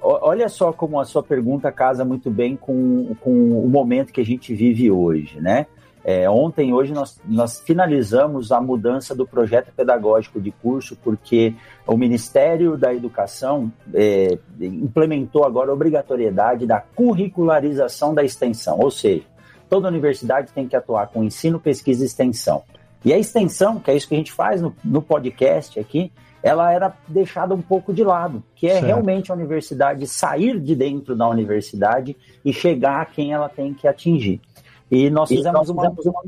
[0.01, 4.21] o- olha só como a sua pergunta casa muito bem com, com o momento que
[4.21, 5.65] a gente vive hoje, né?
[6.03, 11.53] É, ontem, hoje, nós, nós finalizamos a mudança do projeto pedagógico de curso, porque
[11.85, 19.23] o Ministério da Educação é, implementou agora a obrigatoriedade da curricularização da extensão, ou seja,
[19.69, 22.63] toda universidade tem que atuar com ensino, pesquisa e extensão.
[23.05, 26.11] E a extensão, que é isso que a gente faz no, no podcast aqui,
[26.43, 28.85] ela era deixada um pouco de lado, que é Certo.
[28.85, 33.87] realmente a universidade sair de dentro da universidade e chegar a quem ela tem que
[33.87, 34.41] atingir.
[34.91, 36.21] E nós fizemos uma, uma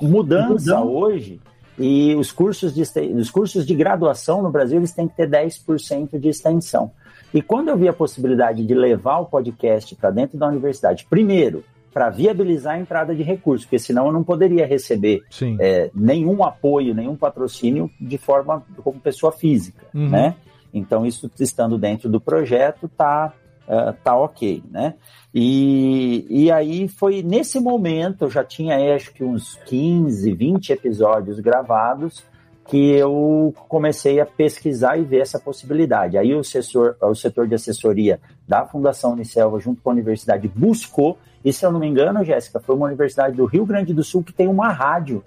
[0.00, 1.40] mudança hoje
[1.78, 2.82] e os cursos, de,
[3.14, 6.90] os cursos de graduação no Brasil eles têm que ter 10% de extensão.
[7.32, 11.62] E quando eu vi a possibilidade de levar o podcast para dentro da universidade, primeiro,
[11.92, 15.22] para viabilizar a entrada de recursos, porque senão eu não poderia receber
[15.58, 20.08] é, nenhum apoio, nenhum patrocínio de forma como pessoa física, Uhum.
[20.08, 20.36] né?
[20.72, 23.32] Então isso estando dentro do projeto tá
[23.68, 24.94] ah, tá ok, né?
[25.34, 30.72] E, e aí foi nesse momento, eu já tinha aí, acho que uns 15, 20
[30.72, 32.24] episódios gravados,
[32.66, 36.16] que eu comecei a pesquisar e ver essa possibilidade.
[36.16, 41.18] Aí o setor, o setor de assessoria da Fundação Unicelva, junto com a universidade, buscou,
[41.44, 44.22] e se eu não me engano, Jéssica, foi uma universidade do Rio Grande do Sul
[44.22, 45.22] que tem uma rádio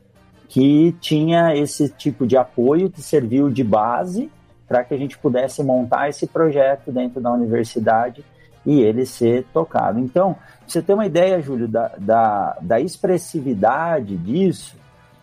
[0.47, 4.29] que tinha esse tipo de apoio que serviu de base
[4.71, 8.23] para que a gente pudesse montar esse projeto dentro da universidade
[8.65, 9.99] e ele ser tocado.
[9.99, 14.77] Então, você ter uma ideia, Júlio, da, da, da expressividade disso,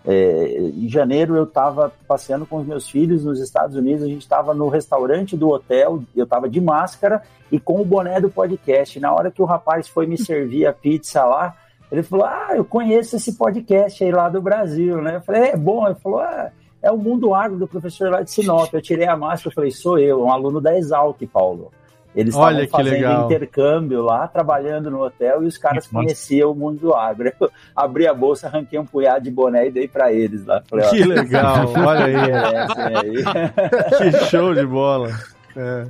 [0.04, 4.20] é, em janeiro eu estava passeando com os meus filhos nos Estados Unidos, a gente
[4.20, 9.00] estava no restaurante do hotel, eu estava de máscara e com o boné do podcast.
[9.00, 11.56] Na hora que o rapaz foi me servir a pizza lá,
[11.90, 15.16] ele falou: Ah, eu conheço esse podcast aí lá do Brasil, né?
[15.16, 15.86] Eu falei: É bom.
[15.86, 16.50] Ele falou: ah,
[16.82, 18.72] É o Mundo Agro do professor lá de Sinop.
[18.72, 21.72] Eu tirei a máscara e falei: Sou eu, um aluno da Exalc, Paulo.
[22.16, 23.24] Eles estavam fazendo legal.
[23.26, 26.06] intercâmbio lá, trabalhando no hotel, e os caras Que massa.
[26.06, 27.30] conheciam o mundo do agro.
[27.38, 30.62] Eu abri a bolsa, arranquei um punhado de boné e dei para eles lá.
[30.68, 32.14] Falei, Que legal, olha aí.
[32.16, 34.12] merecem aí.
[34.12, 35.10] Que show de bola.
[35.60, 35.86] É.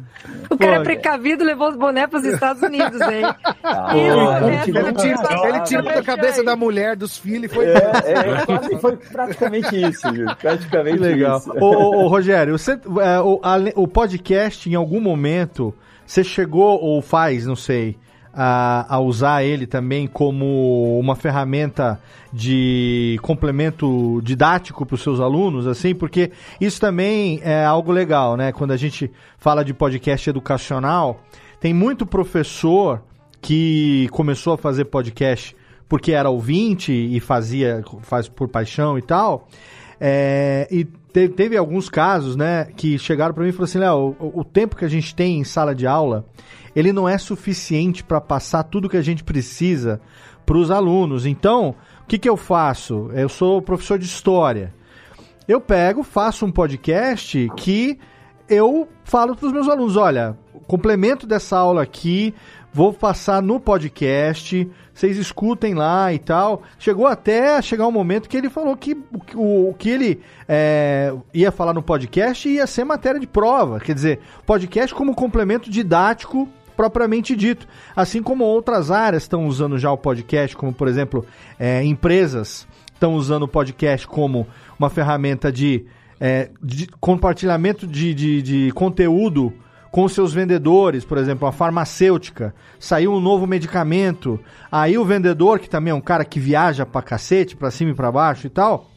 [0.48, 3.22] O cara Pô, é precavido levou os bonés para os Estados Unidos, hein?
[3.62, 4.62] Ah, a né?
[4.66, 7.66] Ele tira, ele tira da cabeça da mulher, dos filhos e foi.
[7.66, 10.26] É, é, quase foi praticamente isso, viu?
[10.36, 11.36] Praticamente legal.
[11.38, 11.52] isso.
[11.58, 15.74] Ô, ô, ô, Rogério, você, é, o, ale- o podcast, em algum momento,
[16.06, 17.98] você chegou ou faz, não sei,
[18.32, 22.00] a, a usar ele também como uma ferramenta
[22.32, 26.30] de complemento didático para os seus alunos, assim, porque
[26.60, 28.52] isso também é algo legal, né?
[28.52, 31.22] Quando a gente fala de podcast educacional,
[31.60, 33.02] tem muito professor
[33.40, 35.56] que começou a fazer podcast
[35.88, 39.48] porque era ouvinte e fazia faz por paixão e tal.
[40.00, 44.16] É, e te- teve alguns casos, né, que chegaram para mim e falaram assim, Léo,
[44.20, 46.26] o, o tempo que a gente tem em sala de aula,
[46.78, 50.00] ele não é suficiente para passar tudo que a gente precisa
[50.46, 51.26] para os alunos.
[51.26, 53.10] Então, o que, que eu faço?
[53.14, 54.72] Eu sou professor de história.
[55.48, 57.98] Eu pego, faço um podcast que
[58.48, 60.38] eu falo para os meus alunos, olha,
[60.68, 62.32] complemento dessa aula aqui,
[62.72, 66.62] vou passar no podcast, vocês escutem lá e tal.
[66.78, 68.96] Chegou até chegar um momento que ele falou que-
[69.34, 73.94] o, o que ele é, ia falar no podcast ia ser matéria de prova, quer
[73.94, 76.48] dizer, podcast como complemento didático
[76.78, 77.66] propriamente dito.
[77.96, 81.26] Assim como outras áreas estão usando já o podcast, como por exemplo,
[81.58, 84.46] é, empresas estão usando o podcast como
[84.78, 85.84] uma ferramenta de
[86.20, 89.52] é, de compartilhamento de, de, de conteúdo
[89.90, 94.38] com seus vendedores, por exemplo, a farmacêutica, saiu um novo medicamento,
[94.70, 97.94] aí o vendedor, que também é um cara que viaja pra cacete, pra cima e
[97.94, 98.90] pra baixo e tal,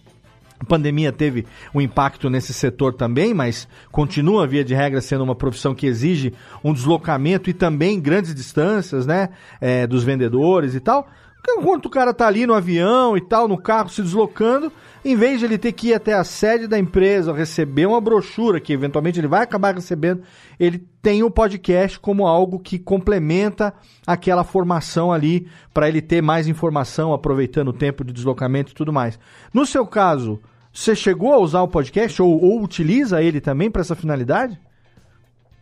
[0.61, 5.33] a pandemia teve um impacto nesse setor também, mas continua, via de regra, sendo uma
[5.33, 6.33] profissão que exige
[6.63, 9.29] um deslocamento e também grandes distâncias, né?
[9.59, 11.07] é, dos vendedores e tal.
[11.49, 14.71] Enquanto o cara tá ali no avião e tal, no carro, se deslocando,
[15.03, 18.59] em vez de ele ter que ir até a sede da empresa, receber uma brochura,
[18.59, 20.21] que eventualmente ele vai acabar recebendo,
[20.59, 23.73] ele tem o podcast como algo que complementa
[24.05, 28.93] aquela formação ali, para ele ter mais informação, aproveitando o tempo de deslocamento e tudo
[28.93, 29.17] mais.
[29.51, 30.39] No seu caso,
[30.73, 34.57] você chegou a usar o podcast ou, ou utiliza ele também para essa finalidade?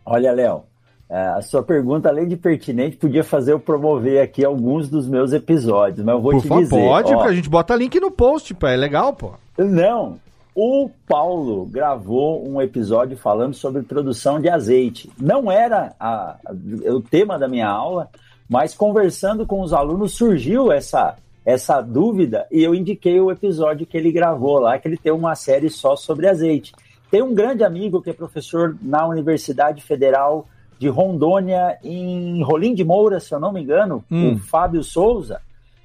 [0.04, 0.62] Olha, Léo,
[1.08, 5.32] é, a sua pergunta, além de pertinente, podia fazer eu promover aqui alguns dos meus
[5.32, 6.76] episódios, mas eu vou Por te favor, dizer.
[6.88, 9.32] pode, ó, porque a gente bota link no post, pô, é legal, pô.
[9.58, 10.18] Não,
[10.54, 15.10] o Paulo gravou um episódio falando sobre produção de azeite.
[15.20, 16.52] Não era a- a-
[16.92, 18.08] o tema da minha aula,
[18.48, 23.96] mas conversando com os alunos surgiu essa, essa dúvida e eu indiquei o episódio que
[23.96, 26.72] ele gravou lá, que ele tem uma série só sobre azeite.
[27.10, 30.46] Tem um grande amigo que é professor na Universidade Federal
[30.78, 34.34] de Rondônia, em Rolim de Moura, se eu não me engano, Hum.
[34.34, 35.40] o Fábio Souza.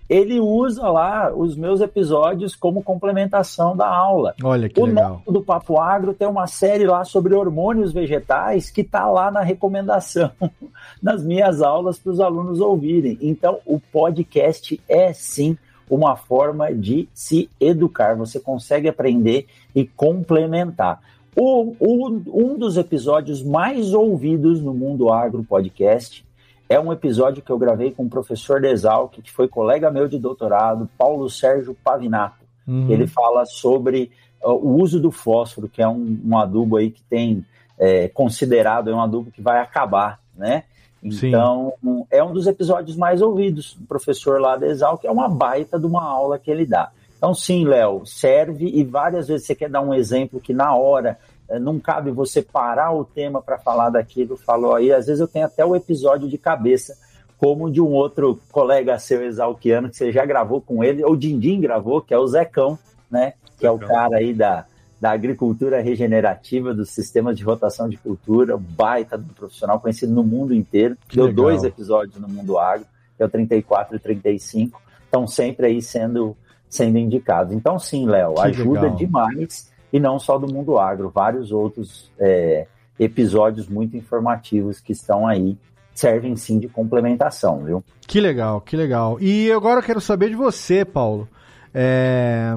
[0.07, 4.35] Ele usa lá os meus episódios como complementação da aula.
[4.43, 5.09] Olha que o legal.
[5.25, 9.41] Novo do Papo Agro tem uma série lá sobre hormônios vegetais que está lá na
[9.41, 10.31] recomendação
[11.01, 13.17] nas minhas aulas para os alunos ouvirem.
[13.21, 15.57] Então, o podcast é sim
[15.89, 18.15] uma forma de se educar.
[18.15, 19.45] Você consegue aprender
[19.75, 20.99] e complementar.
[21.35, 26.24] O- o- um dos episódios mais ouvidos no Mundo Agro Podcast
[26.67, 30.17] é um episódio que eu gravei com o professor Desalc, que foi colega meu de
[30.17, 32.45] doutorado, Paulo Sérgio Pavinato.
[32.67, 32.89] Uhum.
[32.89, 34.11] Ele fala sobre
[34.43, 37.45] uh, o uso do fósforo, que é um, um adubo aí que tem
[37.77, 40.63] é, considerado é um adubo que vai acabar, né?
[41.11, 41.27] Sim.
[41.27, 43.73] Então, um- é um dos episódios mais ouvidos.
[43.73, 46.91] O professor lá da Exal, que é uma baita de uma aula que ele dá.
[47.17, 51.17] Então, sim, Léo, serve e várias vezes você quer dar um exemplo que na hora
[51.59, 54.91] não cabe você parar o tema para falar daquilo, falou aí.
[54.91, 56.97] Às vezes eu tenho até o episódio de cabeça,
[57.37, 61.61] como de um outro colega seu exalquiano, que você já gravou com ele, ou Dindim
[61.61, 62.77] gravou, que é o Zecão,
[63.09, 63.33] né?
[63.57, 64.65] Que é o cara aí da,
[64.99, 70.53] da agricultura regenerativa, dos sistemas de rotação de cultura, baita do profissional conhecido no mundo
[70.53, 70.97] inteiro.
[71.07, 71.45] Que Deu legal.
[71.45, 76.35] dois episódios no Mundo Agro, que é o 34 e 35, estão sempre aí sendo,
[76.69, 77.53] sendo indicados.
[77.53, 78.95] Então, sim, Léo, ajuda legal.
[78.97, 82.67] demais, e não só do Mundo Agro, vários outros é,
[82.99, 85.57] episódios muito informativos que estão aí,
[85.93, 87.83] servem sim de complementação, viu?
[88.05, 89.17] Que legal, que legal.
[89.19, 91.27] E agora eu quero saber de você, Paulo.
[91.73, 92.55] É,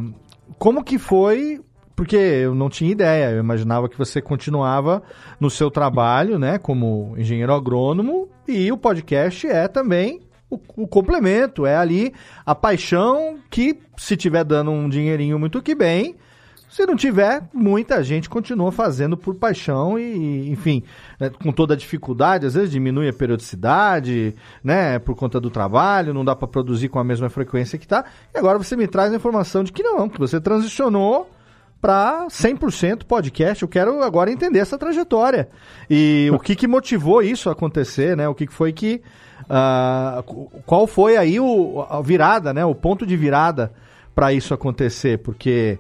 [0.59, 1.61] Como que foi?
[1.95, 5.03] Porque eu não tinha ideia, eu imaginava que você continuava
[5.41, 11.67] no seu trabalho, né, como engenheiro agrônomo, e o podcast é também o, o complemento,
[11.67, 12.15] é ali
[12.47, 16.17] a paixão que, se tiver dando um dinheirinho muito que bem,
[16.69, 20.83] se não tiver, muita gente continua fazendo por paixão e, enfim,
[21.19, 26.13] né, com toda a dificuldade, às vezes diminui a periodicidade, né, por conta do trabalho,
[26.13, 28.05] não dá para produzir com a mesma frequência que tá.
[28.35, 31.31] E agora você me traz a informação de que não, que você transicionou
[31.81, 33.63] para 100% podcast.
[33.63, 35.49] Eu quero agora entender essa trajetória
[35.89, 38.29] e o que que motivou isso a acontecer, né?
[38.29, 39.01] O que que foi que
[39.49, 40.23] ah,
[40.67, 42.65] qual foi aí o, a virada, né?
[42.65, 43.73] O ponto de virada
[44.15, 45.79] para isso acontecer, porque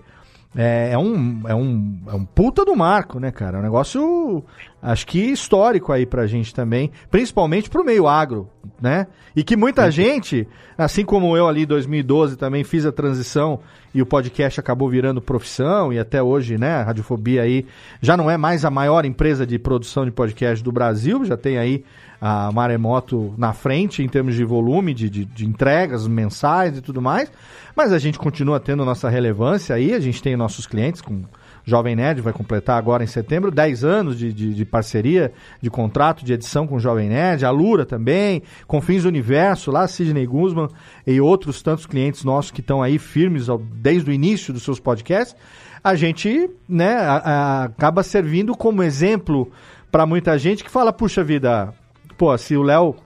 [0.59, 3.56] é, é um, é, um, é um puta do marco, né, cara?
[3.56, 4.44] É um negócio,
[4.81, 8.49] acho que histórico aí pra gente também, principalmente pro meio agro,
[8.81, 9.07] né?
[9.35, 10.47] E que muita gente,
[10.77, 13.61] assim como eu ali em 2012 também fiz a transição
[13.95, 17.67] e o podcast acabou virando profissão e até hoje, né, a Radiofobia aí
[18.01, 21.59] já não é mais a maior empresa de produção de podcast do Brasil, já tem
[21.59, 21.85] aí
[22.21, 27.01] a Maremoto na frente em termos de volume, de, de, de entregas mensais e tudo
[27.01, 27.31] mais,
[27.75, 31.23] mas a gente continua tendo nossa relevância aí, a gente tem nossos clientes com
[31.69, 35.31] Jovem Nerd, vai completar agora em setembro 10 anos de, de, de parceria,
[35.61, 40.27] de contrato, de edição com o Jovem Nerd, a Lura também, Confins Universo, lá Sidney
[40.27, 40.69] Guzman
[41.07, 44.81] e outros tantos clientes nossos que estão aí firmes ao- desde o início dos seus
[44.81, 45.36] podcasts,
[45.85, 49.51] a gente né, a- a- acaba servindo como exemplo
[49.93, 51.73] para muita gente que fala, puxa vida,
[52.16, 52.97] pô, se o Léo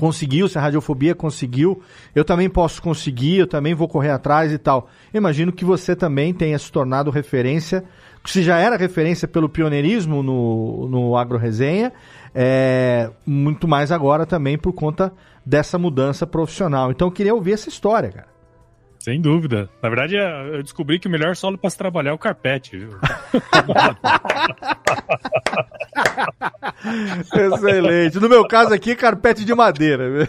[0.00, 1.82] conseguiu, se a radiofobia conseguiu,
[2.14, 4.88] eu também posso conseguir, eu também vou correr atrás e tal.
[5.12, 7.84] Imagino que você também tenha se tornado referência,
[8.24, 11.92] se já era referência pelo pioneirismo no, no Agro Resenha,
[12.34, 15.12] é, muito mais agora também por conta
[15.44, 16.90] dessa mudança profissional.
[16.90, 18.29] Então eu queria ouvir essa história, cara.
[19.00, 19.68] Sem dúvida.
[19.82, 22.76] Na verdade, é, eu descobri que o melhor solo para se trabalhar é o carpete.
[22.76, 22.90] Viu?
[27.34, 28.20] Excelente.
[28.20, 30.28] No meu caso aqui, carpete de madeira.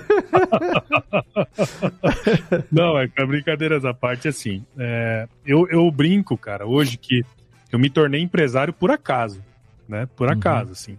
[2.72, 4.66] Não, é com brincadeiras à parte, assim.
[4.80, 7.26] é, eu, eu brinco, cara, hoje que
[7.74, 9.44] eu me tornei empresário por acaso,
[9.88, 10.08] né?
[10.16, 10.98] Por acaso, assim.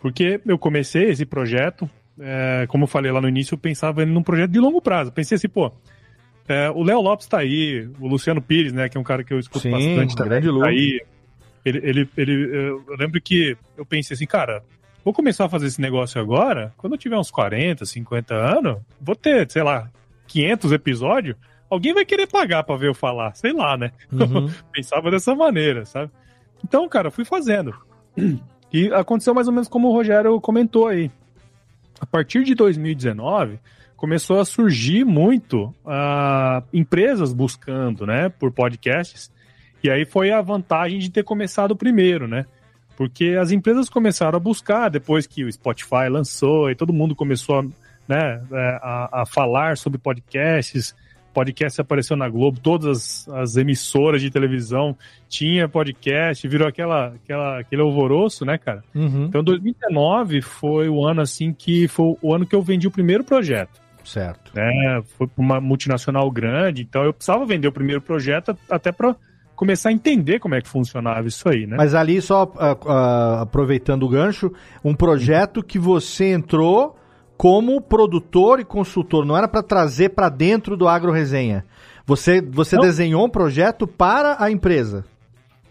[0.00, 1.88] Porque eu comecei esse projeto,
[2.18, 5.12] é, como eu falei lá no início, eu pensava num projeto de longo prazo.
[5.12, 5.72] Pensei assim, pô,
[6.48, 9.32] é, o Léo Lopes tá aí, o Luciano Pires, né, que é um cara que
[9.32, 11.00] eu escuto Sim, bastante também, grande tá aí.
[11.64, 14.62] Ele, ele, ele, eu lembro que eu pensei assim, cara,
[15.02, 19.16] vou começar a fazer esse negócio agora, quando eu tiver uns 40, 50 anos, vou
[19.16, 19.90] ter, sei lá,
[20.26, 21.36] 500 episódios,
[21.70, 23.92] alguém vai querer pagar pra ver eu falar, sei lá, né?
[24.12, 24.50] Uhum.
[24.72, 26.10] Pensava dessa maneira, sabe?
[26.62, 27.74] Então, cara, fui fazendo.
[28.72, 31.08] E aconteceu mais ou menos como o Rogério comentou aí.
[32.00, 33.60] A partir de 2019,
[34.04, 39.32] começou a surgir muito ah, empresas buscando, né, por podcasts.
[39.82, 42.44] E aí foi a vantagem de ter começado primeiro, né?
[42.98, 47.60] Porque as empresas começaram a buscar depois que o Spotify lançou e todo mundo começou
[47.60, 47.62] a,
[48.06, 50.94] né, é, a, a falar sobre podcasts.
[51.32, 54.94] Podcast apareceu na Globo, todas as, as emissoras de televisão
[55.30, 58.84] tinha podcast, virou aquela, aquela, aquele alvoroço, né, cara?
[58.94, 59.24] Uhum.
[59.24, 63.24] Então 2019 foi o ano assim que foi o ano que eu vendi o primeiro
[63.24, 63.83] projeto.
[64.04, 64.52] Certo.
[64.54, 65.02] Né?
[65.16, 69.16] Foi pra uma multinacional grande, então eu precisava vender o primeiro projeto até para
[69.56, 71.76] começar a entender como é que funcionava isso aí, né?
[71.76, 74.52] Mas ali, só ah, ah, aproveitando o gancho,
[74.84, 76.98] um projeto que você entrou
[77.36, 81.64] como produtor e consultor, não era para trazer para dentro do Agro Resenha.
[82.06, 82.82] Você, você Não.
[82.82, 85.04] desenhou um projeto para a empresa.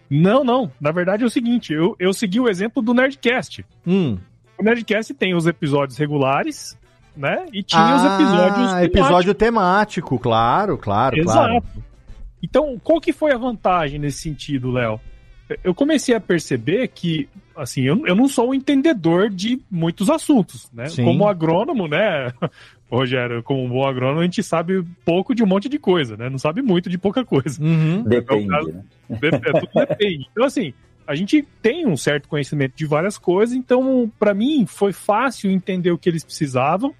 [0.09, 0.71] Não, não.
[0.79, 3.65] Na verdade é o seguinte, eu, eu segui o exemplo do Nerdcast.
[3.85, 4.17] Hum.
[4.57, 6.77] O Nerdcast tem os episódios regulares,
[7.15, 7.45] né?
[7.53, 11.37] E tinha os episódios Ah, episódio temático, claro, claro, Exato.
[11.49, 11.63] claro.
[12.41, 14.99] Então, qual que foi a vantagem nesse sentido, Léo?
[15.63, 20.69] Eu comecei a perceber que, assim, eu, eu não sou um entendedor de muitos assuntos,
[20.73, 20.85] né?
[20.87, 21.03] Sim.
[21.05, 22.31] Como agrônomo, né?
[22.91, 26.29] Rogério, como um bom agrônomo, a gente sabe pouco de um monte de coisa, né?
[26.29, 27.61] Não sabe muito de pouca coisa.
[27.61, 28.03] Uhum.
[28.03, 28.83] Depende, caso- né?
[29.21, 30.27] É, tudo depende.
[30.31, 30.73] Então, assim,
[31.05, 35.91] a gente tem um certo conhecimento de várias coisas, então, para mim, foi fácil entender
[35.91, 36.93] o que eles precisavam,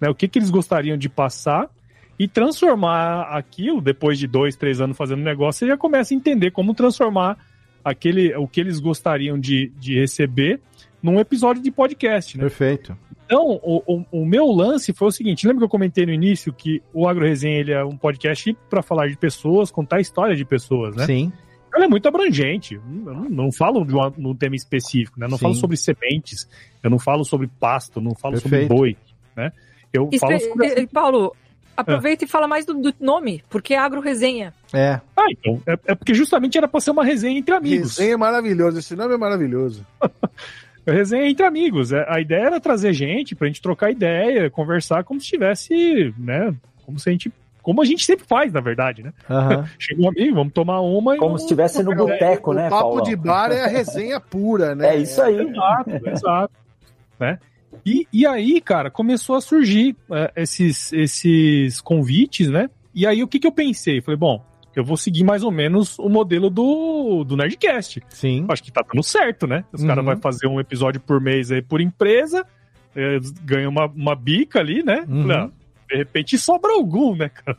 [0.00, 1.70] né, o que, que eles gostariam de passar,
[2.18, 6.50] e transformar aquilo, depois de dois, três anos fazendo negócio, você já começa a entender
[6.52, 7.36] como transformar
[7.84, 10.60] aquele, o que eles gostariam de, de receber
[11.02, 12.44] num episódio de podcast, né?
[12.44, 12.96] Perfeito.
[13.26, 16.52] Então, o, o, o meu lance foi o seguinte: lembra que eu comentei no início
[16.52, 20.36] que o Agro Resenha ele é um podcast para falar de pessoas, contar a história
[20.36, 21.06] de pessoas, né?
[21.06, 21.32] Sim.
[21.74, 22.74] Ela é muito abrangente.
[22.74, 25.26] Eu não, não falo de num tema específico, né?
[25.26, 25.42] Eu não Sim.
[25.42, 26.48] falo sobre sementes,
[26.82, 28.68] eu não falo sobre pasto, não falo Perfeito.
[28.68, 28.96] sobre boi,
[29.36, 29.50] né?
[29.94, 30.66] Eu Espe- falo sobre.
[30.66, 31.34] eh, Paulo,
[31.76, 34.52] aproveita e fala mais do, do nome, porque é Agro Resenha.
[34.72, 35.00] É.
[35.16, 35.60] Ah, então.
[35.66, 37.96] É, é porque justamente era pra ser uma resenha entre amigos.
[37.98, 39.86] Resenha é maravilhoso, esse nome é maravilhoso.
[40.86, 41.92] Resenha entre amigos.
[41.92, 46.54] É, A ideia era trazer gente pra gente trocar ideia, conversar como se estivesse, né?
[46.84, 47.32] Como se a gente.
[47.62, 49.10] Como a gente sempre faz, na verdade, né?
[49.30, 49.66] Aham.
[49.78, 51.18] Chega um amigo, vamos tomar uma e.
[51.18, 53.02] Como se estivesse no boteco, o né, papo Paulão?
[53.04, 54.88] de bar é a resenha pura, né?
[54.94, 55.40] É isso aí.
[55.40, 56.52] Exato, exato.
[57.18, 57.38] Né?
[57.84, 62.68] E, e aí, cara, começou a surgir é, esses, esses convites, né?
[62.94, 64.00] E aí, o que, que eu pensei?
[64.00, 64.44] Falei, bom,
[64.74, 68.02] eu vou seguir mais ou menos o modelo do, do Nerdcast.
[68.08, 68.44] Sim.
[68.48, 69.64] Acho que tá dando certo, né?
[69.72, 69.86] Os Uhum.
[69.88, 72.44] caras vão fazer um episódio por mês aí por empresa,
[72.94, 75.04] é, ganham uma, uma bica ali, né?
[75.08, 75.22] Uhum.
[75.22, 75.50] Falei, ah,
[75.88, 77.58] de repente sobra algum, né, cara?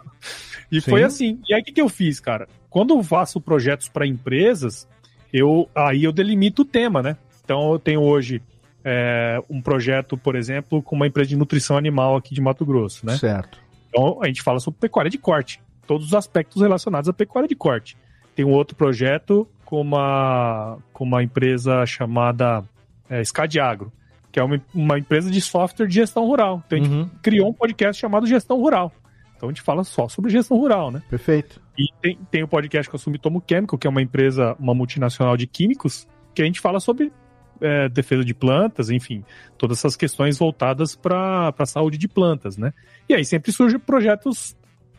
[0.72, 0.90] E Sim.
[0.92, 1.40] foi assim.
[1.48, 2.48] E aí, o que, que eu fiz, cara?
[2.70, 4.88] Quando eu faço projetos para empresas,
[5.32, 7.18] eu aí eu delimito o tema, né?
[7.44, 8.42] Então, eu tenho hoje
[8.86, 13.04] é, um projeto, por exemplo, com uma empresa de nutrição animal aqui de Mato Grosso,
[13.06, 13.18] né?
[13.18, 13.60] Certo.
[13.90, 17.56] Então, a gente fala sobre pecuária de corte, todos os aspectos relacionados à pecuária de
[17.56, 17.98] corte.
[18.36, 22.64] Tem um outro projeto com uma, com uma empresa chamada
[23.10, 23.92] é, Scadiagro,
[24.32, 26.62] que é uma, uma empresa de software de gestão rural.
[26.68, 27.10] Então, a gente Uhum.
[27.24, 28.92] criou um podcast chamado Gestão Rural.
[29.36, 31.02] Então, a gente fala só sobre gestão rural, né?
[31.10, 31.60] Perfeito.
[31.78, 35.36] E tem, tem o podcast com a Sumitomo Chemical, que é uma empresa, uma multinacional
[35.36, 37.12] de químicos, que a gente fala sobre
[37.62, 39.24] é, defesa de plantas, enfim,
[39.58, 42.74] todas essas questões voltadas para a saúde de plantas, né?
[43.08, 44.56] E aí sempre surgem projetos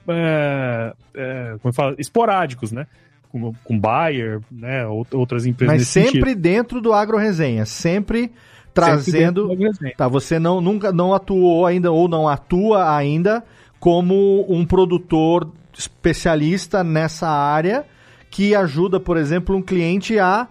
[0.09, 2.87] é, é, como fala, esporádicos, né?
[3.31, 4.85] Com, com Bayer, né?
[4.85, 6.41] Out- Outras empresas Mas sempre sentido.
[6.41, 8.33] dentro do Agro Resenha, sempre Sempre
[8.75, 9.51] trazendo.
[9.53, 9.95] Agroresenha.
[9.97, 13.43] Tá, você não nunca não atuou ainda ou não atua ainda
[13.81, 17.85] como um produtor especialista nessa área
[18.31, 20.47] que ajuda, por exemplo, um cliente a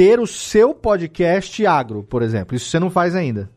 [0.00, 2.56] ter o seu podcast agro, por exemplo.
[2.56, 3.50] Isso você não faz ainda.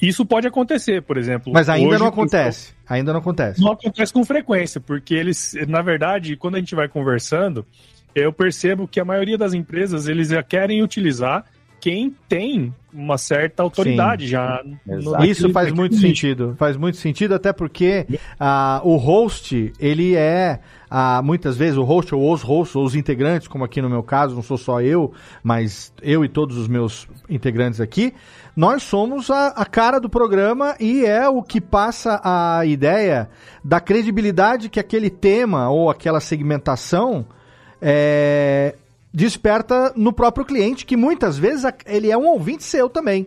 [0.00, 1.52] Isso pode acontecer, por exemplo.
[1.52, 2.72] Mas ainda hoje, não acontece.
[2.88, 3.60] Ainda não acontece.
[3.60, 7.66] Não acontece com frequência, porque eles, na verdade, quando a gente vai conversando,
[8.14, 11.44] eu percebo que a maioria das empresas eles já querem utilizar
[11.82, 14.30] quem tem uma certa autoridade Sim.
[14.30, 14.62] já.
[14.88, 15.24] Exato.
[15.24, 16.06] Isso faz muito nicho.
[16.06, 16.54] sentido.
[16.56, 18.06] Faz muito sentido, até porque
[18.38, 20.60] ah, o host, ele é.
[20.88, 24.00] ah, muitas vezes o host ou os hosts ou os integrantes, como aqui no meu
[24.04, 28.14] caso, não sou só eu, mas eu e todos os meus integrantes aqui,
[28.54, 33.28] nós somos a, a cara do programa e é o que passa a ideia
[33.64, 37.26] da credibilidade que aquele tema ou aquela segmentação
[37.84, 38.76] é,
[39.12, 43.26] desperta no próprio cliente, que muitas vezes ele é um ouvinte seu também.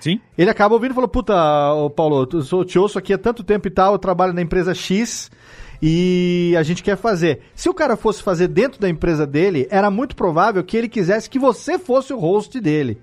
[0.00, 0.20] Sim.
[0.36, 1.34] Ele acaba ouvindo e falou: Puta,
[1.74, 4.74] ô Paulo, eu te ouço aqui há tanto tempo e tal, eu trabalho na empresa
[4.74, 5.30] X
[5.82, 7.40] e a gente quer fazer.
[7.54, 11.30] Se o cara fosse fazer dentro da empresa dele, era muito provável que ele quisesse
[11.30, 12.98] que você fosse o host dele.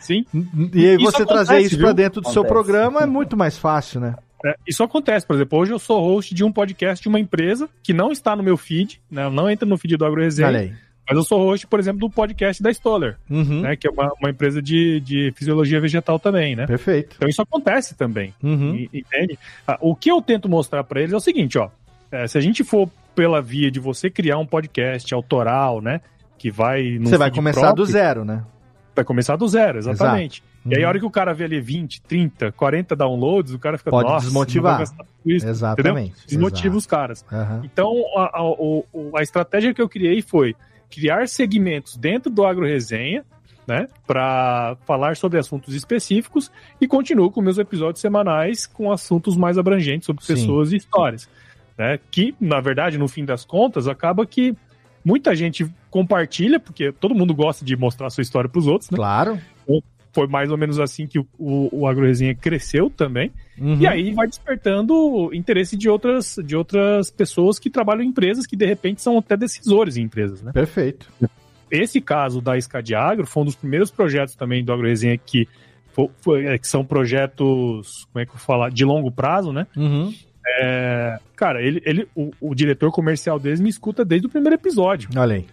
[0.00, 0.24] Sim.
[0.72, 1.86] E aí Isso você trazer acontece, isso viu?
[1.86, 2.52] pra dentro do seu Acontece.
[2.54, 4.14] programa é muito mais fácil, né?
[4.44, 7.68] É, isso acontece, por exemplo, hoje eu sou host de um podcast de uma empresa
[7.82, 10.60] que não está no meu feed, né, não entra no feed do Agro Resenha, Olha
[10.60, 10.72] aí.
[11.08, 13.62] Mas eu sou host, por exemplo, do podcast da Stoller, Uhum.
[13.62, 16.66] né, que é uma, uma empresa de, de fisiologia vegetal também, né?
[16.66, 17.14] Perfeito.
[17.16, 18.74] Então isso acontece também, Uhum.
[18.74, 19.38] e- entende?
[19.66, 21.70] Ah, O que eu tento mostrar para eles é o seguinte, ó,
[22.12, 26.00] é, se a gente for pela via de você criar um podcast autoral, né,
[26.38, 28.44] que vai Você vai começar próprio, do zero, né?
[28.94, 30.42] Vai começar do zero, exatamente.
[30.66, 30.86] E aí, Uhum.
[30.86, 34.08] a hora que o cara vê ali 20, 30, 40 downloads, o cara fica, Pode
[34.08, 34.82] nossa, desmotivar.
[35.24, 36.10] isso", Exatamente.
[36.10, 36.24] entendeu?
[36.26, 36.76] Desmotiva exato.
[36.78, 37.24] os caras.
[37.32, 37.62] Aham.
[37.64, 40.54] Então, a, a- a estratégia que eu criei foi
[40.90, 43.24] criar segmentos dentro do Agro Resenha,
[43.66, 46.50] né, para falar sobre assuntos específicos
[46.80, 50.34] e continuo com meus episódios semanais com assuntos mais abrangentes sobre Sim.
[50.34, 51.28] pessoas e histórias,
[51.76, 54.56] né, que na verdade no fim das contas acaba que
[55.04, 58.90] muita gente compartilha porque todo mundo gosta de mostrar a sua história para os outros,
[58.90, 58.96] né?
[58.96, 59.38] Claro.
[60.18, 63.30] Foi mais ou menos assim que o, o, o Agro Resenha cresceu também.
[63.58, 63.78] Uhum.
[63.80, 68.56] E aí vai despertando interesse de outras, de outras pessoas que trabalham em empresas que
[68.56, 70.52] de repente são até decisores em empresas, né?
[70.52, 71.08] Perfeito.
[71.70, 75.46] Esse caso da Escadiagro foi um dos primeiros projetos também do AgroResenha que,
[75.92, 79.52] fo- foi- é, que são projetos, como é que eu vou falar, de longo prazo,
[79.52, 79.66] né?
[79.76, 80.12] Uhum.
[80.60, 85.10] É, cara, ele, ele, o, o diretor comercial deles me escuta desde o primeiro episódio,
[85.14, 85.44] Olha aí.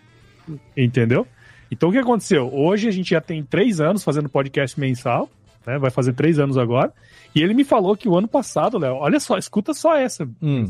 [0.77, 1.27] entendeu?
[1.76, 2.49] Então o que aconteceu?
[2.53, 5.30] Hoje a gente já tem três anos fazendo podcast mensal,
[5.68, 5.77] né?
[5.77, 6.93] Vai fazer três anos agora.
[7.35, 10.65] E ele me falou que o ano passado, Léo, olha só, escuta só essa, Hum.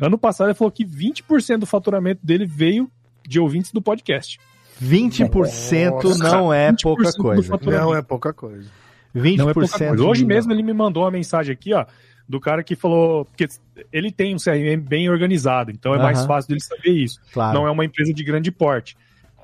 [0.00, 2.88] Ano passado ele falou que 20% do faturamento dele veio
[3.26, 4.38] de ouvintes do podcast.
[4.80, 7.42] 20% Nossa, não é 20% pouca do coisa.
[7.48, 7.84] faturamento.
[7.84, 8.70] Não é pouca coisa.
[9.14, 10.04] 20% Não é pouca coisa.
[10.04, 11.84] Hoje mesmo ele me mandou uma mensagem aqui, ó,
[12.28, 13.24] do cara que falou.
[13.26, 13.46] Porque
[13.92, 16.28] ele tem um CRM bem organizado, então é mais Aham.
[16.28, 17.20] fácil dele saber isso.
[17.32, 17.58] Claro.
[17.58, 18.96] Não é uma empresa de grande porte.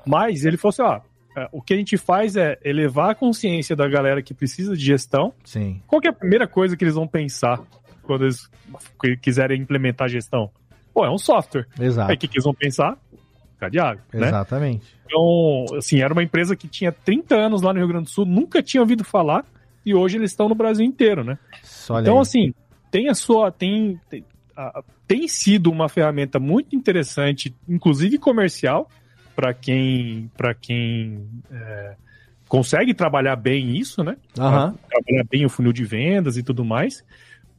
[0.05, 1.01] Mas ele falou assim: ó,
[1.39, 4.83] é, o que a gente faz é elevar a consciência da galera que precisa de
[4.83, 5.33] gestão.
[5.43, 5.81] Sim.
[5.87, 7.61] Qual que é a primeira coisa que eles vão pensar
[8.03, 8.49] quando eles
[8.97, 10.49] qu- quiserem implementar gestão?
[10.93, 11.67] Pô, é um software.
[11.79, 12.09] Exato.
[12.11, 12.97] Aí o que, que eles vão pensar?
[13.59, 14.27] Cadeado, né?
[14.27, 14.95] Exatamente.
[15.05, 18.25] Então, assim, era uma empresa que tinha 30 anos lá no Rio Grande do Sul,
[18.25, 19.45] nunca tinha ouvido falar,
[19.85, 21.37] e hoje eles estão no Brasil inteiro, né?
[21.89, 22.21] Olha então, aí.
[22.21, 22.53] assim,
[22.89, 23.51] tem a sua.
[23.51, 24.23] Tem, tem,
[24.55, 28.89] a- tem sido uma ferramenta muito interessante, inclusive comercial,
[29.39, 31.95] para quem, pra quem é,
[32.45, 34.17] consegue trabalhar bem isso, né?
[34.37, 34.75] Aham.
[34.89, 37.05] Trabalhar bem o funil de vendas e tudo mais.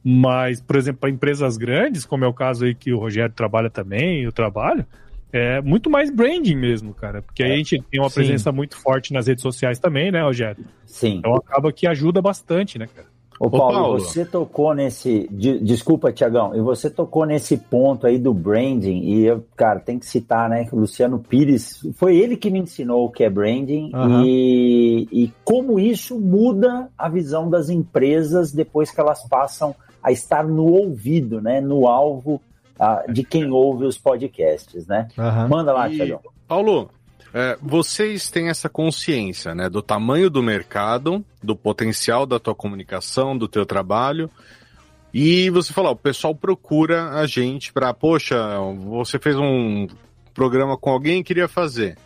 [0.03, 3.67] Mas, por exemplo, para empresas grandes, como é o caso aí que o Rogério trabalha
[3.67, 4.85] também, eu trabalho,
[5.33, 7.23] é muito mais branding mesmo, cara.
[7.23, 8.15] Porque aí a gente tem uma Sim.
[8.15, 10.63] presença muito forte nas redes sociais também, né, Rogério?
[10.85, 11.17] Sim.
[11.17, 13.07] Então acaba que ajuda bastante, né, cara?
[13.43, 13.99] Ô, Paulo, Paulo.
[13.99, 15.27] você tocou nesse.
[15.31, 19.97] de- desculpa, Tiagão, e você tocou nesse ponto aí do branding, e eu, cara, tem
[19.97, 23.31] que citar, né, que o Luciano Pires, foi ele que me ensinou o que é
[23.31, 24.23] branding Aham.
[24.23, 29.73] e, e como isso muda a visão das empresas depois que elas passam
[30.03, 32.39] a estar no ouvido, né, no alvo
[32.79, 35.07] ah, de quem ouve os podcasts, né?
[35.17, 35.47] Aham.
[35.47, 36.19] Manda lá, E, Tiagão.
[36.47, 36.89] Paulo,
[37.33, 43.37] é, vocês têm essa consciência, né, do tamanho do mercado, do potencial da tua comunicação,
[43.37, 44.29] do teu trabalho.
[45.13, 48.37] E você falou, o pessoal procura a gente para, poxa,
[48.85, 49.87] você fez um
[50.33, 51.97] programa com alguém queria fazer.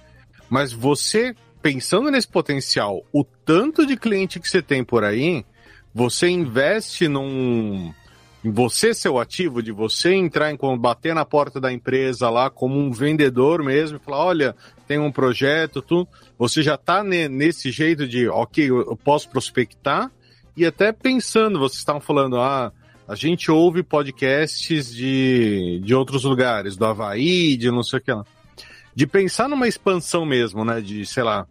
[0.50, 5.46] Mas você, pensando nesse potencial, o tanto de cliente que você tem por aí,
[5.94, 7.94] você investe num
[8.50, 12.78] você ser o ativo, de você entrar em bater na porta da empresa lá como
[12.78, 14.56] um vendedor mesmo, falar, olha,
[14.88, 16.08] tem um projeto, tu,
[16.38, 20.12] você já está nesse jeito de, ok, eu, eu posso prospectar,
[20.56, 22.72] e até pensando, vocês estavam falando, ah,
[23.08, 28.12] a gente ouve podcasts de, de outros lugares, do Havaí, de não sei o que
[28.12, 28.26] lá.
[28.96, 30.82] De pensar numa expansão mesmo, né?
[30.82, 31.46] De, sei lá,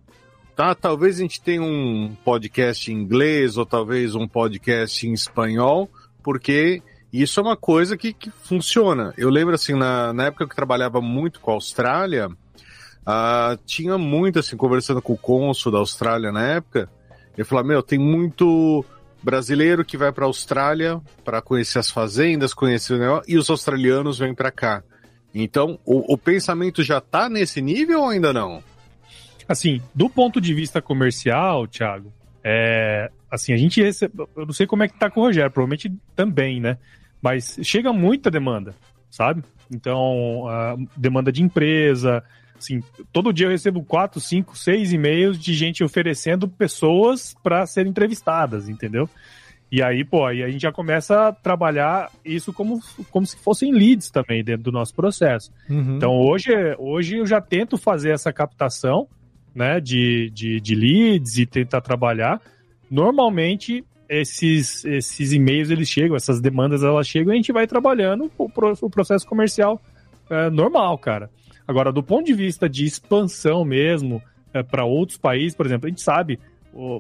[0.57, 0.75] tá?
[0.75, 5.89] Talvez a gente tenha um podcast em inglês ou talvez um podcast em espanhol,
[6.25, 6.83] porque
[7.13, 9.15] isso é uma coisa que, que funciona.
[9.17, 13.97] Eu lembro, assim, na, na época que eu trabalhava muito com a Austrália, uh, tinha
[13.97, 16.89] muito, assim, conversando com o cônsul da Austrália na época,
[17.37, 18.85] ele falava, meu, tem muito
[19.23, 23.49] brasileiro que vai para a Austrália para conhecer as fazendas, conhecer o negócio, e os
[23.51, 24.83] australianos vêm para cá.
[25.35, 28.63] Então, o, o pensamento já está nesse nível ou ainda não?
[29.47, 32.13] Assim, do ponto de vista comercial, Thiago,
[32.45, 35.51] é, assim, a gente recebe, eu não sei como é que tá com o Rogério,
[35.51, 36.77] provavelmente também, né?
[37.23, 38.75] Mas chega muita demanda,
[39.11, 39.43] sabe?
[39.73, 40.45] Então,
[40.95, 42.23] demanda de empresa,
[42.57, 47.91] assim, todo dia eu recebo quatro, cinco, seis e-mails de gente oferecendo pessoas para serem
[47.91, 49.09] entrevistadas, entendeu?
[49.73, 52.79] E aí, pô, aí a gente já começa a trabalhar isso como,
[53.11, 55.51] como se fossem leads também dentro do nosso processo.
[55.69, 55.97] Uhum.
[55.97, 59.09] Então hoje, hoje eu já tento fazer essa captação
[59.55, 62.41] né, de, de, de leads e tentar trabalhar.
[62.91, 68.31] Normalmente esses, esses e-mails eles chegam, essas demandas elas chegam e a gente vai trabalhando
[68.37, 68.51] o,
[68.83, 69.81] o processo comercial
[70.29, 71.31] é, normal, cara.
[71.67, 74.23] Agora, do ponto de vista de expansão mesmo
[74.53, 76.39] é, para outros países, por exemplo, a gente sabe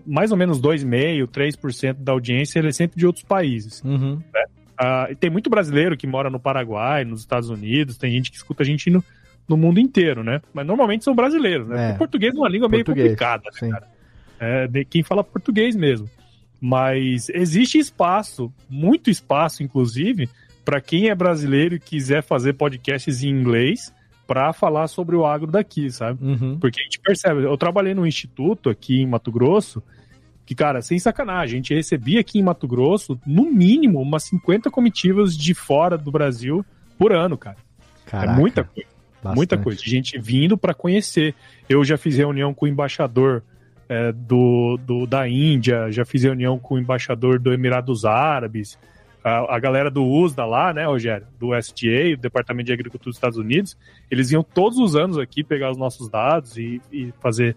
[0.07, 3.83] mais ou menos 2,5%, 3% da audiência ele é sempre de outros países.
[3.83, 4.23] Uhum.
[4.33, 4.45] Né?
[4.79, 8.63] Ah, tem muito brasileiro que mora no Paraguai, nos Estados Unidos, tem gente que escuta
[8.63, 9.05] a gente no,
[9.49, 10.41] no mundo inteiro, né?
[10.53, 11.91] Mas normalmente são brasileiros, né?
[11.91, 11.93] É.
[11.95, 13.89] português é uma língua português, meio complicada, né, cara?
[14.41, 16.09] É, de quem fala português mesmo.
[16.61, 20.29] Mas existe espaço, muito espaço, inclusive,
[20.65, 23.93] para quem é brasileiro e quiser fazer podcasts em inglês
[24.27, 26.25] para falar sobre o agro daqui, sabe?
[26.25, 26.59] Uhum.
[26.59, 27.43] Porque a gente percebe.
[27.43, 29.83] Eu trabalhei num instituto aqui em Mato Grosso,
[30.47, 34.71] que, cara, sem sacanagem, a gente recebia aqui em Mato Grosso, no mínimo, umas 50
[34.71, 36.65] comitivas de fora do Brasil
[36.99, 37.59] por ano, cara.
[38.07, 38.33] É Caraca.
[38.33, 38.94] É muita coisa.
[39.25, 39.37] Bastante.
[39.37, 39.81] Muita coisa.
[39.83, 41.35] Gente vindo para conhecer.
[41.69, 43.43] Eu já fiz reunião com o embaixador
[43.89, 48.79] é, do, do, da Índia, já fiz reunião com o embaixador do Emirados Árabes,
[49.23, 53.17] a, a, galera do USDA lá, né, Rogério, do SDA, o Departamento de Agricultura dos
[53.17, 53.77] Estados Unidos,
[54.11, 57.57] eles iam todos os anos aqui pegar os nossos dados e, e fazer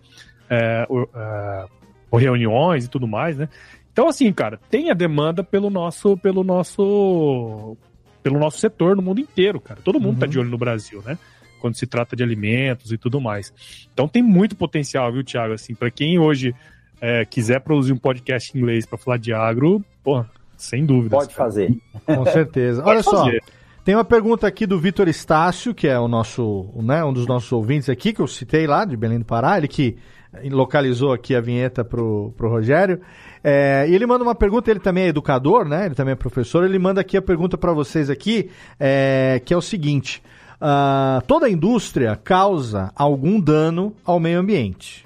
[0.49, 3.49] é, uh, reuniões e tudo mais, né?
[3.91, 7.75] Então, assim, cara, tem a demanda pelo nosso, pelo nosso,
[8.23, 9.81] pelo nosso setor no mundo inteiro, cara.
[9.83, 10.27] Todo mundo tá uhum.
[10.27, 11.17] tá de olho no Brasil, né?
[11.57, 13.53] Quando se trata de alimentos e tudo mais.
[13.93, 15.53] Então tem muito potencial, viu, Thiago?
[15.53, 16.53] Assim, para quem hoje
[17.01, 20.25] é, quiser produzir um podcast em inglês para falar de agro, pô,
[20.55, 21.15] sem dúvida.
[21.15, 21.75] Pode fazer.
[22.05, 22.83] Com certeza.
[22.85, 23.25] Olha só.
[23.83, 27.49] Tem uma pergunta aqui do Vitor Estácio, que é o nosso, né, um dos nossos
[27.53, 29.97] ouvintes aqui, que eu citei lá, de Belém do Pará, ele que
[30.51, 32.99] localizou aqui a vinheta pro, pro Rogério.
[33.43, 35.85] É, e ele manda uma pergunta, ele também é educador, né?
[35.85, 36.65] Ele também é professor.
[36.65, 40.21] Ele manda aqui a pergunta para vocês aqui, é, que é o seguinte:
[40.61, 45.05] uh, toda a indústria causa algum dano ao meio ambiente.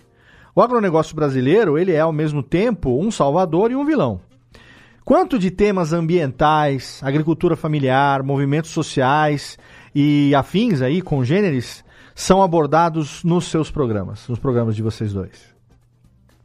[0.54, 4.20] O agronegócio brasileiro ele é ao mesmo tempo um salvador e um vilão.
[5.04, 9.58] Quanto de temas ambientais, agricultura familiar, movimentos sociais
[9.96, 11.84] e afins aí, congêneres,
[12.14, 15.52] são abordados nos seus programas, nos programas de vocês dois?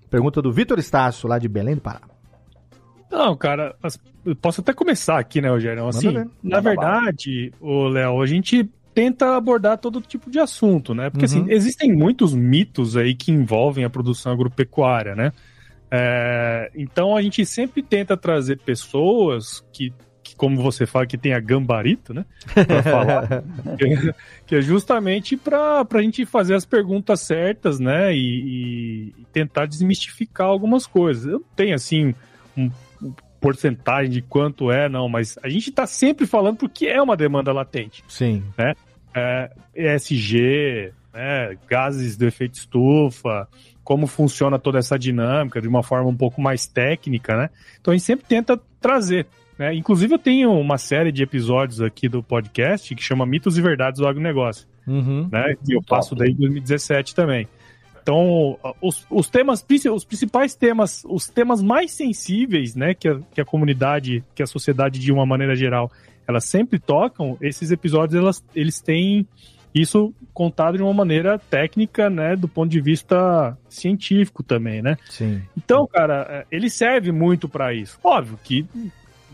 [0.09, 2.01] Pergunta do Vitor Estácio, lá de Belém do Pará.
[3.11, 3.77] Não, cara,
[4.25, 5.87] eu posso até começar aqui, né, Rogério?
[5.87, 6.13] Assim,
[6.43, 11.11] na verdade, o Léo, a gente tenta abordar todo tipo de assunto, né?
[11.11, 11.45] Porque assim, uhum.
[11.45, 15.33] assim, existem muitos mitos aí que envolvem a produção agropecuária, né?
[15.91, 19.93] É, então a gente sempre tenta trazer pessoas que,
[20.23, 22.25] que como você fala, que tem a gambarito, né?
[22.55, 23.45] Pra falar.
[23.77, 24.15] que,
[24.47, 28.15] que, é justamente para a gente fazer as perguntas certas, né?
[28.15, 31.27] E, e, tentar desmistificar algumas coisas.
[31.27, 32.15] Eu tenho, assim,
[32.57, 32.71] um,
[33.43, 37.53] porcentagem de quanto é, não, mas a gente está sempre falando porque é uma demanda
[37.53, 38.03] latente.
[38.09, 38.43] Sim.
[38.57, 38.73] Né?
[39.17, 43.49] É, ESG, né, gases do efeito estufa,
[43.83, 47.51] como funciona toda essa dinâmica de uma forma um pouco mais técnica, né?
[47.81, 49.27] Então a gente sempre tenta trazer.
[49.59, 49.75] Né?
[49.75, 54.01] Inclusive eu tenho uma série de episódios aqui do podcast que chama Mitos e Verdades
[54.01, 55.29] do Agronegócio, uhum.
[55.33, 55.55] né?
[55.65, 57.49] Que eu passo daí em 2017 também.
[58.03, 63.41] Então, os, os temas, os principais temas, os temas mais sensíveis, né, que a, que
[63.41, 65.91] a comunidade, que a sociedade de uma maneira geral
[66.27, 69.27] elas sempre tocam, esses episódios elas, eles têm
[69.75, 74.97] isso contado de uma maneira técnica, né, do ponto de vista científico também, né?
[75.11, 75.43] Sim.
[75.57, 77.99] Então, cara, é, ele serve muito para isso.
[78.03, 78.67] Óbvio que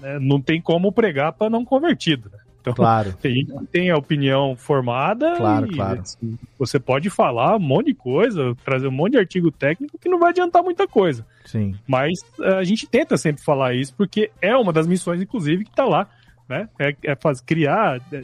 [0.00, 2.28] né, não tem como pregar para não convertido.
[2.32, 2.38] Né?
[2.60, 3.12] Então, claro.
[3.20, 5.36] Tem, tem a opinião formada.
[5.36, 6.00] Claro, e, claro.
[6.00, 10.08] Assim, você pode falar um monte de coisa, trazer um monte de artigo técnico que
[10.08, 11.26] não vai adiantar muita coisa.
[11.44, 11.74] Sim.
[11.86, 15.70] Mas é, a gente tenta sempre falar isso, porque é uma das missões, inclusive, que
[15.70, 16.08] está lá
[16.52, 16.68] né?
[16.78, 18.22] É, é fazer, criar, é,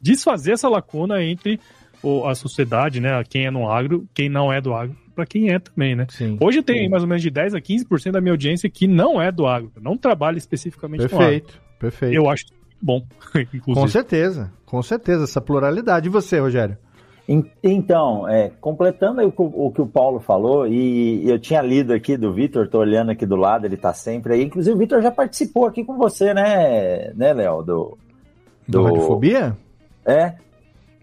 [0.00, 1.60] desfazer essa lacuna entre
[2.02, 3.22] o- a sociedade, né?
[3.28, 6.06] Quem é no agro, quem não é do agro, para quem é também, né?
[6.08, 6.36] Sim.
[6.40, 9.30] Hoje tem mais ou menos de 10 a 15% da minha audiência que não é
[9.30, 11.18] do agro, não trabalha especificamente no agro.
[11.18, 12.14] Perfeito, perfeito.
[12.14, 12.44] Eu acho
[12.80, 13.06] bom,
[13.52, 13.74] inclusive.
[13.74, 16.06] Com certeza, com certeza, essa pluralidade.
[16.08, 16.78] E você, Rogério?
[17.30, 21.62] En- Então, é, completando aí o, que o- que o Paulo falou, e eu tinha
[21.62, 24.42] lido aqui do Vitor, tô olhando aqui do lado, ele tá sempre aí.
[24.44, 27.62] Inclusive, o Vitor já participou aqui com você, né, né, Léo?
[27.62, 27.98] Do,
[28.66, 29.56] Do Radiofobia?
[30.04, 30.34] É?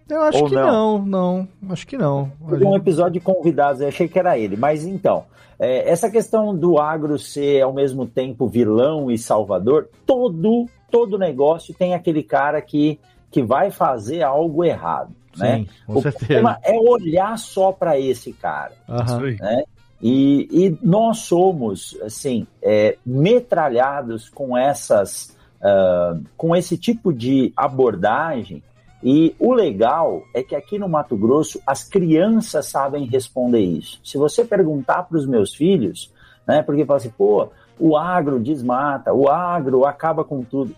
[0.08, 0.98] Eu acho Ou que não?
[1.04, 2.30] não, Acho que não.
[2.48, 4.56] Teve um episódio de convidados, eu achei que era ele.
[4.56, 5.24] Mas então,
[5.58, 11.74] é, essa questão do agro ser ao mesmo tempo vilão e salvador, todo, todo negócio
[11.74, 12.98] tem aquele cara que,
[13.30, 15.10] que vai fazer algo errado.
[15.38, 15.58] Né?
[15.58, 16.26] Sim, com o certeza.
[16.26, 18.72] problema é olhar só para esse cara.
[18.88, 19.36] Aham.
[19.40, 19.64] né?
[20.00, 28.62] E, e nós somos, assim, é, metralhados com essas, ah, com esse tipo de abordagem.
[29.02, 34.00] E o legal é que aqui no Mato Grosso as crianças sabem responder isso.
[34.04, 36.12] Se você perguntar para os meus filhos,
[36.46, 37.48] né, porque fala assim, pô,
[37.78, 40.74] o agro desmata, o agro acaba com tudo.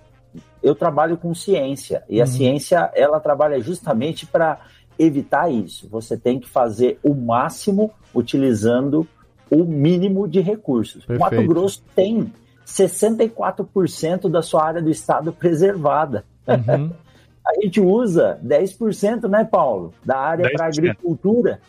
[0.62, 4.58] Eu trabalho com ciência e a ciência ela trabalha justamente para
[4.98, 5.88] evitar isso.
[5.88, 9.06] Você tem que fazer o máximo utilizando
[9.50, 11.04] o mínimo de recursos.
[11.08, 11.48] O Mato Perfeito.
[11.48, 12.32] Grosso tem
[12.66, 16.24] 64% da sua área do estado preservada.
[16.46, 16.90] Uhum.
[17.46, 20.78] A gente usa 10%, né, Paulo, da área para 10%.
[20.78, 21.60] agricultura,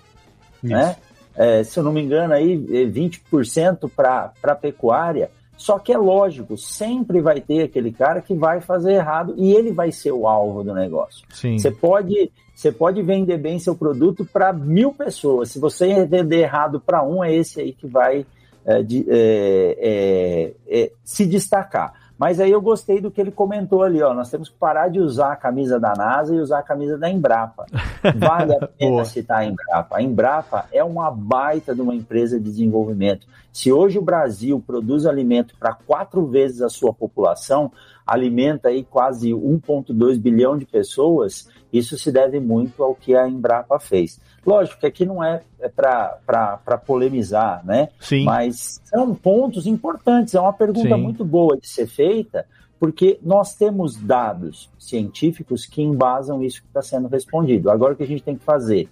[0.62, 0.96] né?
[1.36, 5.32] É, se eu não me engano, aí é 20% para pecuária.
[5.62, 9.72] Só que é lógico, sempre vai ter aquele cara que vai fazer errado e ele
[9.72, 11.24] vai ser o alvo do negócio.
[11.30, 11.60] Sim.
[11.60, 15.52] Você pode, você pode vender bem seu produto para mil pessoas.
[15.52, 18.26] Se você vender errado para um, é esse aí que vai
[18.66, 21.94] é, de- é, é, é, se destacar.
[22.22, 24.14] Mas aí eu gostei do que ele comentou ali, ó.
[24.14, 27.10] Nós temos que parar de usar a camisa da NASA e usar a camisa da
[27.10, 27.66] Embrapa.
[28.16, 29.98] Vale a pena citar a Embrapa.
[29.98, 33.26] A Embrapa é uma baita de uma empresa de desenvolvimento.
[33.52, 37.72] Se hoje o Brasil produz alimento para quatro vezes a sua população,
[38.06, 43.80] alimenta aí quase 1,2 bilhão de pessoas, isso se deve muito ao que a Embrapa
[43.80, 44.20] fez.
[44.46, 45.42] Lógico que aqui não é,
[45.76, 47.90] para polemizar, né?
[48.00, 48.26] Sim.
[48.26, 50.36] Mas são pontos importantes.
[50.36, 51.02] É uma pergunta Sim.
[51.02, 52.46] muito boa de ser feita,
[52.80, 57.70] porque nós temos dados científicos que embasam isso que está sendo respondido.
[57.70, 58.90] Agora o que a gente tem que fazer?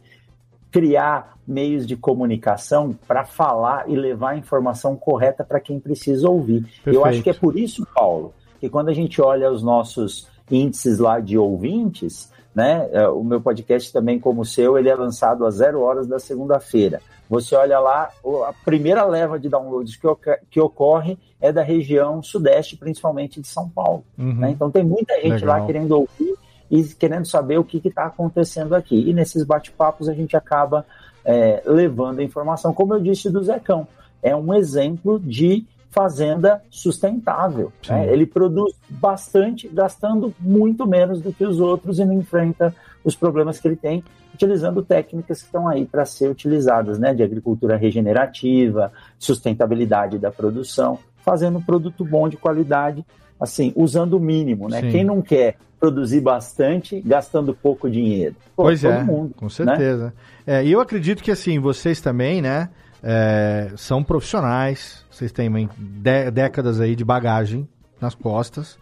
[0.72, 6.57] Criar meios de comunicação para falar e levar a informação correta para quem precisa ouvir.
[6.85, 7.06] Eu Perfeito.
[7.06, 11.19] acho que é por isso, Paulo, que quando a gente olha os nossos índices lá
[11.19, 12.89] de ouvintes, né?
[12.91, 16.19] é, O meu podcast também, como o seu, ele é lançado às zero horas da
[16.19, 17.01] segunda-feira.
[17.30, 18.09] Você olha lá,
[18.47, 20.07] a primeira leva de downloads que,
[20.49, 24.03] que ocorre é da região sudeste, principalmente de São Paulo.
[24.17, 24.34] Uhum.
[24.34, 24.49] né?
[24.49, 25.59] Então tem muita gente Legal.
[25.59, 26.35] lá querendo ouvir
[26.71, 29.09] e querendo saber o que está acontecendo aqui.
[29.09, 30.85] E nesses bate-papos a gente acaba
[31.23, 33.88] é, levando a informação, como eu disse do Zecão,
[34.23, 37.72] é um exemplo de fazenda sustentável.
[37.88, 38.11] né?
[38.11, 43.60] Ele produz bastante, gastando muito menos do que os outros e não enfrenta os problemas
[43.60, 44.03] que ele tem,
[44.34, 47.14] utilizando técnicas que estão aí para ser utilizadas, né?
[47.14, 53.03] De agricultura regenerativa, sustentabilidade da produção, fazendo um produto bom de qualidade,
[53.40, 54.82] assim, usando o mínimo, né?
[54.82, 54.91] Sim.
[54.91, 58.36] Quem não quer produzir bastante, gastando pouco dinheiro?
[58.56, 59.52] Pô, pois todo é, mundo, com né?
[59.52, 60.14] certeza.
[60.45, 62.70] É, e eu acredito que assim, vocês também, né,
[63.03, 67.67] é, são profissionais, vocês têm dé- décadas aí de bagagem
[68.01, 68.77] nas costas,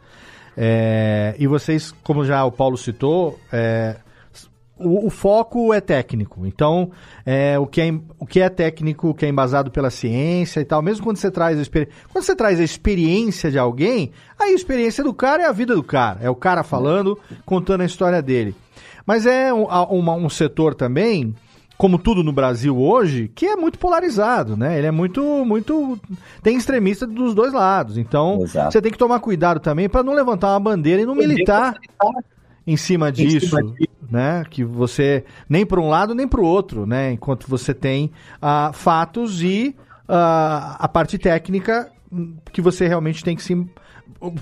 [0.56, 3.95] é, e vocês, como já o Paulo citou, é,
[4.80, 6.45] o, o foco é técnico.
[6.45, 6.91] Então,
[7.26, 10.65] é, o, que é, o que é técnico, o que é embasado pela ciência e
[10.65, 14.49] tal, mesmo quando você traz a, experi- quando você traz a experiência de alguém, a
[14.49, 16.19] experiência do cara é a vida do cara.
[16.22, 18.56] É o cara falando, contando a história dele.
[19.06, 19.65] Mas é um,
[20.26, 21.34] um setor também,
[21.78, 24.78] como tudo no Brasil hoje, que é muito polarizado, né?
[24.78, 25.99] Ele é muito, muito.
[26.41, 27.98] Tem extremista dos dois lados.
[27.98, 28.72] Então, Exato.
[28.72, 31.76] você tem que tomar cuidado também para não levantar uma bandeira e não militar
[32.66, 33.56] em cima disso,
[34.10, 34.44] né?
[34.49, 37.12] Que você nem para um lado nem para o outro, né?
[37.12, 39.76] Enquanto você tem ah, fatos e
[40.10, 41.91] ah, a parte técnica
[42.52, 43.54] que você realmente tem que se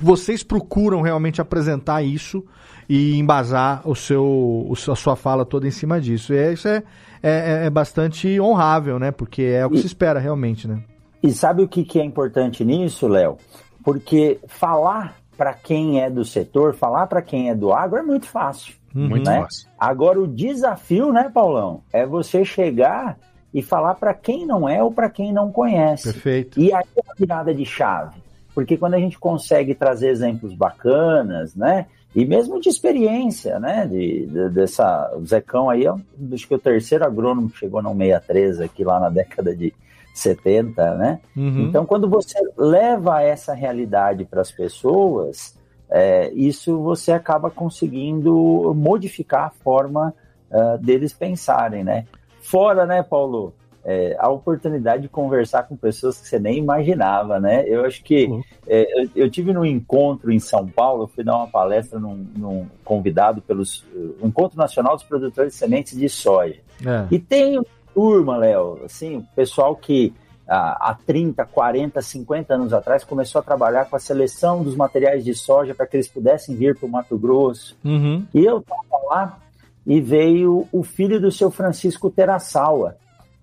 [0.02, 2.46] vocês procuram realmente apresentar isso
[2.88, 4.24] e embasar o seu,
[4.70, 6.34] o seu- a sua fala toda em cima disso.
[6.34, 6.84] E é- isso é,
[7.30, 9.12] é, é bastante honrável, né?
[9.12, 10.84] Porque é o que se espera realmente, né?
[11.24, 13.38] E sabe o que, que é importante nisso, Léo?
[13.84, 18.28] Porque falar para quem é do setor, falar para quem é do agro é muito
[18.28, 18.76] fácil.
[18.94, 19.42] Muito né?
[19.42, 19.68] fácil.
[19.78, 23.18] Agora o desafio, né, Paulão, é você chegar
[23.54, 26.12] e falar para quem não é ou para quem não conhece.
[26.12, 26.60] Perfeito.
[26.60, 28.16] E aí é a virada de chave.
[28.54, 31.88] porque quando a gente consegue trazer exemplos bacanas, né?
[32.16, 33.86] E mesmo de experiência, né?
[33.86, 35.12] De, de- dessa.
[35.16, 39.10] O Zecão aí, acho que o terceiro agrônomo que chegou no 63 aqui lá na
[39.10, 39.74] década de
[40.14, 41.20] 70, né?
[41.36, 41.64] Uhum.
[41.64, 45.60] Então, quando você leva essa realidade para as pessoas,
[45.90, 50.14] é, isso você acaba conseguindo modificar a forma
[50.52, 52.06] ah, deles pensarem, né?
[52.42, 53.54] Fora, né, Paulo,
[53.86, 57.64] é, a oportunidade de conversar com pessoas que você nem imaginava, né?
[57.68, 58.28] Eu acho que
[58.68, 62.66] é, eu, eu tive num encontro em São Paulo, fui dar uma palestra num, num
[62.84, 66.60] convidado pelos uh, Encontro Nacional dos Produtores de Sementes de Soja.
[66.84, 67.06] É.
[67.12, 70.12] E tem uma turma, Léo, assim, o pessoal que
[70.48, 75.34] há 30, 40, 50 anos atrás começou a trabalhar com a seleção dos materiais de
[75.34, 77.76] soja para que eles pudessem vir para o Mato Grosso.
[77.84, 78.26] Uhum.
[78.34, 79.40] E eu estava lá
[79.86, 82.96] e veio o filho do seu Francisco Terassaua,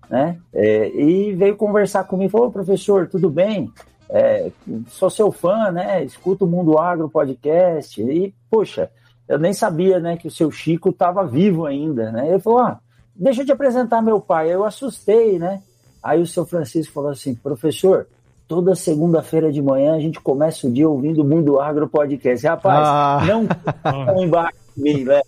[0.09, 0.37] né?
[0.53, 3.71] É, e veio conversar comigo, falou, "Ô, professor, tudo bem?
[4.09, 4.51] É,
[4.89, 6.03] sou seu fã, né?
[6.03, 8.01] Escuto o Mundo Agro podcast.
[8.01, 8.89] E, poxa,
[9.27, 12.29] eu nem sabia, né, que o seu Chico estava vivo ainda, né?
[12.29, 12.79] Ele falou, ah,
[13.15, 14.53] deixa eu te apresentar meu pai.
[14.53, 15.61] Eu assustei, né?
[16.03, 18.05] Aí o seu Francisco falou assim, professor,
[18.47, 22.45] toda segunda-feira de manhã a gente começa o dia ouvindo o Mundo Agro podcast.
[22.45, 23.21] Rapaz, Ah.
[23.25, 25.21] não tinha chão embaixo de mim, né?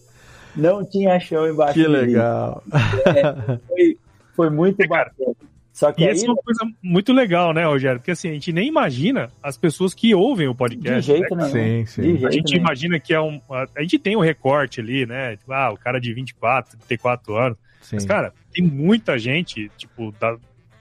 [0.55, 1.93] Não tinha chão embaixo Que de mim.
[1.95, 2.61] legal.
[3.05, 3.97] É, foi,
[4.35, 5.33] foi muito bacana.
[5.73, 7.99] Só que E aí, essa é uma coisa muito legal, né, Rogério?
[7.99, 11.01] Porque assim, a gente nem imagina as pessoas que ouvem o podcast.
[11.01, 11.51] De jeito né?
[11.51, 11.85] nenhum.
[11.85, 12.15] Sim, sim.
[12.15, 12.63] De A gente nenhum.
[12.65, 13.41] imagina que é um.
[13.51, 15.35] A a gente tem um recorte ali, né?
[15.35, 17.57] Tipo, ah, o cara de 24, 34 anos.
[17.81, 17.97] Sim.
[17.97, 20.37] Mas, cara, tem muita gente, tipo, da,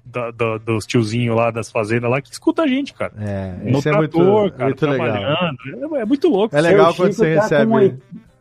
[0.06, 3.12] da- da- dos tiozinhos lá das fazendas lá que escuta a gente, cara.
[3.18, 5.06] É, no isso é muito- trator, cara, muito legal.
[5.08, 5.96] trabalhando.
[5.96, 6.56] É, é muito louco.
[6.56, 7.66] É legal Seu quando Chico você tá recebe.
[7.70, 7.98] Com oit-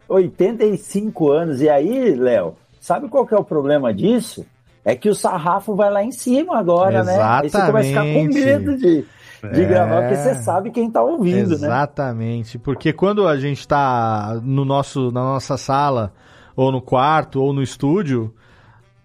[0.08, 1.62] 85 anos.
[1.62, 4.46] E aí, Léo, sabe qual que é o problema disso?
[4.86, 7.18] É que o sarrafo vai lá em cima agora, né?
[7.22, 8.46] Aí você começa a ficar com Exatamente.
[8.46, 9.06] medo de,
[9.54, 9.66] de É.
[9.66, 11.68] gravar, porque você sabe quem tá ouvindo, né?
[11.68, 16.14] Exatamente, porque quando a gente tá no nosso, na nossa sala,
[16.56, 18.34] ou no quarto, ou no estúdio,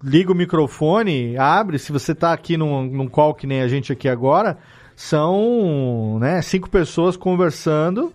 [0.02, 3.92] liga o microfone, abre, se você tá aqui num, num call que nem a gente
[3.92, 4.58] aqui agora,
[4.96, 8.12] são né, cinco pessoas conversando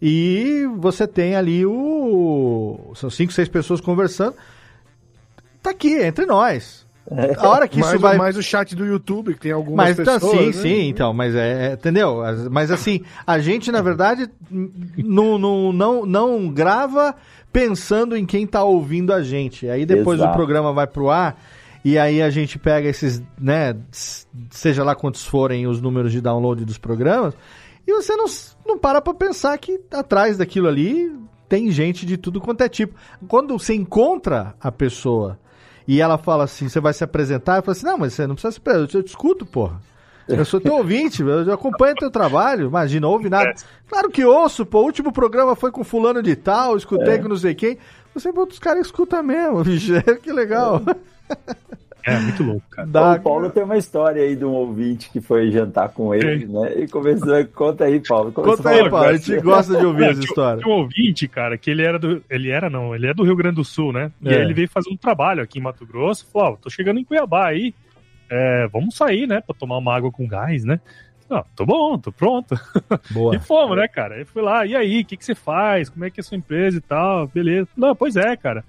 [0.00, 2.92] e você tem ali o...
[2.94, 4.34] são cinco, seis pessoas conversando,
[5.62, 6.86] tá aqui, entre nós.
[7.38, 8.16] A hora que mais, isso vai...
[8.16, 10.38] mais o chat do YouTube, que tem algumas Mas então, pessoas.
[10.38, 10.52] sim, né?
[10.52, 12.22] sim, então, mas é, é, entendeu?
[12.22, 14.28] As- Mas assim, a gente, na verdade,
[14.96, 17.14] não, não, não, não grava
[17.52, 19.68] pensando em quem tá ouvindo a gente.
[19.68, 20.32] Aí depois Exato.
[20.32, 21.36] o programa vai pro ar
[21.84, 23.74] e aí a gente pega esses, né,
[24.50, 27.34] seja lá quantos forem os números de download dos programas,
[27.86, 28.26] e você não,
[28.66, 31.10] não para pra pensar que atrás daquilo ali
[31.48, 32.94] tem gente de tudo quanto é tipo.
[33.26, 35.38] Quando você encontra a pessoa
[35.94, 38.34] e ela fala assim, você vai se apresentar, eu falo assim, não, mas você não
[38.34, 39.80] precisa se apresentar, eu te escuto, porra.
[40.28, 43.52] Eu sou teu ouvinte, eu acompanho teu trabalho, imagina, não ouve nada.
[43.88, 47.18] Claro que ouço, pô, o último programa foi com fulano de tal, escutei É.
[47.18, 47.76] com não sei quem.
[48.14, 49.92] Você, pô, os caras escutam mesmo, bicho,
[50.22, 50.80] que legal.
[51.28, 51.54] É,
[52.18, 52.88] muito louco, cara.
[52.88, 56.46] Dá- O Paulo tem uma história aí de um ouvinte que foi jantar com ele,
[56.46, 56.72] né?
[56.80, 57.44] E começou.
[57.54, 58.32] Conta aí, Paulo.
[58.32, 60.62] Começou Conta aí, Paulo, a gente gosta de ouvir Não, as tinha- histórias.
[60.64, 62.22] Tinha um ouvinte, cara, que ele era do.
[62.30, 64.10] Ele era, não, ele é do Rio Grande do Sul, né?
[64.22, 64.36] E É.
[64.36, 66.26] aí ele veio fazer um trabalho aqui em Mato Grosso.
[66.32, 67.74] Falou, ó, tô chegando em Cuiabá aí.
[68.32, 69.40] é, vamos sair, né?
[69.40, 70.78] Pra tomar uma água com gás, né?
[71.28, 72.54] Não, tô bom, tô pronto.
[73.10, 73.34] Boa.
[73.34, 74.14] E fomos, né, cara?
[74.16, 75.88] Aí fui lá, e aí, o que, que você faz?
[75.88, 77.26] Como é que é a sua empresa e tal?
[77.26, 77.68] Beleza.
[77.76, 78.64] Não, pois é, cara.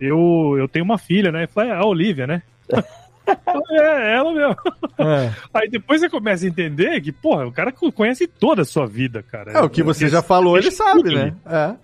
[0.00, 1.44] Eu, eu tenho uma filha, né?
[1.44, 2.42] Eu falei, é a Olivia, né?
[3.70, 4.56] É, ela mesmo.
[4.98, 5.32] É.
[5.52, 9.22] Aí depois você começa a entender que, porra, o cara conhece toda a sua vida,
[9.22, 9.52] cara.
[9.52, 11.34] É, o que você já falou, ele sabe, né?
[11.46, 11.74] É.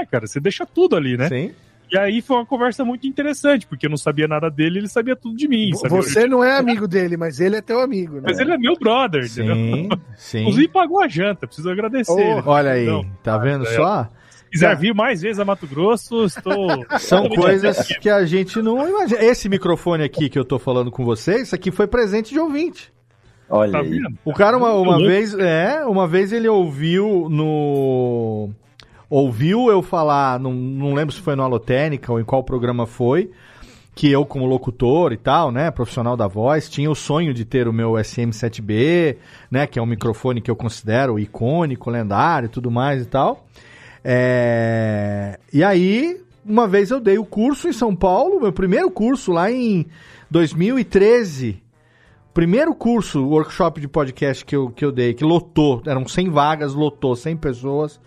[0.00, 1.28] É, cara, você deixa tudo ali, né?
[1.28, 1.52] Sim.
[1.92, 5.16] E aí foi uma conversa muito interessante, porque eu não sabia nada dele, ele sabia
[5.16, 5.72] tudo de mim.
[5.72, 8.22] Você não é amigo dele, mas ele é teu amigo, né?
[8.26, 9.56] Mas ele é meu brother, entendeu?
[9.56, 10.40] Sim, sim.
[10.42, 12.12] Inclusive pagou a janta, preciso agradecer.
[12.12, 12.42] ele.
[12.46, 14.08] Olha aí, Então, tá vendo é, só?
[14.50, 16.84] Se quiser vir mais vezes a Mato Grosso, estou.
[16.98, 19.22] São coisas que a gente não imagina.
[19.22, 22.92] Esse microfone aqui que eu tô falando com vocês, isso aqui foi presente de ouvinte.
[23.48, 24.00] Olha Tá aí.
[24.24, 28.50] O cara uma, uma vez, é, uma vez ele ouviu no
[29.08, 33.30] ouviu eu falar, não, não lembro se foi no Alotênica ou em qual programa foi,
[33.94, 37.66] que eu como locutor e tal, né, profissional da voz, tinha o sonho de ter
[37.66, 39.16] o meu SM7B,
[39.50, 43.44] né, que é um microfone que eu considero icônico, lendário, e tudo mais e tal.
[44.04, 49.32] É, E aí, uma vez eu dei o curso em São Paulo, meu primeiro curso
[49.32, 49.86] lá em
[50.30, 51.62] 2013.
[52.32, 56.74] Primeiro curso, workshop de podcast que eu, que eu dei, que lotou, eram 100 vagas,
[56.74, 58.00] lotou 100 pessoas.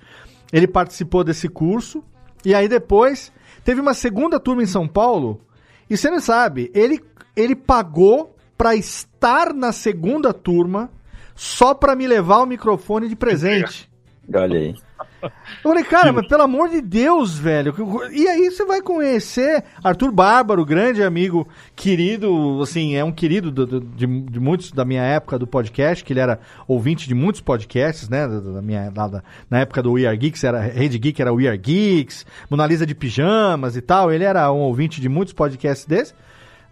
[0.52, 2.04] Ele participou desse curso.
[2.46, 3.32] E aí depois
[3.64, 5.42] teve uma segunda turma em São Paulo.
[5.90, 7.02] E você não sabe, ele,
[7.36, 10.90] ele pagou para estar na segunda turma
[11.36, 13.90] só pra me levar o microfone de presente.
[14.34, 14.76] Olha aí.
[15.24, 15.32] Eu
[15.72, 17.74] falei, cara, mas pelo amor de Deus, velho.
[18.12, 23.66] E aí você vai conhecer Arthur Bárbaro, grande amigo, querido, assim, é um querido do-
[23.66, 27.42] do- de, de muitos da minha época do podcast, que ele era ouvinte de muitos
[27.42, 28.28] podcasts, né?
[28.28, 31.34] Da, da minha, da- da- na época do We Are Geeks, era Rede Geek era
[31.34, 34.12] We Are Geeks, Mona Lisa de Pijamas e tal.
[34.12, 36.14] Ele era um ouvinte de muitos podcasts desses.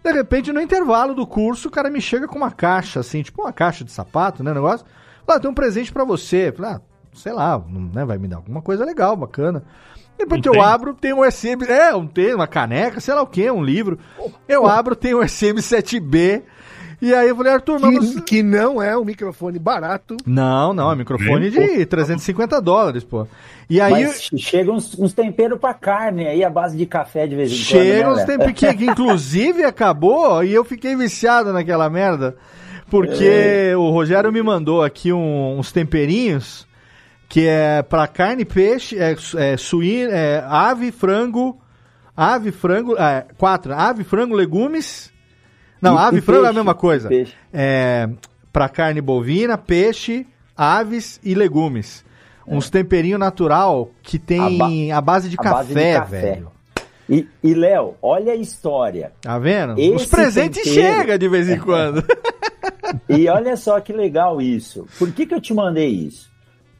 [0.04, 3.42] De repente, no intervalo do curso, o cara me chega com uma caixa, assim, tipo
[3.42, 4.52] uma caixa de sapato, né?
[4.52, 4.84] Negócio.
[5.28, 6.50] Lá, tem um presente pra você.
[6.50, 6.80] Falei, ah,
[7.12, 9.62] sei lá, não- né, vai me dar alguma coisa legal, bacana.
[10.18, 13.26] Depois que eu abro, tem um USB, é, um tem uma caneca, sei lá o
[13.26, 13.98] que, um livro.
[14.46, 16.42] Eu abro, tem um SM7B.
[17.00, 18.14] E aí eu falei, Arthur, mas você...
[18.16, 20.16] Que, que não é um microfone barato.
[20.24, 23.26] Não, não, é microfone de 350 dólares, pô.
[23.68, 27.34] E aí Mas chega uns, uns temperos pra carne aí, a base de café de
[27.34, 28.12] vez em chega quando.
[28.12, 28.38] uns né, Léo?
[28.38, 32.36] tempos que, que inclusive acabou e eu fiquei viciado naquela merda.
[32.88, 36.68] Porque o Rogério me mandou aqui um- uns temperinhos
[37.32, 41.58] que é pra carne, peixe, é, é suíno, é ave, frango,
[42.14, 45.10] ave, frango, é, quatro, ave, frango, legumes.
[45.80, 47.08] Não, E- ave e frango é a peixe, mesma coisa.
[47.08, 47.32] peixe.
[47.50, 48.06] É,
[48.52, 52.04] pra carne bovina, peixe, aves e legumes.
[52.46, 54.38] Uns temperinho natural que tem
[54.90, 54.92] É.
[54.92, 56.20] A a, ba- base de a café, base de café.
[56.20, 56.52] velho.
[57.08, 59.10] E, e Léo, olha a história.
[59.22, 59.78] Tá vendo?
[59.78, 62.04] Esse Os presentes tempero- chegam de vez em quando.
[63.08, 64.86] E olha só que legal isso.
[64.98, 66.30] Por que, que eu te mandei isso?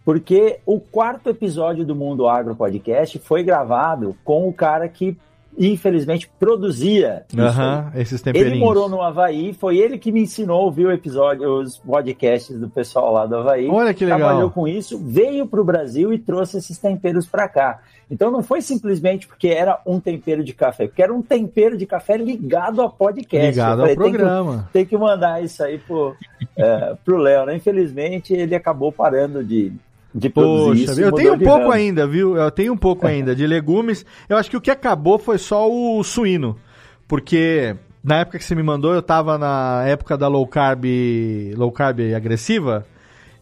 [0.04, 5.16] Porque o quarto episódio do Mundo Agro Podcast foi gravado com o cara que,
[5.56, 7.24] infelizmente, produzia.
[7.38, 8.52] Aham, esses temperinhos.
[8.56, 12.58] Ele morou no Havaí, foi ele que me ensinou a ouvir o episódio, os podcasts
[12.58, 13.68] do pessoal lá do Havaí.
[13.68, 14.18] Olha que legal.
[14.18, 17.80] Trabalhou com isso, veio para o Brasil e trouxe esses temperos para cá.
[18.10, 21.86] Então não foi simplesmente porque era um tempero de café, porque era um tempero de
[21.86, 23.46] café ligado a podcast.
[23.46, 24.68] Ligado Eu ao falei, tem que- programa.
[24.72, 26.14] Tem que, mandar isso aí pro,
[26.56, 27.56] é, pro Léo, né?
[27.56, 29.72] Infelizmente ele acabou parando de,
[30.14, 31.00] de produzir Poxa, isso.
[31.00, 31.72] eu tenho um pouco ramo.
[31.72, 32.36] ainda, viu?
[32.36, 34.04] Eu tenho um pouco ainda de legumes.
[34.28, 36.56] Eu acho que o que acabou foi só o suíno.
[37.08, 40.84] Porque na época que você me mandou, eu tava na época da low carb,
[41.56, 42.86] low carb agressiva.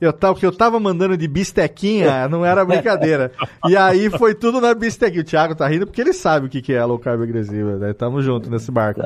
[0.01, 3.33] Eu tava, o que eu tava mandando de bistequinha não era brincadeira.
[3.69, 5.21] E aí foi tudo na bistequinha.
[5.21, 7.93] O Thiago tá rindo porque ele sabe o que que é low carb agressiva, né?
[7.93, 9.03] Tamo junto nesse barco.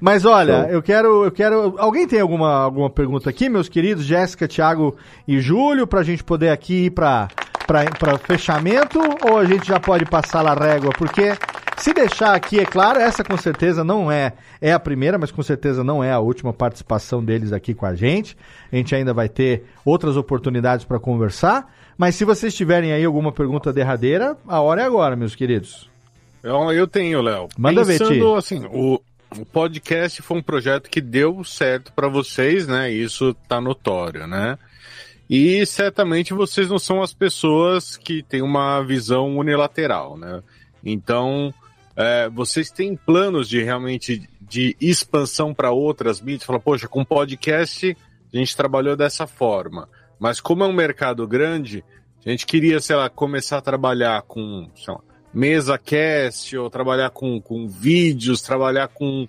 [0.00, 1.74] Mas olha, eu quero, eu quero.
[1.78, 4.04] Alguém tem alguma, alguma pergunta aqui, meus queridos?
[4.04, 4.96] Jéssica, Thiago
[5.26, 7.28] e Júlio, pra gente poder aqui ir pra,
[7.66, 9.00] pra, pra fechamento?
[9.28, 10.92] Ou a gente já pode passar lá a régua?
[10.96, 11.34] Porque
[11.78, 15.42] se deixar aqui, é claro, essa com certeza não é, é a primeira, mas com
[15.42, 18.36] certeza não é a última participação deles aqui com a gente.
[18.72, 21.72] A gente ainda vai ter outras oportunidades para conversar.
[21.96, 25.88] Mas se vocês tiverem aí alguma pergunta derradeira, a hora é agora, meus queridos.
[26.42, 27.48] Eu, eu tenho, Léo.
[27.58, 28.38] Manda ver, Pensando, Ti.
[28.38, 29.00] assim, o,
[29.36, 32.90] o podcast foi um projeto que deu certo para vocês, né?
[32.90, 34.58] Isso tá notório, né?
[35.28, 40.42] E certamente vocês não são as pessoas que têm uma visão unilateral, né?
[40.84, 41.52] Então,
[41.96, 46.44] é, vocês têm planos de realmente de expansão para outras mídias?
[46.44, 47.96] Fala, poxa, com podcast
[48.32, 51.82] a gente trabalhou dessa forma, mas como é um mercado grande,
[52.24, 55.00] a gente queria, sei lá, começar a trabalhar com, lá,
[55.32, 59.26] mesa cast, ou trabalhar com, com vídeos, trabalhar com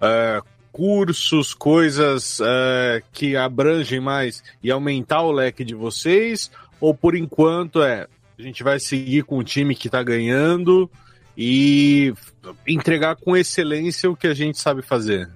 [0.00, 0.40] é,
[0.72, 6.50] cursos, coisas é, que abrangem mais e aumentar o leque de vocês?
[6.80, 8.08] Ou por enquanto é
[8.38, 10.90] a gente vai seguir com o time que está ganhando
[11.36, 12.12] e
[12.66, 15.30] entregar com excelência o que a gente sabe fazer?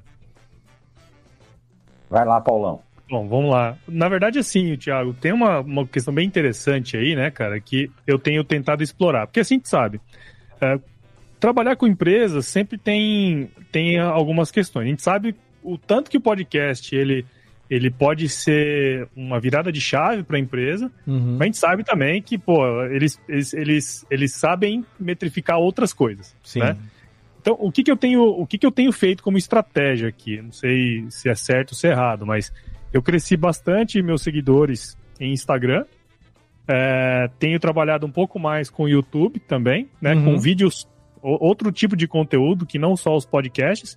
[2.09, 2.81] Vai lá, Paulão.
[3.09, 3.77] Bom, vamos lá.
[3.87, 8.19] Na verdade, assim, Thiago, tem uma, uma questão bem interessante aí, né, cara, que eu
[8.19, 9.27] tenho tentado explorar.
[9.27, 10.01] Porque assim, a gente sabe,
[10.61, 10.79] é,
[11.39, 14.87] trabalhar com empresas sempre tem, tem algumas questões.
[14.87, 17.25] A gente sabe o tanto que o podcast, ele,
[17.69, 21.33] ele pode ser uma virada de chave para a empresa, Uhum.
[21.33, 26.35] mas a gente sabe também que, pô, eles, eles, eles, eles sabem metrificar outras coisas,
[26.45, 26.61] Sim.
[26.61, 26.77] né?
[27.41, 30.41] Então, o que, que eu tenho, o que, que eu tenho feito como estratégia aqui?
[30.43, 32.53] Não sei se é certo ou se é errado, mas
[32.93, 35.85] eu cresci bastante meus seguidores em Instagram.
[36.69, 40.15] É, tenho trabalhado um pouco mais com o YouTube também, né?
[40.15, 40.25] Uhum.
[40.25, 40.89] Com vídeos,
[41.23, 43.97] outro tipo de conteúdo que não só os podcasts.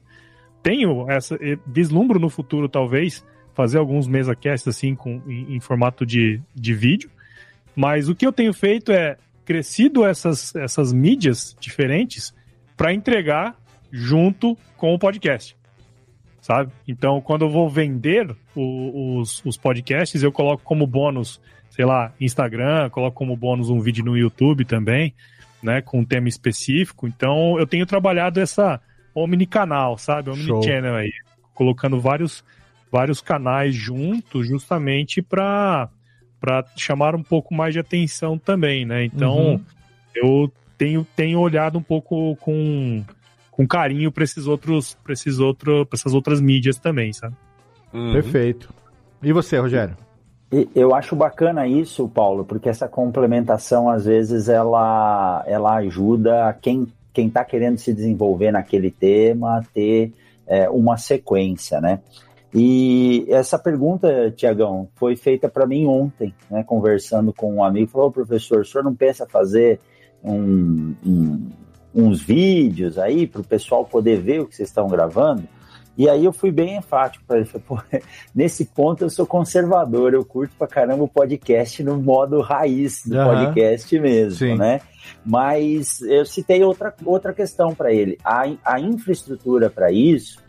[0.61, 1.35] Tenho essa,
[1.65, 3.25] vislumbro no futuro, talvez,
[3.59, 7.09] fazer alguns mesa casts assim com, em, em formato de, de vídeo.
[7.75, 12.33] Mas o que eu tenho feito é crescido essas, essas mídias diferentes
[12.77, 13.59] para entregar
[13.91, 15.57] junto com o podcast.
[16.39, 16.71] Sabe?
[16.87, 22.13] Então, quando eu vou vender o- os, os podcasts, eu coloco como bônus, sei lá,
[22.17, 25.13] Instagram, coloco como bônus um vídeo no YouTube também,
[25.61, 25.81] né?
[25.81, 27.07] Com um tema específico.
[27.09, 28.79] Então, eu tenho trabalhado essa
[29.13, 30.29] omnicanal, sabe?
[30.29, 31.11] Omnichannel aí.
[31.53, 32.41] Colocando vários,
[32.91, 35.89] vários canais juntos, justamente para
[36.39, 39.03] para chamar um pouco mais de atenção também, né?
[39.03, 39.61] Então, Uhum.
[40.15, 43.03] eu tenho, tenho olhado um pouco com,
[43.51, 47.35] com carinho para esses outros, para esses outros, para essas outras mídias também, sabe?
[47.93, 48.13] Uhum.
[48.13, 48.73] Perfeito.
[49.21, 49.97] E você, Rogério?
[50.73, 57.27] Eu acho bacana isso, Paulo, porque essa complementação, às vezes, ela, ela ajuda quem quem
[57.27, 60.13] está querendo se desenvolver naquele tema a ter
[60.47, 61.99] é, uma sequência, né?
[62.53, 66.63] E essa pergunta, Tiagão, foi feita para mim ontem, né?
[66.63, 69.79] Conversando com um amigo, falou, "Ô, professor, o senhor não pensa fazer
[70.23, 71.49] um- um-
[71.93, 75.43] uns vídeos aí para o pessoal poder ver o que vocês estão gravando?
[75.97, 77.45] E aí eu fui bem enfático para ele.
[77.45, 77.61] Falei,
[78.33, 83.19] nesse ponto eu sou conservador, eu curto pra caramba o podcast no modo raiz do
[83.19, 83.35] Aham.
[83.45, 84.55] podcast mesmo, Sim.
[84.55, 84.79] né?
[85.25, 88.17] Mas eu citei outra, outra questão para ele.
[88.23, 90.39] A, a infraestrutura para isso,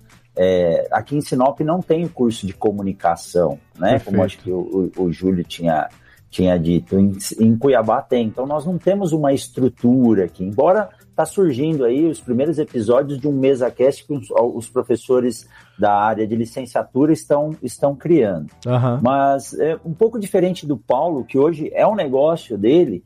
[0.42, 3.98] é, aqui em Sinop não tem curso de comunicação, né?
[3.98, 4.22] Como Perfeito.
[4.24, 5.88] acho que o, o- o Júlio tinha,
[6.30, 6.98] tinha dito.
[6.98, 8.26] Em, em Cuiabá tem.
[8.26, 10.42] Então nós não temos uma estrutura aqui.
[10.44, 15.46] Embora está surgindo aí os primeiros episódios de um MesaCast que os, os professores
[15.78, 18.50] da área de licenciatura estão, estão criando.
[18.66, 19.00] Aham.
[19.02, 23.04] Mas é um pouco diferente do Paulo, que hoje é um negócio dele,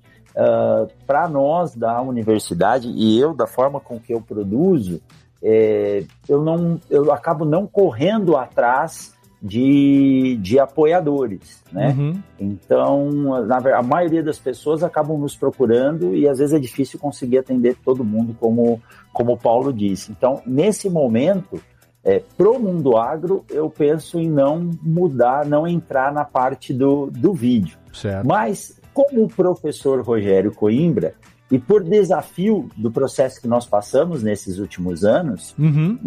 [1.06, 5.01] para nós da universidade e eu, da forma com que eu produzo,
[5.45, 11.95] é, eu, não, eu acabo não correndo atrás de, de apoiadores, né?
[11.99, 12.15] Uhum.
[12.41, 13.11] Então,
[13.47, 17.77] na a maioria das pessoas acabam nos procurando e às vezes é difícil conseguir atender
[17.85, 18.81] todo mundo, como,
[19.12, 20.11] como o Paulo disse.
[20.12, 21.61] Então, nesse momento,
[22.03, 27.35] é, pro mundo agro, eu penso em não mudar, não entrar na parte do, do
[27.35, 27.77] vídeo.
[27.93, 28.27] Certo.
[28.27, 31.15] Mas, como o professor Rogério Coimbra,
[31.55, 35.99] e por desafio do processo que nós passamos nesses últimos anos, Uhum.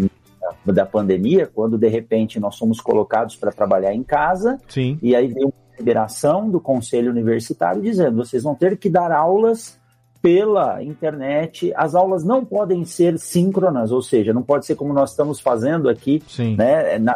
[0.65, 4.97] da pandemia, quando de repente nós somos colocados para trabalhar em casa, Sim.
[5.01, 9.77] e aí veio uma liberação do Conselho Universitário dizendo: vocês vão ter que dar aulas
[10.21, 11.71] pela internet.
[11.75, 15.87] As aulas não podem ser síncronas, ou seja, não pode ser como nós estamos fazendo
[15.89, 16.55] aqui, Sim.
[16.55, 17.15] né, na-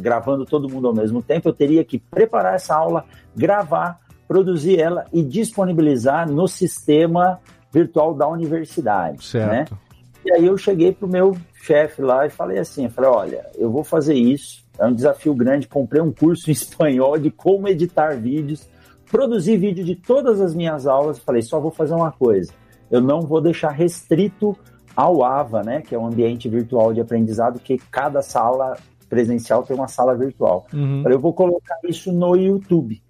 [0.00, 1.48] gravando todo mundo ao mesmo tempo.
[1.48, 3.04] Eu teria que preparar essa aula,
[3.36, 7.38] gravar, produzir ela e disponibilizar no sistema
[7.72, 9.18] virtual da universidade.
[9.34, 9.66] né?
[9.66, 9.78] Certo.
[10.24, 13.82] E aí eu cheguei pro meu chefe lá e falei assim, falei, olha, eu vou
[13.82, 18.68] fazer isso, é um desafio grande, comprei um curso em espanhol de como editar vídeos,
[19.10, 22.52] produzi vídeo de todas as minhas aulas, falei, só vou fazer uma coisa,
[22.90, 24.56] eu não vou deixar restrito
[24.94, 28.76] ao AVA, né, que é o ambiente virtual de aprendizado, que cada sala
[29.08, 30.66] presencial tem uma sala virtual.
[30.72, 31.02] Uhum.
[31.02, 33.02] Falei, eu vou colocar isso no YouTube.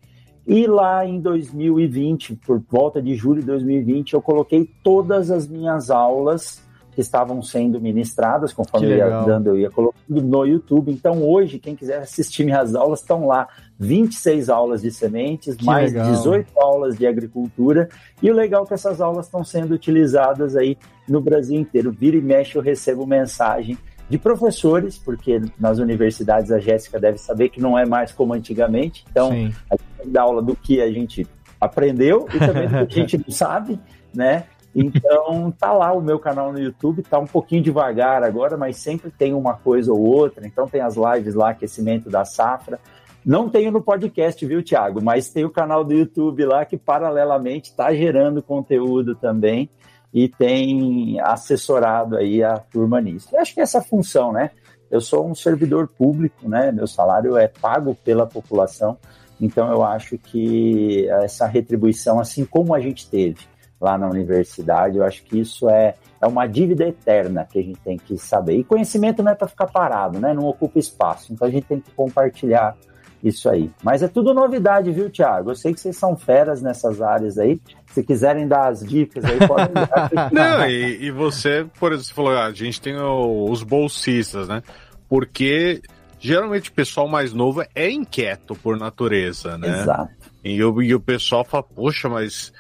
[0.47, 5.91] E lá em 2020, por volta de julho de 2020, eu coloquei todas as minhas
[5.91, 6.63] aulas
[6.93, 10.91] que estavam sendo ministradas, conforme eu ia dando, eu ia colocando no YouTube.
[10.91, 13.49] Então, hoje, quem quiser assistir minhas aulas, estão lá
[13.79, 16.11] 26 aulas de sementes, Que mais legal.
[16.11, 17.89] 18 aulas de agricultura.
[18.23, 20.77] E o legal é que essas aulas estão sendo utilizadas aí
[21.09, 21.93] no Brasil inteiro.
[21.93, 27.49] Vira e mexe, eu recebo mensagem de professores, porque nas universidades a Jéssica deve saber
[27.49, 29.05] que não é mais como antigamente.
[29.09, 29.55] Então, Sim.
[29.71, 31.27] a gente dar aula do que a gente
[31.61, 33.79] aprendeu e também do que a gente não sabe,
[34.15, 34.45] né?
[34.75, 39.11] Então, tá lá o meu canal no YouTube, tá um pouquinho devagar agora, mas sempre
[39.11, 40.47] tem uma coisa ou outra.
[40.47, 42.79] Então, tem as lives lá, aquecimento da safra.
[43.25, 45.03] Não tenho no podcast, viu, Thiago?
[45.03, 49.69] Mas tem o canal do YouTube lá que, paralelamente, está gerando conteúdo também
[50.15, 53.29] e tem assessorado aí a turma nisso.
[53.33, 54.51] Eu acho que essa função, né?
[54.91, 56.73] Eu sou um servidor público, né?
[56.73, 58.97] Meu salário é pago pela população,
[59.41, 63.39] então eu acho que essa retribuição, assim como a gente teve
[63.81, 67.81] lá na universidade, eu acho que isso é, é uma dívida eterna que a gente
[67.81, 68.57] tem que saber.
[68.57, 70.35] E conhecimento não é para ficar parado, né?
[70.35, 72.77] Não ocupa espaço, então a gente tem que compartilhar
[73.25, 73.71] isso aí.
[73.83, 75.51] Mas é tudo novidade, viu, Thiago?
[75.51, 77.61] Eu sei que vocês são feras nessas áreas aí.
[77.87, 80.11] Se quiserem dar as dicas aí, podem dar.
[80.33, 84.63] Não, e, e você, por exemplo, você falou, ah, a gente tem os bolsistas, né?
[85.09, 85.83] Porque
[86.21, 89.81] geralmente o pessoal mais novo é inquieto por natureza, né?
[89.83, 90.13] Exato.
[90.45, 92.53] E, o- e o pessoal fala, poxa, mas.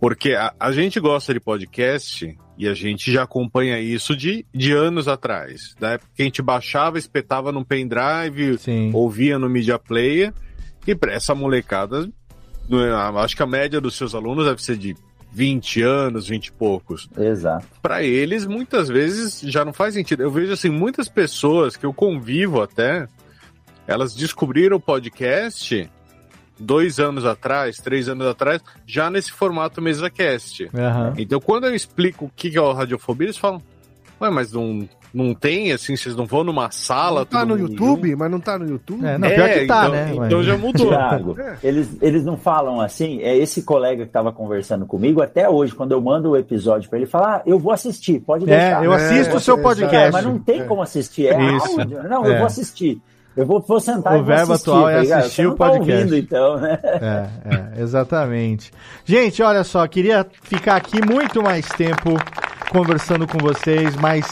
[0.00, 4.72] Porque a, a gente gosta de podcast e a gente já acompanha isso de, de
[4.72, 5.76] anos atrás.
[5.78, 8.58] Da época que a gente baixava, espetava no pendrive,
[8.92, 10.32] ouvia no Media Player.
[10.86, 12.08] E pra essa molecada,
[12.68, 12.90] não é,
[13.22, 14.96] acho que a média dos seus alunos deve ser de
[15.32, 17.08] 20 anos, 20 e poucos.
[17.16, 17.66] Exato.
[17.80, 20.22] Para eles, muitas vezes já não faz sentido.
[20.22, 23.08] Eu vejo assim, muitas pessoas que eu convivo até,
[23.86, 25.90] elas descobriram o podcast
[26.58, 30.70] dois anos atrás, três anos atrás, já nesse formato MesaCast.
[30.74, 31.14] Aham.
[31.16, 33.60] Então, quando eu explico o que é o Radiofobia, eles falam,
[34.20, 37.26] ué, mas não, não tem, assim, vocês não vão numa sala.
[37.26, 39.04] Tá todo no YouTube, mas não tá no YouTube.
[39.04, 40.10] É, não, pior que tá, então, né?
[40.14, 40.88] Então mas- já mudou.
[40.88, 43.20] Thiago, eles, eles não falam assim.
[43.20, 46.98] É esse colega que estava conversando comigo até hoje, quando eu mando o episódio para
[46.98, 48.82] ele falar, ah, eu vou assistir, pode deixar.
[48.82, 49.96] É, eu assisto É, o seu é, podcast.
[50.08, 51.80] É, mas não tem como assistir, é Isso.
[51.80, 52.02] áudio.
[52.08, 52.30] Não, É.
[52.34, 53.00] eu vou assistir.
[53.34, 55.48] Eu vou, vou sentar O e vou verbo assistir, atual é tá assistir Você o
[55.50, 55.92] não tá podcast.
[56.02, 56.78] ouvindo, então, né?
[56.82, 58.70] É, é, exatamente.
[59.06, 62.10] Gente, olha só, queria ficar aqui muito mais tempo
[62.70, 64.26] conversando com vocês, mas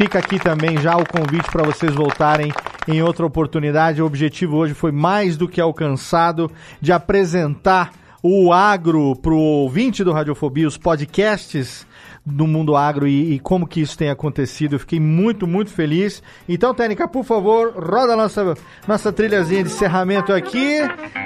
[0.00, 2.50] fica aqui também já o convite para vocês voltarem
[2.88, 4.00] em outra oportunidade.
[4.00, 6.50] O objetivo hoje foi mais do que alcançado
[6.80, 11.86] de apresentar o agro para o ouvinte do Radiofobia, os podcasts
[12.24, 14.76] do mundo agro e, e como que isso tem acontecido.
[14.76, 16.22] Eu fiquei muito, muito feliz.
[16.48, 18.54] Então, Técnica, por favor, roda a nossa,
[18.88, 20.78] nossa trilhazinha de encerramento aqui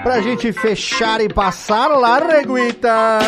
[0.02, 3.20] pra gente fechar e passar lá, reguita.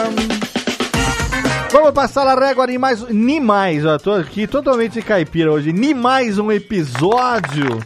[1.70, 5.92] Vamos passar a régua em mais, nem mais, ó, tô aqui totalmente caipira hoje, nem
[5.92, 7.80] mais um episódio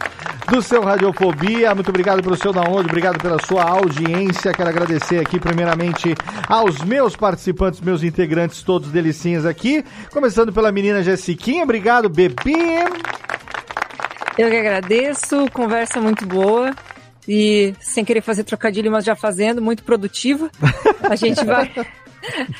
[0.48, 1.74] do seu Radiofobia.
[1.74, 4.52] Muito obrigado pelo seu download, obrigado pela sua audiência.
[4.52, 6.15] Quero agradecer aqui primeiramente
[6.48, 9.85] aos meus participantes, meus integrantes, todos delicinhas aqui.
[10.12, 12.85] Começando pela menina Jessiquinha, obrigado, bebê.
[14.36, 16.74] Eu que agradeço, conversa muito boa.
[17.28, 20.51] E sem querer fazer trocadilho, mas já fazendo, muito produtiva.
[21.09, 21.70] A gente vai.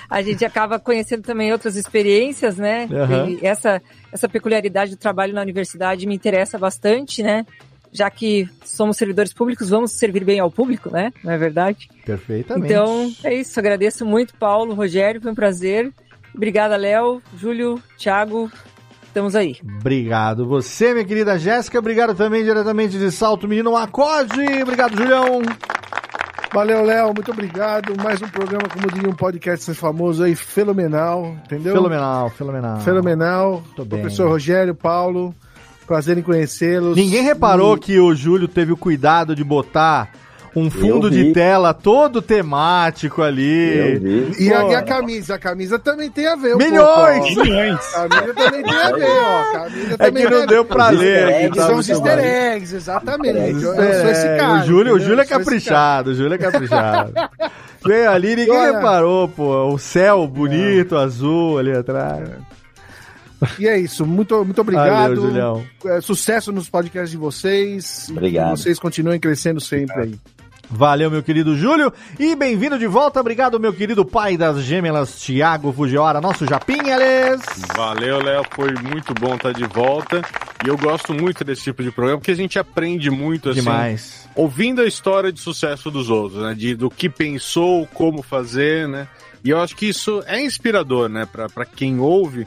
[0.09, 2.89] A gente acaba conhecendo também outras experiências, né?
[3.29, 3.81] E essa,
[4.13, 7.45] essa peculiaridade do trabalho na universidade me interessa bastante, né?
[7.93, 11.13] Já que somos servidores públicos, vamos servir bem ao público, né?
[11.25, 11.89] Não é verdade?
[12.05, 12.73] Perfeitamente.
[12.73, 13.59] Então, é isso.
[13.59, 15.93] Agradeço muito, Paulo, Rogério, foi um prazer.
[16.35, 18.51] Obrigada, Léo, Júlio, Thiago.
[19.03, 19.57] Estamos aí.
[19.81, 20.47] Obrigado.
[20.47, 24.41] Você, minha querida Jéssica, obrigado também diretamente de Salto Menino Acorde.
[24.63, 25.43] Obrigado, Julião.
[26.53, 27.95] Valeu, Léo, muito obrigado.
[28.03, 31.75] Mais um programa, como diria um podcast famoso aí, fenomenal, entendeu?
[31.77, 32.81] Fenomenal, fenomenal.
[32.81, 33.63] Fenomenal.
[33.77, 34.01] Tô bem.
[34.01, 35.33] Professor Rogério, Paulo,
[35.87, 36.97] prazer em conhecê-los.
[36.97, 40.11] Ninguém reparou E- que o Júlio teve o cuidado de botar
[40.57, 44.33] um fundo de tela todo temático ali.
[44.39, 45.35] E a, e a camisa?
[45.37, 46.57] A camisa também tem a ver.
[46.57, 47.25] Milhões!
[47.35, 47.95] pouco, Milhões.
[47.95, 49.41] A camisa também tem a ver, ó.
[49.41, 50.69] A camisa É também que tem não a deu ver.
[50.69, 51.07] pra Os ler.
[51.09, 53.63] easter aqui, eggs tá São os easter eggs, exatamente.
[53.65, 54.53] Eu, eu É, sou esse cara.
[54.63, 55.01] o Júlio, o?
[55.01, 57.13] Júlio é caprichado, o Júlio é caprichado.
[57.87, 59.73] Veio ali, ninguém Olha- reparou, pô.
[59.73, 62.29] O céu bonito, azul ali atrás.
[63.59, 64.91] E é isso, muito, muito obrigado.
[64.91, 65.65] Valeu, Julião.
[65.87, 68.09] É, sucesso nos podcasts de vocês.
[68.09, 68.53] E Obrigado.
[68.53, 70.15] Que vocês continuem crescendo sempre aí.
[70.71, 71.93] Valeu, meu querido Júlio.
[72.19, 73.21] E bem-vindo de volta.
[73.21, 77.41] Obrigado, meu querido pai das gêmeas, Thiago Fujiwara, nosso Japinhales.
[77.77, 78.45] Valeu, Léo.
[78.53, 80.23] Foi muito bom estar de volta.
[80.65, 84.29] E eu gosto muito desse tipo de programa, porque a gente aprende muito, assim, Demais.
[84.37, 86.55] ouvindo a história de sucesso dos outros, né?
[86.55, 89.09] De, do que pensou, como fazer, né?
[89.43, 91.27] E eu acho que isso é inspirador, né?
[91.27, 92.47] Pra quem ouve,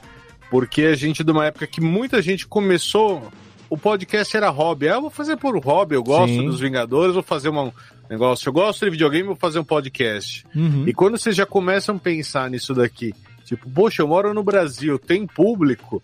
[0.50, 3.30] porque a gente, de uma época que muita gente começou,
[3.70, 4.88] o podcast era hobby.
[4.88, 6.46] Ah, eu vou fazer por hobby, eu gosto Sim.
[6.46, 7.72] dos Vingadores, vou fazer um
[8.14, 8.50] negócio.
[8.50, 10.46] Eu gosto de videogame, vou fazer um podcast.
[10.56, 10.86] Uhum.
[10.88, 13.14] E quando vocês já começam a pensar nisso daqui,
[13.44, 16.02] tipo, poxa, eu moro no Brasil, tem público,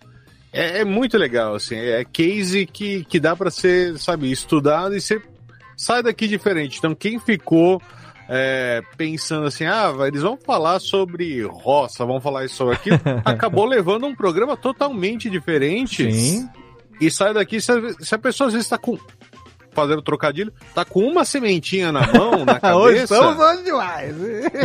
[0.52, 5.00] é, é muito legal, assim, é case que, que dá pra ser, sabe, estudado e
[5.00, 5.22] você
[5.76, 6.78] sai daqui diferente.
[6.78, 7.80] Então, quem ficou
[8.28, 13.64] é, pensando assim, ah, eles vão falar sobre roça, vão falar isso sobre aquilo, acabou
[13.64, 16.48] levando um programa totalmente diferente Sim.
[17.00, 18.98] e sai daqui, se a, se a pessoa às vezes tá com.
[19.72, 23.14] Fazendo trocadilho, tá com uma sementinha na mão, na Hoje cabeça.
[23.14, 24.14] estamos falando demais.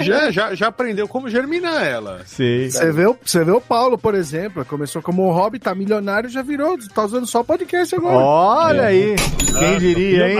[0.06, 2.22] já, já, já aprendeu como germinar ela.
[2.26, 2.69] Sim.
[2.69, 6.30] Você vê, o, você vê o Paulo, por exemplo, começou como um hobby, tá milionário,
[6.30, 8.18] já virou, tá usando só podcast agora.
[8.18, 9.15] Olha aí.
[9.57, 10.38] Quem diria, hein?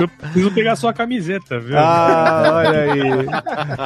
[0.00, 1.78] Eu preciso pegar sua camiseta, viu?
[1.78, 3.00] Ah, olha aí.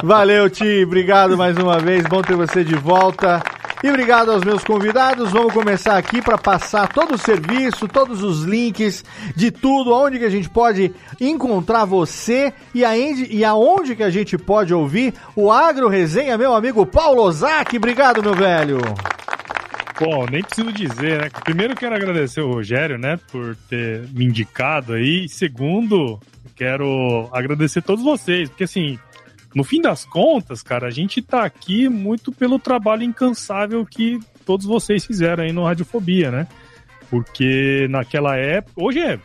[0.03, 0.83] Valeu, Ti.
[0.85, 2.05] Obrigado mais uma vez.
[2.07, 3.41] Bom ter você de volta.
[3.85, 5.31] E obrigado aos meus convidados.
[5.31, 9.05] Vamos começar aqui para passar todo o serviço, todos os links
[9.35, 10.91] de tudo, aonde que a gente pode
[11.21, 16.55] encontrar você e aonde, e aonde que a gente pode ouvir o Agro Resenha, meu
[16.55, 17.77] amigo Paulo Ozaki.
[17.77, 18.79] Obrigado, meu velho.
[19.99, 21.29] Bom, nem preciso dizer, né?
[21.43, 25.29] Primeiro quero agradecer o Rogério, né, por ter me indicado aí.
[25.29, 26.19] Segundo,
[26.55, 28.97] quero agradecer todos vocês, porque assim,
[29.55, 34.65] no fim das contas, cara, a gente tá aqui muito pelo trabalho incansável que todos
[34.65, 36.45] vocês fizeram aí no Radiofobia, né?
[37.09, 39.17] Porque naquela época, hoje é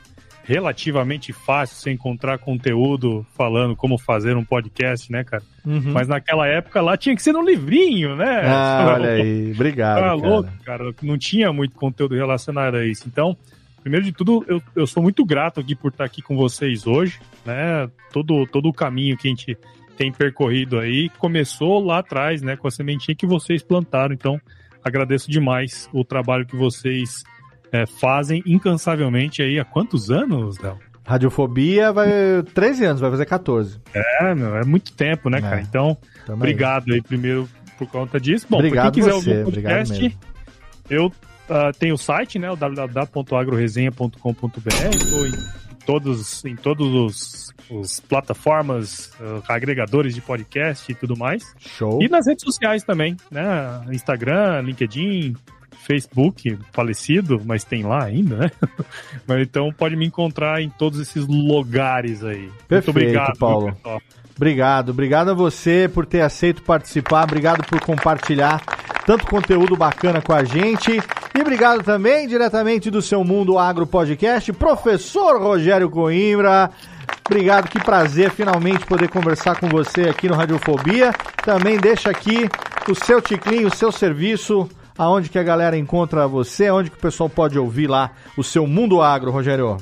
[0.45, 5.43] relativamente fácil você encontrar conteúdo falando como fazer um podcast, né, cara?
[5.67, 5.93] Uhum.
[5.93, 8.43] Mas naquela época lá tinha que ser no livrinho, né?
[8.47, 9.51] Ah, olha aí.
[9.53, 9.97] Obrigado.
[9.97, 10.15] Tá cara.
[10.15, 10.95] louco, cara.
[11.03, 13.05] Não tinha muito conteúdo relacionado a isso.
[13.07, 13.37] Então,
[13.83, 17.19] primeiro de tudo, eu, eu sou muito grato aqui por estar aqui com vocês hoje,
[17.45, 17.91] né?
[18.13, 19.59] Todo, todo o caminho que a gente
[20.01, 22.57] tem percorrido aí começou lá atrás, né?
[22.57, 24.15] Com a sementinha que vocês plantaram.
[24.15, 24.41] Então,
[24.83, 27.23] agradeço demais o trabalho que vocês
[27.71, 30.79] é, fazem incansavelmente aí há quantos anos, Léo?
[31.05, 32.09] Radiofobia vai
[32.55, 33.79] 13 anos, vai fazer 14.
[33.93, 35.43] É, meu, é muito tempo, né, É.
[35.43, 35.61] cara?
[35.61, 35.99] Então,
[36.31, 37.47] obrigado aí primeiro
[37.77, 38.47] por conta disso.
[38.49, 40.19] Bom, Obrigado quem quiser você, ouvir o podcast,
[40.89, 41.13] eu
[41.51, 45.33] ah, tenho o site, né, o www.agroresenha.com.br, estou em
[45.85, 51.55] todos, em todos os, os plataformas, ah, agregadores de podcast e tudo mais.
[51.59, 52.03] Show.
[52.03, 53.83] E nas redes sociais também, né?
[53.91, 55.35] Instagram, LinkedIn,
[55.87, 58.51] Facebook, falecido, mas tem lá ainda, né?
[59.27, 62.43] Mas então pode me encontrar em todos esses lugares aí.
[62.43, 63.73] Muito Perfeito, obrigado, Paulo.
[63.73, 64.03] pessoal.
[64.37, 68.63] Obrigado, obrigado a você por ter aceito participar, obrigado por compartilhar
[69.05, 70.93] tanto conteúdo bacana com a gente.
[71.35, 76.71] E obrigado também, diretamente do seu Mundo Agro Podcast, professor Rogério Coimbra.
[77.31, 81.13] Obrigado, que prazer finalmente poder conversar com você aqui no Radiofobia.
[81.45, 82.49] Também deixa aqui
[82.89, 87.01] o seu ticlinho, o seu serviço, aonde que a galera encontra você, aonde que o
[87.01, 89.77] pessoal pode ouvir lá o seu Mundo Agro, Rogério.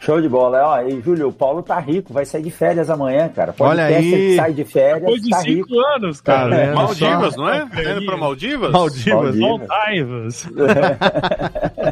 [0.00, 0.62] Show de bola.
[0.64, 3.54] Ó, e Júlio, o Paulo tá rico, vai sair de férias amanhã, cara.
[3.58, 4.36] Olha Podcast, aí.
[4.36, 5.80] sai de férias, Depois de tá cinco rico.
[5.96, 6.66] anos, cara.
[6.68, 7.40] Tá Maldivas, só?
[7.42, 7.66] não é?
[7.66, 8.70] Tá indo pra Maldivas?
[8.70, 9.36] Maldivas.
[9.36, 10.46] Maldivas.
[10.48, 10.48] Maldivas.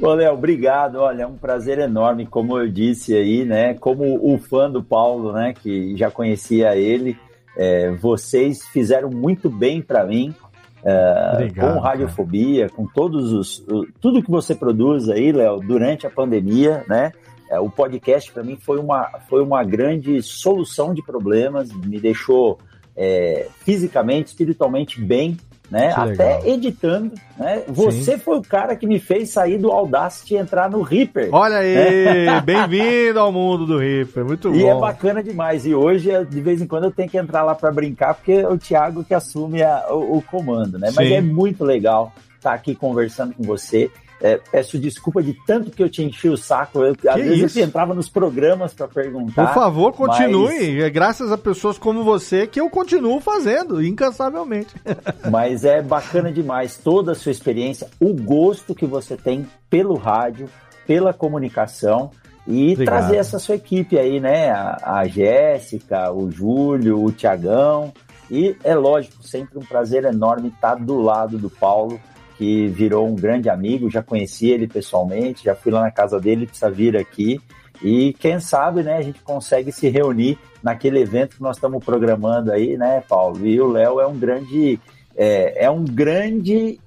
[0.00, 0.96] Ô, Léo, obrigado.
[0.96, 3.74] Olha, é um prazer enorme, como eu disse aí, né?
[3.74, 5.54] Como o fã do Paulo, né?
[5.54, 7.16] Que já conhecia ele,
[7.56, 10.34] é, vocês fizeram muito bem para mim.
[10.84, 13.64] é, Obrigado, com radiofobia, com todos os
[14.00, 17.12] tudo que você produz aí, Léo, durante a pandemia, né?
[17.48, 22.58] É, o podcast para mim foi uma foi uma grande solução de problemas, me deixou
[22.96, 25.36] é, fisicamente, espiritualmente bem,
[25.70, 25.88] né?
[25.94, 26.46] Que Até legal.
[26.46, 27.62] editando, né?
[27.68, 31.28] Você foi o cara que me fez sair do Audacity e entrar no Reaper.
[31.32, 34.76] Olha aí, bem-vindo ao mundo do Reaper, muito E bom.
[34.76, 35.64] é bacana demais.
[35.66, 38.48] E hoje, de vez em quando, eu tenho que entrar lá para brincar, porque é
[38.48, 40.90] o Thiago que assume a- o, o comando, né?
[40.94, 41.14] Mas Sim.
[41.14, 43.90] é muito legal estar aqui conversando com você.
[44.26, 46.82] É, peço desculpa de tanto que eu te enchi o saco.
[46.82, 47.58] Eu, às vezes isso?
[47.58, 49.48] eu entrava nos programas para perguntar.
[49.48, 50.46] Por favor, continue.
[50.76, 54.74] mas- É graças a pessoas como você que eu continuo fazendo, incansavelmente.
[55.30, 60.48] Mas é bacana demais toda a sua experiência, o gosto que você tem pelo rádio,
[60.86, 62.10] pela comunicação
[62.46, 62.96] e Obrigado.
[62.96, 64.50] trazer essa sua equipe aí, né?
[64.50, 67.92] A, a Jéssica, o Júlio, o Tiagão.
[68.30, 72.00] E é lógico, sempre um prazer enorme estar do lado do Paulo,
[72.36, 76.46] que virou um grande amigo, já conheci ele pessoalmente, já fui lá na casa dele,
[76.46, 77.40] precisa vir aqui.
[77.82, 82.52] E quem sabe, né, a gente consegue se reunir naquele evento que nós estamos programando
[82.52, 83.44] aí, né, Paulo?
[83.46, 84.78] E o Léo é um grande
[85.16, 86.78] é, é um grande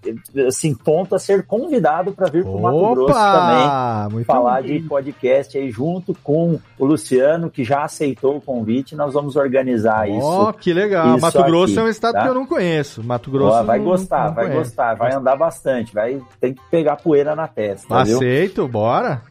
[0.48, 4.82] assim, ponto a ser convidado para vir para o Mato Grosso também falar bem.
[4.82, 8.96] de podcast aí junto com o Luciano, que já aceitou o convite.
[8.96, 10.60] Nós vamos organizar Ó, isso.
[10.60, 11.16] que legal.
[11.16, 12.22] isso Mato Grosso aqui, é um estado tá?
[12.24, 13.04] que eu não conheço.
[13.04, 14.64] Mato Grosso Ó, vai não- gostar, não vai conheço.
[14.70, 18.18] gostar, vai andar bastante, vai tem que pegar poeira na testa, viu?
[18.18, 19.22] Aceito, bora.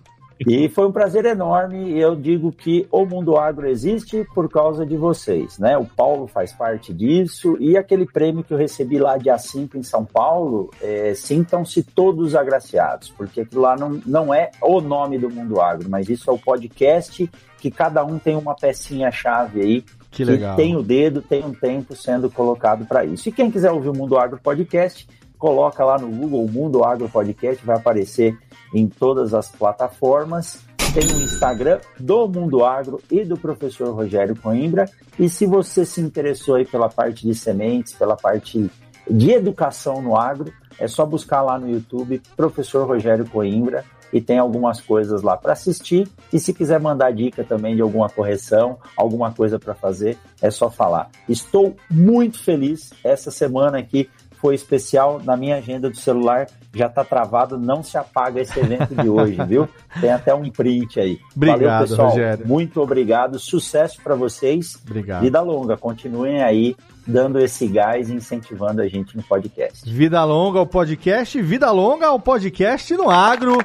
[0.44, 1.98] E foi um prazer enorme.
[1.98, 5.78] Eu digo que o Mundo Agro existe por causa de vocês, né?
[5.78, 9.82] O Paulo faz parte disso e aquele prêmio que eu recebi lá dia 5 em
[9.82, 15.30] São Paulo, é, sintam-se todos agraciados, porque aquilo lá não, não é o nome do
[15.30, 20.24] Mundo Agro, mas isso é o podcast que cada um tem uma pecinha-chave aí Que
[20.24, 20.54] legal.
[20.54, 23.28] tem o dedo, tem um tempo sendo colocado para isso.
[23.28, 25.08] E quem quiser ouvir o Mundo Agro Podcast,
[25.38, 28.36] coloca lá no Google Mundo Agro Podcast, vai aparecer
[28.76, 30.60] em todas as plataformas.
[30.92, 34.88] Tem o Instagram do Mundo Agro e do professor Rogério Coimbra.
[35.18, 38.70] E se você se interessou aí pela parte de sementes, pela parte
[39.10, 44.38] de educação no agro, é só buscar lá no YouTube professor Rogério Coimbra e tem
[44.38, 46.08] algumas coisas lá para assistir.
[46.32, 50.70] E se quiser mandar dica também de alguma correção, alguma coisa para fazer, é só
[50.70, 51.10] falar.
[51.28, 52.92] Estou muito feliz.
[53.02, 54.08] Essa semana aqui
[54.46, 56.46] foi especial na minha agenda do celular.
[56.72, 59.68] Já está travado, não se apaga esse evento de hoje, viu?
[60.00, 61.18] Tem até um print aí.
[61.34, 62.08] Obrigado, Valeu, pessoal.
[62.10, 62.46] Rogério.
[62.46, 63.40] Muito obrigado.
[63.40, 64.78] Sucesso para vocês.
[64.86, 65.22] Obrigado.
[65.22, 65.76] Vida longa.
[65.76, 66.76] Continuem aí
[67.06, 69.88] dando esse gás e incentivando a gente no podcast.
[69.88, 73.58] Vida longa ao podcast, vida longa ao podcast no agro,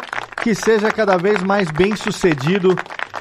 [0.43, 2.76] que seja cada vez mais bem sucedido,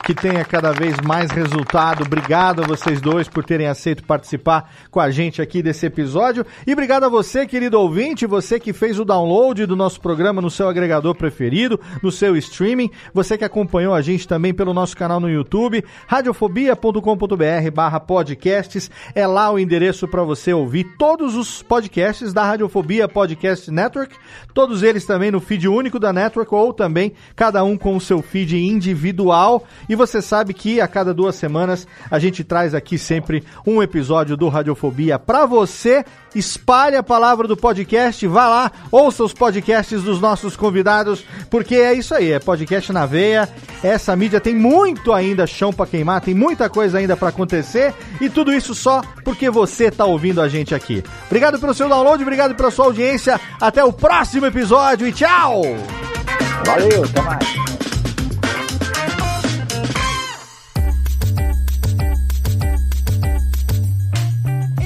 [0.04, 2.02] que tenha cada vez mais resultado.
[2.02, 6.44] Obrigado a vocês dois por terem aceito participar com a gente aqui desse episódio.
[6.66, 10.50] E obrigado a você, querido ouvinte, você que fez o download do nosso programa no
[10.50, 15.20] seu agregador preferido, no seu streaming, você que acompanhou a gente também pelo nosso canal
[15.20, 22.32] no YouTube, radiofobia.com.br barra podcasts, é lá o endereço para você ouvir todos os podcasts
[22.32, 24.14] da Radiofobia Podcast Network,
[24.52, 28.20] todos eles também no feed único da Network ou também cada um com o seu
[28.20, 29.64] feed individual.
[29.88, 34.36] E você sabe que a cada duas semanas a gente traz aqui sempre um episódio
[34.36, 36.04] do Radiofobia para você.
[36.34, 41.92] Espalhe a palavra do podcast, vá lá, ouça os podcasts dos nossos convidados, porque é
[41.92, 43.48] isso aí, é podcast na veia.
[43.82, 48.28] Essa mídia tem muito ainda chão para queimar, tem muita coisa ainda para acontecer e
[48.28, 51.04] tudo isso só porque você tá ouvindo a gente aqui.
[51.26, 53.38] Obrigado pelo seu download, obrigado pela sua audiência.
[53.60, 55.60] Até o próximo episódio e tchau.
[56.64, 57.46] Valeu, até mais.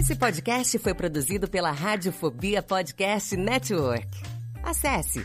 [0.00, 4.08] Esse podcast foi produzido pela Radiofobia Podcast Network.
[4.64, 5.24] Acesse